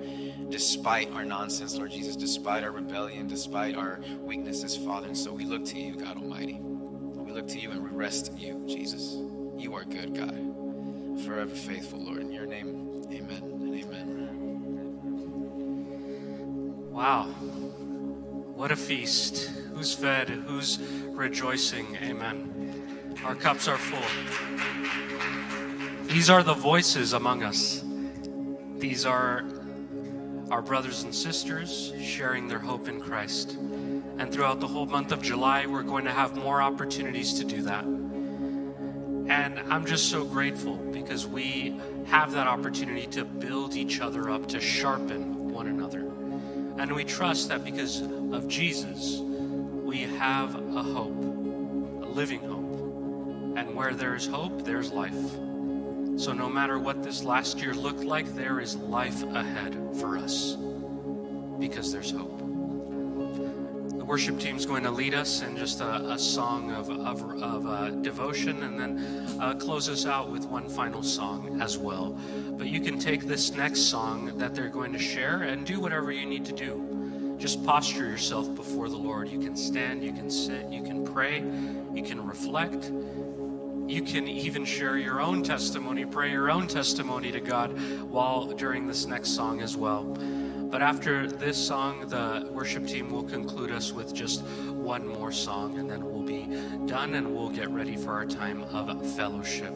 despite 0.50 1.12
our 1.12 1.24
nonsense, 1.24 1.78
Lord 1.78 1.92
Jesus, 1.92 2.16
despite 2.16 2.64
our 2.64 2.72
rebellion, 2.72 3.28
despite 3.28 3.76
our 3.76 4.00
weaknesses, 4.22 4.76
Father. 4.76 5.08
And 5.08 5.18
so 5.18 5.32
we 5.32 5.46
look 5.46 5.66
to 5.66 5.80
you, 5.80 5.96
God 5.96 6.18
Almighty. 6.18 6.60
We 7.32 7.38
look 7.38 7.48
to 7.52 7.60
you 7.60 7.72
and 7.72 7.82
we 7.82 7.90
rest 7.92 8.28
in 8.28 8.38
you, 8.40 8.62
Jesus. 8.68 9.16
You 9.58 9.74
are 9.74 9.86
good, 9.86 10.14
God. 10.14 10.36
Forever 11.24 11.56
faithful, 11.56 12.04
Lord. 12.04 12.20
In 12.20 12.30
your 12.30 12.46
name, 12.46 13.06
amen 13.10 13.42
and 13.42 13.74
amen. 13.74 14.28
Wow. 16.92 17.28
What 18.54 18.74
a 18.74 18.76
feast. 18.76 19.50
Who's 19.74 19.94
fed? 19.94 20.28
Who's 20.28 20.80
rejoicing? 20.80 21.96
Amen. 22.02 23.16
Our 23.24 23.36
cups 23.36 23.70
are 23.70 23.78
full. 23.78 24.04
These 26.08 26.30
are 26.30 26.44
the 26.44 26.54
voices 26.54 27.14
among 27.14 27.44
us. 27.44 27.82
These 28.76 29.06
are 29.06 29.46
our 30.50 30.62
brothers 30.62 31.04
and 31.04 31.16
sisters 31.16 31.94
sharing 32.02 32.50
their 32.50 32.60
hope 32.60 32.90
in 32.90 33.00
Christ. 33.00 33.56
And 34.22 34.32
throughout 34.32 34.60
the 34.60 34.68
whole 34.68 34.86
month 34.86 35.12
of 35.12 35.24
July, 35.24 35.66
we're 35.66 35.82
going 35.82 36.06
to 36.06 36.12
have 36.12 36.36
more 36.36 36.62
opportunities 36.62 37.34
to 37.40 37.44
do 37.44 37.64
that. 37.64 37.84
And 37.84 39.60
I'm 39.68 39.84
just 39.84 40.12
so 40.12 40.24
grateful 40.24 40.76
because 40.76 41.26
we 41.26 41.76
have 42.06 42.34
that 42.34 42.46
opportunity 42.46 43.08
to 43.08 43.26
build 43.26 43.76
each 43.76 44.00
other 44.00 44.30
up, 44.30 44.48
to 44.50 44.62
sharpen 44.62 45.50
one 45.50 45.66
another. 45.66 46.02
And 46.78 46.94
we 46.94 47.04
trust 47.04 47.50
that 47.50 47.64
because 47.64 48.02
of 48.02 48.48
Jesus, 48.48 49.22
we 49.22 50.02
have 50.02 50.54
a 50.54 50.84
hope, 50.84 51.18
a 52.04 52.08
living 52.08 52.42
hope. 52.42 53.58
And 53.58 53.76
where 53.76 53.96
there's 53.96 54.28
hope, 54.28 54.64
there's 54.64 54.92
life. 54.92 55.32
So 56.22 56.32
no 56.32 56.48
matter 56.48 56.78
what 56.78 57.02
this 57.02 57.24
last 57.24 57.60
year 57.60 57.74
looked 57.74 58.04
like, 58.04 58.36
there 58.36 58.60
is 58.60 58.76
life 58.76 59.24
ahead 59.24 59.76
for 60.00 60.20
us 60.20 60.58
because 61.58 61.92
there's 61.92 62.12
hope. 62.12 62.41
The 64.02 64.06
worship 64.06 64.40
team 64.40 64.56
is 64.56 64.66
going 64.66 64.82
to 64.82 64.90
lead 64.90 65.14
us 65.14 65.44
in 65.44 65.56
just 65.56 65.80
a, 65.80 66.14
a 66.14 66.18
song 66.18 66.72
of, 66.72 66.90
of, 66.90 67.22
of 67.40 67.68
uh, 67.68 67.90
devotion 67.92 68.64
and 68.64 68.80
then 68.80 69.38
uh, 69.40 69.54
close 69.54 69.88
us 69.90 70.08
out 70.08 70.32
with 70.32 70.44
one 70.48 70.68
final 70.68 71.04
song 71.04 71.62
as 71.62 71.78
well. 71.78 72.18
But 72.58 72.66
you 72.66 72.82
can 72.82 72.98
take 72.98 73.28
this 73.28 73.52
next 73.52 73.82
song 73.82 74.36
that 74.40 74.56
they're 74.56 74.70
going 74.70 74.92
to 74.94 74.98
share 74.98 75.44
and 75.44 75.68
do 75.68 75.80
whatever 75.80 76.12
you 76.12 76.26
need 76.26 76.46
to 76.46 76.52
do. 76.52 77.36
Just 77.38 77.64
posture 77.64 78.08
yourself 78.08 78.56
before 78.56 78.90
the 78.90 78.98
Lord. 78.98 79.30
You 79.30 79.38
can 79.38 79.56
stand, 79.56 80.04
you 80.04 80.14
can 80.14 80.32
sit, 80.32 80.68
you 80.72 80.82
can 80.82 81.06
pray, 81.06 81.44
you 81.94 82.02
can 82.02 82.26
reflect 82.26 82.92
you 83.88 84.02
can 84.02 84.26
even 84.26 84.64
share 84.64 84.98
your 84.98 85.20
own 85.20 85.44
testimony, 85.44 86.06
pray 86.06 86.32
your 86.32 86.50
own 86.50 86.66
testimony 86.66 87.30
to 87.34 87.42
God 87.42 87.78
while 88.10 88.46
during 88.46 88.88
this 88.88 89.06
next 89.06 89.32
song 89.32 89.62
as 89.62 89.76
well. 89.76 90.16
But 90.72 90.82
after 90.82 91.28
this 91.28 91.58
song, 91.58 92.08
the 92.08 92.48
worship 92.50 92.88
team 92.88 93.12
will 93.12 93.24
conclude 93.24 93.72
us 93.72 93.92
with 93.92 94.14
just 94.14 94.42
one 94.72 95.06
more 95.06 95.32
song, 95.32 95.78
and 95.78 95.90
then 95.90 96.10
we'll 96.10 96.24
be 96.24 96.48
done 96.86 97.16
and 97.16 97.36
we'll 97.36 97.50
get 97.50 97.70
ready 97.70 97.98
for 97.98 98.14
our 98.14 98.26
time 98.26 98.64
of 98.64 99.16
fellowship. 99.16 99.74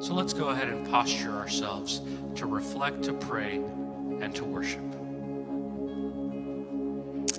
So 0.00 0.14
let's 0.14 0.32
go 0.32 0.50
ahead 0.50 0.68
and 0.68 0.88
posture 0.88 1.32
ourselves 1.32 2.02
to 2.36 2.46
reflect, 2.46 3.02
to 3.04 3.14
pray, 3.14 3.56
and 4.20 4.32
to 4.36 4.44
worship. 4.44 4.84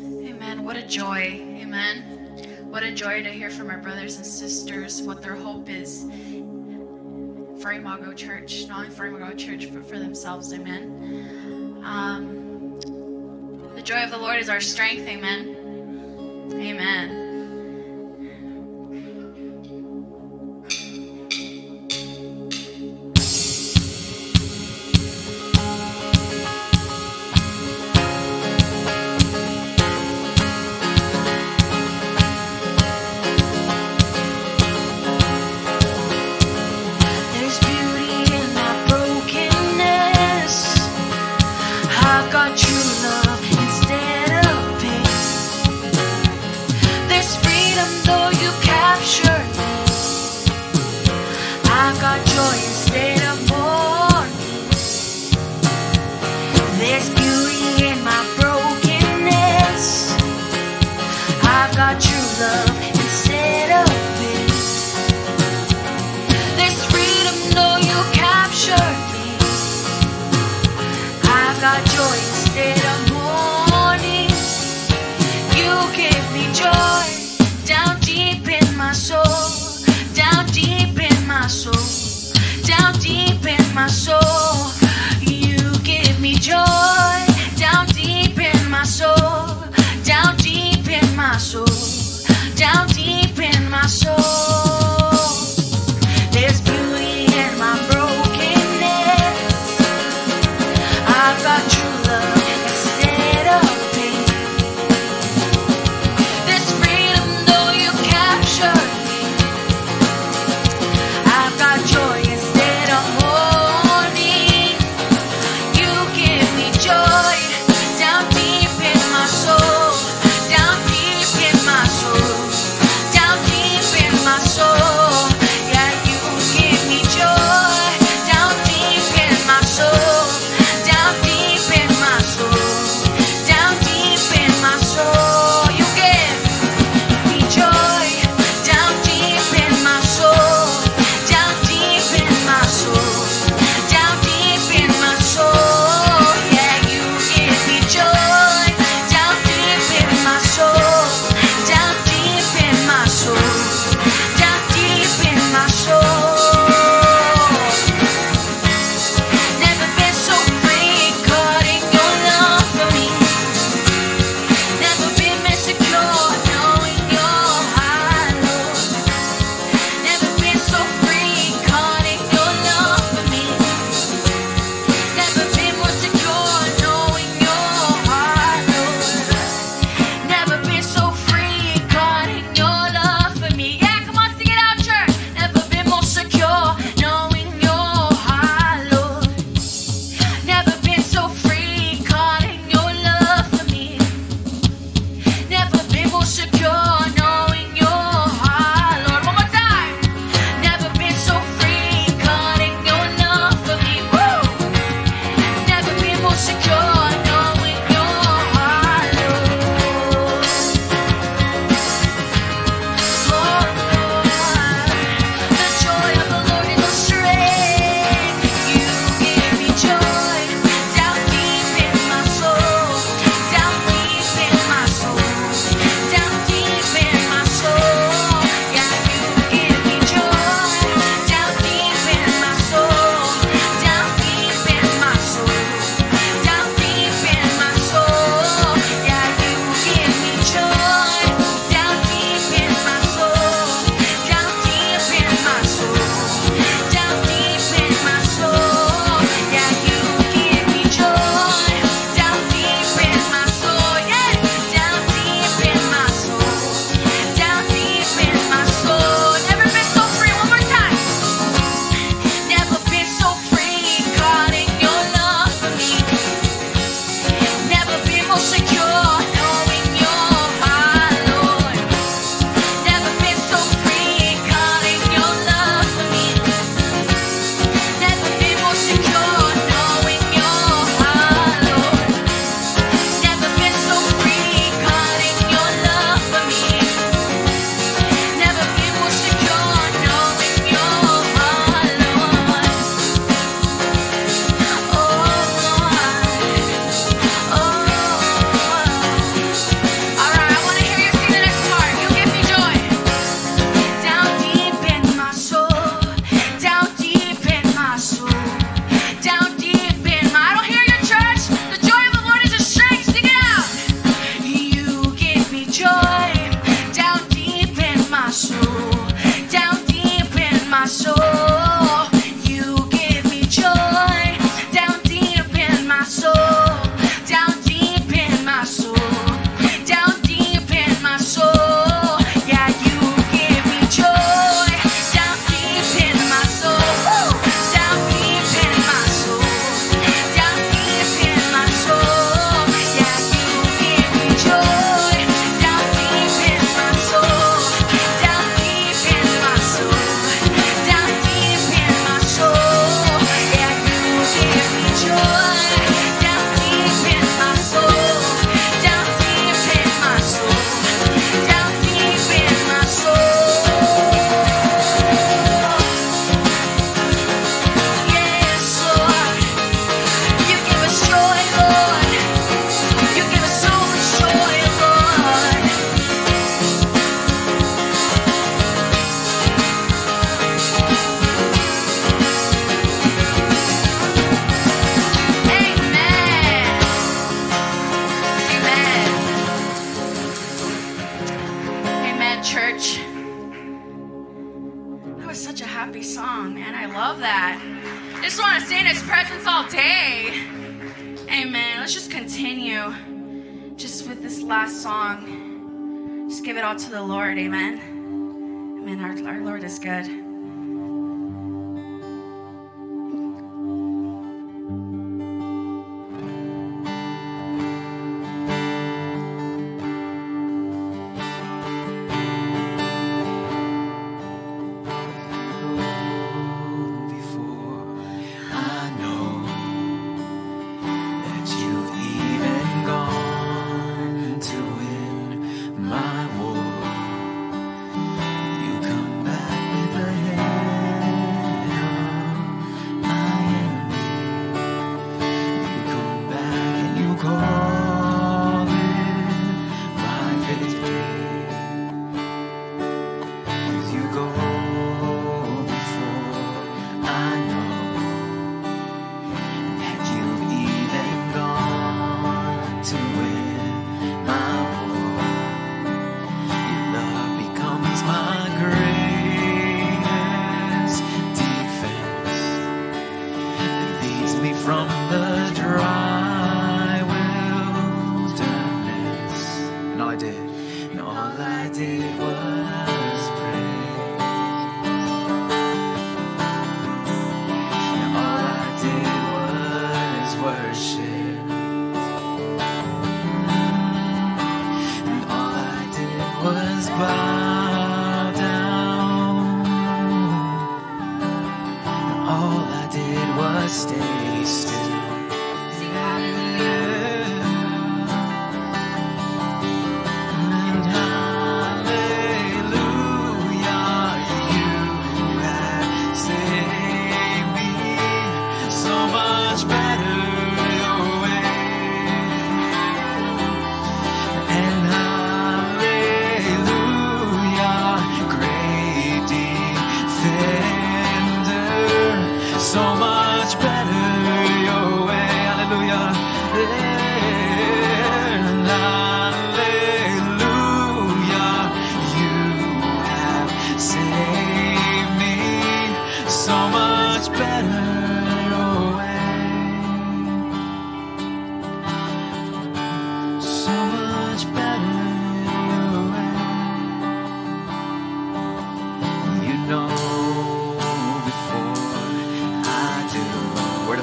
Amen. 0.01 0.65
What 0.65 0.75
a 0.75 0.85
joy. 0.85 1.39
Amen. 1.61 2.01
What 2.69 2.83
a 2.83 2.91
joy 2.91 3.23
to 3.23 3.29
hear 3.29 3.49
from 3.49 3.69
our 3.69 3.77
brothers 3.77 4.17
and 4.17 4.25
sisters 4.25 5.01
what 5.01 5.21
their 5.21 5.35
hope 5.35 5.69
is 5.69 6.03
for 7.61 7.71
Imago 7.71 8.11
Church, 8.11 8.67
not 8.67 8.79
only 8.79 8.89
for 8.89 9.05
Imago 9.07 9.33
Church, 9.35 9.71
but 9.73 9.85
for 9.85 9.97
themselves. 9.99 10.53
Amen. 10.53 11.81
Um, 11.83 12.36
joy 13.87 14.03
of 14.03 14.11
the 14.11 14.17
Lord 14.17 14.37
is 14.37 14.49
our 14.49 14.59
strength. 14.59 15.07
Amen. 15.07 16.51
Amen. 16.51 17.26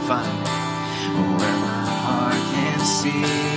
find 0.07 0.47
where 1.17 1.57
my 1.65 1.85
heart 2.05 2.35
can 2.53 2.79
see. 2.81 3.54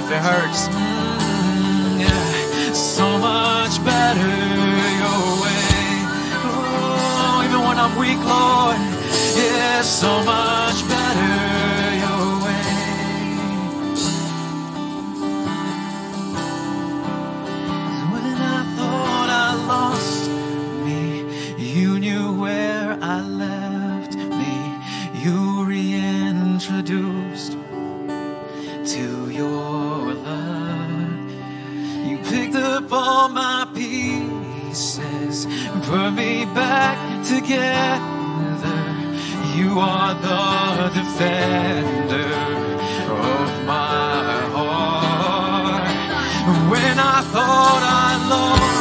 if 0.00 0.10
it 0.10 0.22
hurts. 0.30 0.68
Mm, 0.68 2.00
yeah, 2.00 2.72
so 2.72 3.18
much 3.18 3.84
better 3.84 4.34
your 5.02 5.22
way. 5.42 5.64
Oh, 6.48 7.42
even 7.46 7.60
when 7.66 7.78
I'm 7.84 7.94
weak, 7.98 8.20
Lord, 8.34 8.78
yeah, 9.36 9.82
so 9.82 10.24
much 10.24 10.88
better. 10.88 11.49
Together. 37.36 38.78
You 39.54 39.78
are 39.78 40.14
the 40.14 40.90
defender 40.98 42.30
of 43.30 43.50
my 43.66 44.32
heart. 44.56 45.86
When 46.70 46.96
I 46.98 47.20
thought 47.32 47.82
I 48.02 48.10
lost 48.32 48.79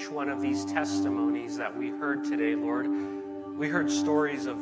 each 0.00 0.10
one 0.10 0.30
of 0.30 0.40
these 0.40 0.64
testimonies 0.64 1.58
that 1.58 1.76
we 1.76 1.90
heard 1.90 2.24
today, 2.24 2.54
Lord, 2.54 2.86
we 3.58 3.68
heard 3.68 3.90
stories 3.90 4.46
of 4.46 4.56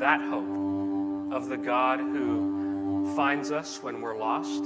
that 0.00 0.20
hope, 0.20 1.32
of 1.32 1.48
the 1.48 1.56
God 1.56 2.00
who 2.00 3.12
finds 3.14 3.52
us 3.52 3.80
when 3.84 4.00
we're 4.00 4.18
lost, 4.18 4.64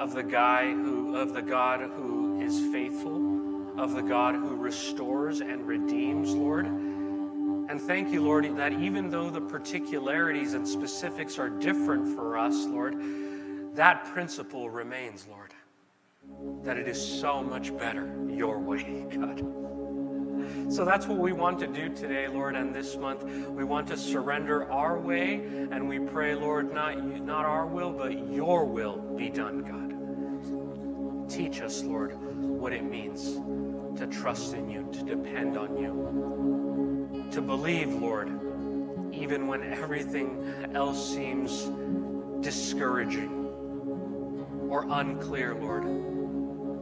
of 0.00 0.12
the 0.12 0.22
guy 0.22 0.70
who 0.70 1.16
of 1.16 1.32
the 1.32 1.40
God 1.40 1.80
who 1.96 2.42
is 2.42 2.60
faithful, 2.70 3.80
of 3.80 3.94
the 3.94 4.02
God 4.02 4.34
who 4.34 4.54
restores 4.54 5.40
and 5.40 5.66
redeems, 5.66 6.34
Lord. 6.34 6.66
And 6.66 7.80
thank 7.80 8.12
you, 8.12 8.22
Lord, 8.22 8.44
that 8.58 8.74
even 8.74 9.08
though 9.08 9.30
the 9.30 9.40
particularities 9.40 10.52
and 10.52 10.68
specifics 10.68 11.38
are 11.38 11.48
different 11.48 12.14
for 12.14 12.36
us, 12.36 12.66
Lord, 12.66 12.96
that 13.76 14.04
principle 14.12 14.68
remains, 14.68 15.26
Lord. 15.26 15.54
That 16.62 16.76
it 16.76 16.88
is 16.88 17.00
so 17.00 17.42
much 17.42 17.76
better 17.76 18.12
your 18.28 18.58
way, 18.58 19.06
God. 19.10 19.42
So 20.68 20.84
that's 20.84 21.06
what 21.06 21.18
we 21.18 21.32
want 21.32 21.58
to 21.60 21.66
do 21.66 21.88
today, 21.88 22.28
Lord, 22.28 22.56
and 22.56 22.74
this 22.74 22.96
month. 22.96 23.24
We 23.48 23.64
want 23.64 23.86
to 23.88 23.96
surrender 23.96 24.70
our 24.70 24.98
way, 24.98 25.34
and 25.70 25.88
we 25.88 25.98
pray, 25.98 26.34
Lord, 26.34 26.72
not, 26.72 27.02
not 27.22 27.44
our 27.44 27.66
will, 27.66 27.92
but 27.92 28.32
your 28.32 28.64
will 28.64 28.98
be 29.16 29.28
done, 29.28 29.62
God. 29.62 31.30
Teach 31.30 31.60
us, 31.60 31.82
Lord, 31.82 32.16
what 32.16 32.72
it 32.72 32.84
means 32.84 33.36
to 33.98 34.06
trust 34.06 34.54
in 34.54 34.68
you, 34.68 34.88
to 34.92 35.02
depend 35.04 35.56
on 35.56 35.76
you, 35.76 37.30
to 37.30 37.40
believe, 37.40 37.94
Lord, 37.94 38.28
even 39.12 39.46
when 39.46 39.62
everything 39.72 40.54
else 40.74 41.14
seems 41.14 41.70
discouraging 42.40 43.46
or 44.68 44.84
unclear, 44.88 45.54
Lord 45.54 46.05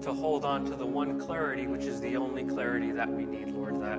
to 0.05 0.13
hold 0.13 0.45
on 0.45 0.67
to 0.67 0.77
the 0.77 0.85
one 0.85 1.19
clarity, 1.19 1.67
which 1.67 1.85
is 1.85 1.99
the 1.99 2.15
only 2.15 2.45
clarity 2.45 2.93
that 2.93 3.11
we 3.11 3.25
need, 3.25 3.49
Lord, 3.49 3.81
that 3.81 3.99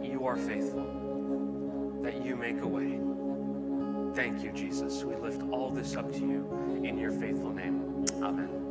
you 0.00 0.24
are 0.26 0.36
faithful, 0.36 2.00
that 2.02 2.24
you 2.24 2.36
make 2.36 2.60
a 2.60 2.66
way. 2.68 3.00
Thank 4.14 4.44
you, 4.44 4.52
Jesus. 4.52 5.02
We 5.02 5.16
lift 5.16 5.42
all 5.50 5.70
this 5.70 5.96
up 5.96 6.12
to 6.12 6.20
you 6.20 6.80
in 6.84 6.96
your 6.96 7.10
faithful 7.10 7.52
name. 7.52 8.04
Amen. 8.22 8.63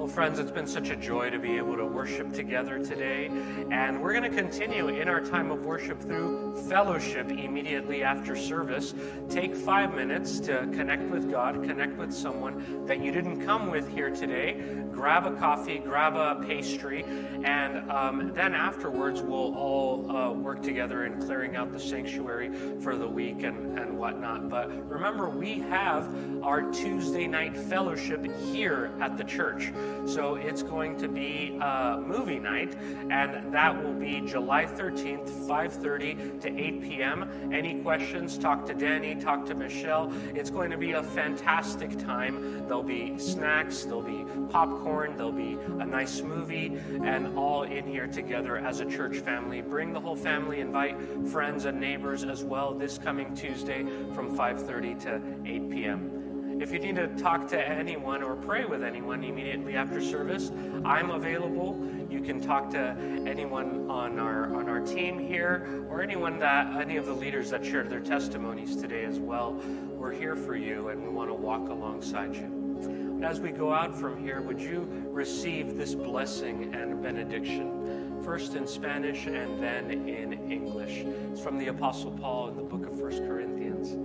Well, 0.00 0.08
friends, 0.08 0.38
it's 0.38 0.50
been 0.50 0.66
such 0.66 0.88
a 0.88 0.96
joy 0.96 1.28
to 1.28 1.38
be 1.38 1.58
able 1.58 1.76
to 1.76 1.84
worship 1.84 2.32
together 2.32 2.82
today. 2.82 3.30
And 3.70 4.00
we're 4.00 4.14
going 4.14 4.30
to 4.30 4.34
continue 4.34 4.88
in 4.88 5.10
our 5.10 5.20
time 5.20 5.50
of 5.50 5.66
worship 5.66 6.00
through 6.00 6.56
fellowship 6.70 7.30
immediately 7.30 8.02
after 8.02 8.34
service. 8.34 8.94
Take 9.28 9.54
five 9.54 9.94
minutes 9.94 10.40
to 10.40 10.66
connect 10.72 11.02
with 11.10 11.30
God, 11.30 11.62
connect 11.64 11.98
with 11.98 12.14
someone 12.14 12.86
that 12.86 13.02
you 13.02 13.12
didn't 13.12 13.44
come 13.44 13.70
with 13.70 13.90
here 13.90 14.08
today. 14.08 14.80
Grab 14.90 15.26
a 15.26 15.32
coffee, 15.32 15.78
grab 15.78 16.16
a 16.16 16.42
pastry, 16.46 17.04
and 17.44 17.90
um, 17.90 18.32
then 18.32 18.54
afterwards 18.54 19.20
we'll 19.20 19.54
all 19.54 20.10
uh, 20.10 20.32
work 20.32 20.62
together 20.62 21.04
in 21.04 21.20
clearing 21.20 21.56
out 21.56 21.72
the 21.72 21.78
sanctuary 21.78 22.50
for 22.80 22.96
the 22.96 23.06
week 23.06 23.42
and, 23.42 23.78
and 23.78 23.98
whatnot. 23.98 24.48
But 24.48 24.70
remember, 24.88 25.28
we 25.28 25.58
have 25.60 26.08
our 26.42 26.62
Tuesday 26.72 27.26
night 27.26 27.54
fellowship 27.54 28.26
here 28.50 28.92
at 28.98 29.18
the 29.18 29.24
church. 29.24 29.70
So 30.06 30.36
it's 30.36 30.62
going 30.62 30.96
to 30.98 31.08
be 31.08 31.56
a 31.60 32.02
movie 32.04 32.38
night, 32.38 32.76
and 33.10 33.52
that 33.52 33.82
will 33.82 33.92
be 33.92 34.20
July 34.20 34.64
13th, 34.66 35.28
5:30 35.46 36.40
to 36.40 36.48
8 36.48 36.82
p.m. 36.82 37.52
Any 37.52 37.80
questions? 37.82 38.38
Talk 38.38 38.66
to 38.66 38.74
Danny. 38.74 39.14
Talk 39.14 39.46
to 39.46 39.54
Michelle. 39.54 40.12
It's 40.34 40.50
going 40.50 40.70
to 40.70 40.78
be 40.78 40.92
a 40.92 41.02
fantastic 41.02 41.98
time. 41.98 42.66
There'll 42.66 42.82
be 42.82 43.18
snacks. 43.18 43.84
There'll 43.84 44.02
be 44.02 44.24
popcorn. 44.50 45.16
There'll 45.16 45.32
be 45.32 45.58
a 45.78 45.86
nice 45.86 46.22
movie, 46.22 46.78
and 47.04 47.38
all 47.38 47.62
in 47.62 47.86
here 47.86 48.06
together 48.06 48.56
as 48.56 48.80
a 48.80 48.84
church 48.84 49.18
family. 49.18 49.60
Bring 49.60 49.92
the 49.92 50.00
whole 50.00 50.16
family. 50.16 50.60
Invite 50.60 50.96
friends 51.28 51.64
and 51.66 51.80
neighbors 51.80 52.24
as 52.24 52.42
well. 52.44 52.74
This 52.74 52.98
coming 52.98 53.34
Tuesday 53.34 53.84
from 54.14 54.36
5:30 54.36 55.00
to 55.02 55.20
8 55.44 55.70
p.m. 55.70 56.29
If 56.60 56.72
you 56.72 56.78
need 56.78 56.96
to 56.96 57.08
talk 57.16 57.48
to 57.48 57.68
anyone 57.68 58.22
or 58.22 58.36
pray 58.36 58.66
with 58.66 58.82
anyone 58.82 59.24
immediately 59.24 59.76
after 59.76 59.98
service, 59.98 60.52
I'm 60.84 61.10
available. 61.10 61.82
You 62.10 62.20
can 62.20 62.38
talk 62.38 62.68
to 62.72 62.94
anyone 63.26 63.90
on 63.90 64.18
our 64.18 64.54
on 64.54 64.68
our 64.68 64.80
team 64.80 65.18
here 65.18 65.86
or 65.88 66.02
anyone 66.02 66.38
that 66.40 66.78
any 66.78 66.98
of 66.98 67.06
the 67.06 67.14
leaders 67.14 67.48
that 67.48 67.64
shared 67.64 67.88
their 67.88 68.00
testimonies 68.00 68.76
today 68.76 69.06
as 69.06 69.18
well. 69.18 69.58
We're 69.88 70.12
here 70.12 70.36
for 70.36 70.54
you 70.54 70.88
and 70.88 71.02
we 71.02 71.08
want 71.08 71.30
to 71.30 71.34
walk 71.34 71.70
alongside 71.70 72.36
you. 72.36 72.44
And 72.82 73.24
as 73.24 73.40
we 73.40 73.52
go 73.52 73.72
out 73.72 73.98
from 73.98 74.22
here, 74.22 74.42
would 74.42 74.60
you 74.60 74.86
receive 75.10 75.78
this 75.78 75.94
blessing 75.94 76.74
and 76.74 77.02
benediction? 77.02 78.20
First 78.22 78.54
in 78.54 78.66
Spanish 78.66 79.26
and 79.26 79.62
then 79.62 79.90
in 79.90 80.34
English. 80.52 81.06
It's 81.32 81.40
from 81.40 81.56
the 81.56 81.68
Apostle 81.68 82.10
Paul 82.10 82.48
in 82.48 82.56
the 82.56 82.62
book 82.62 82.84
of 82.84 83.00
1 83.00 83.26
Corinthians. 83.26 83.96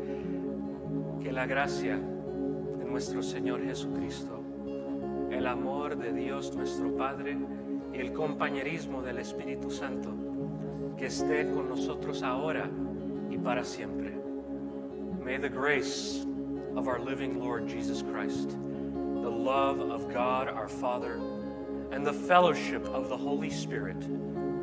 Que 1.22 1.34
la 1.34 1.46
gracia 1.46 2.15
nuestro 2.96 3.22
Señor 3.22 3.62
Jesucristo, 3.62 4.42
el 5.30 5.48
amor 5.48 5.98
de 5.98 6.14
Dios 6.14 6.56
nuestro 6.56 6.96
Padre 6.96 7.36
y 7.94 8.00
el 8.00 8.14
compañerismo 8.14 9.02
del 9.02 9.18
Espíritu 9.18 9.70
Santo, 9.70 10.14
que 10.98 11.08
esté 11.08 11.52
con 11.52 11.68
nosotros 11.68 12.24
ahora 12.24 12.70
y 13.30 13.38
para 13.38 13.66
siempre. 13.66 14.14
May 15.22 15.38
the 15.38 15.50
grace 15.50 16.26
of 16.78 16.88
our 16.88 16.98
living 16.98 17.38
Lord 17.38 17.68
Jesus 17.68 18.02
Christ, 18.02 18.52
the 18.52 19.30
love 19.30 19.82
of 19.82 20.08
God 20.14 20.48
our 20.48 20.70
Father, 20.70 21.20
and 21.92 22.08
the 22.08 22.14
fellowship 22.14 22.86
of 22.86 23.10
the 23.10 23.18
Holy 23.18 23.50
Spirit 23.50 24.00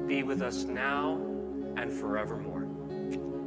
be 0.07 0.23
with 0.23 0.41
us 0.41 0.65
now 0.65 1.21
and 1.77 1.93
forevermore. 1.93 2.67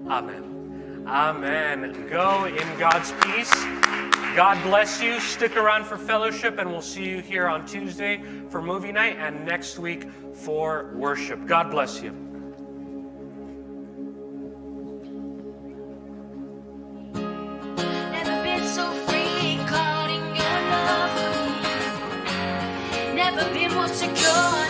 Amen. 0.08 1.04
Amen. 1.08 2.08
Go 2.08 2.46
in 2.46 2.78
God's 2.78 3.12
peace. 3.24 4.15
God 4.36 4.62
bless 4.64 5.02
you. 5.02 5.18
Stick 5.22 5.56
around 5.56 5.86
for 5.86 5.98
fellowship, 5.98 6.60
and 6.60 6.70
we'll 6.70 6.82
see 6.82 7.08
you 7.08 7.22
here 7.22 7.48
on 7.48 7.66
Tuesday 7.66 8.22
for 8.50 8.62
movie 8.62 8.92
night 8.92 9.16
and 9.18 9.46
next 9.46 9.80
week 9.80 10.10
for 10.34 10.92
worship. 10.94 11.46
God 11.46 11.72
bless 11.72 12.02
you. 12.02 12.12
Never 18.12 18.44
been 18.44 18.66
so 18.68 18.92
free, 19.08 19.58
caught 19.68 20.10
your 20.12 20.62
love. 20.70 21.16
Never 23.16 23.54
been 23.54 23.74
more 23.74 23.88
secure. 23.88 24.65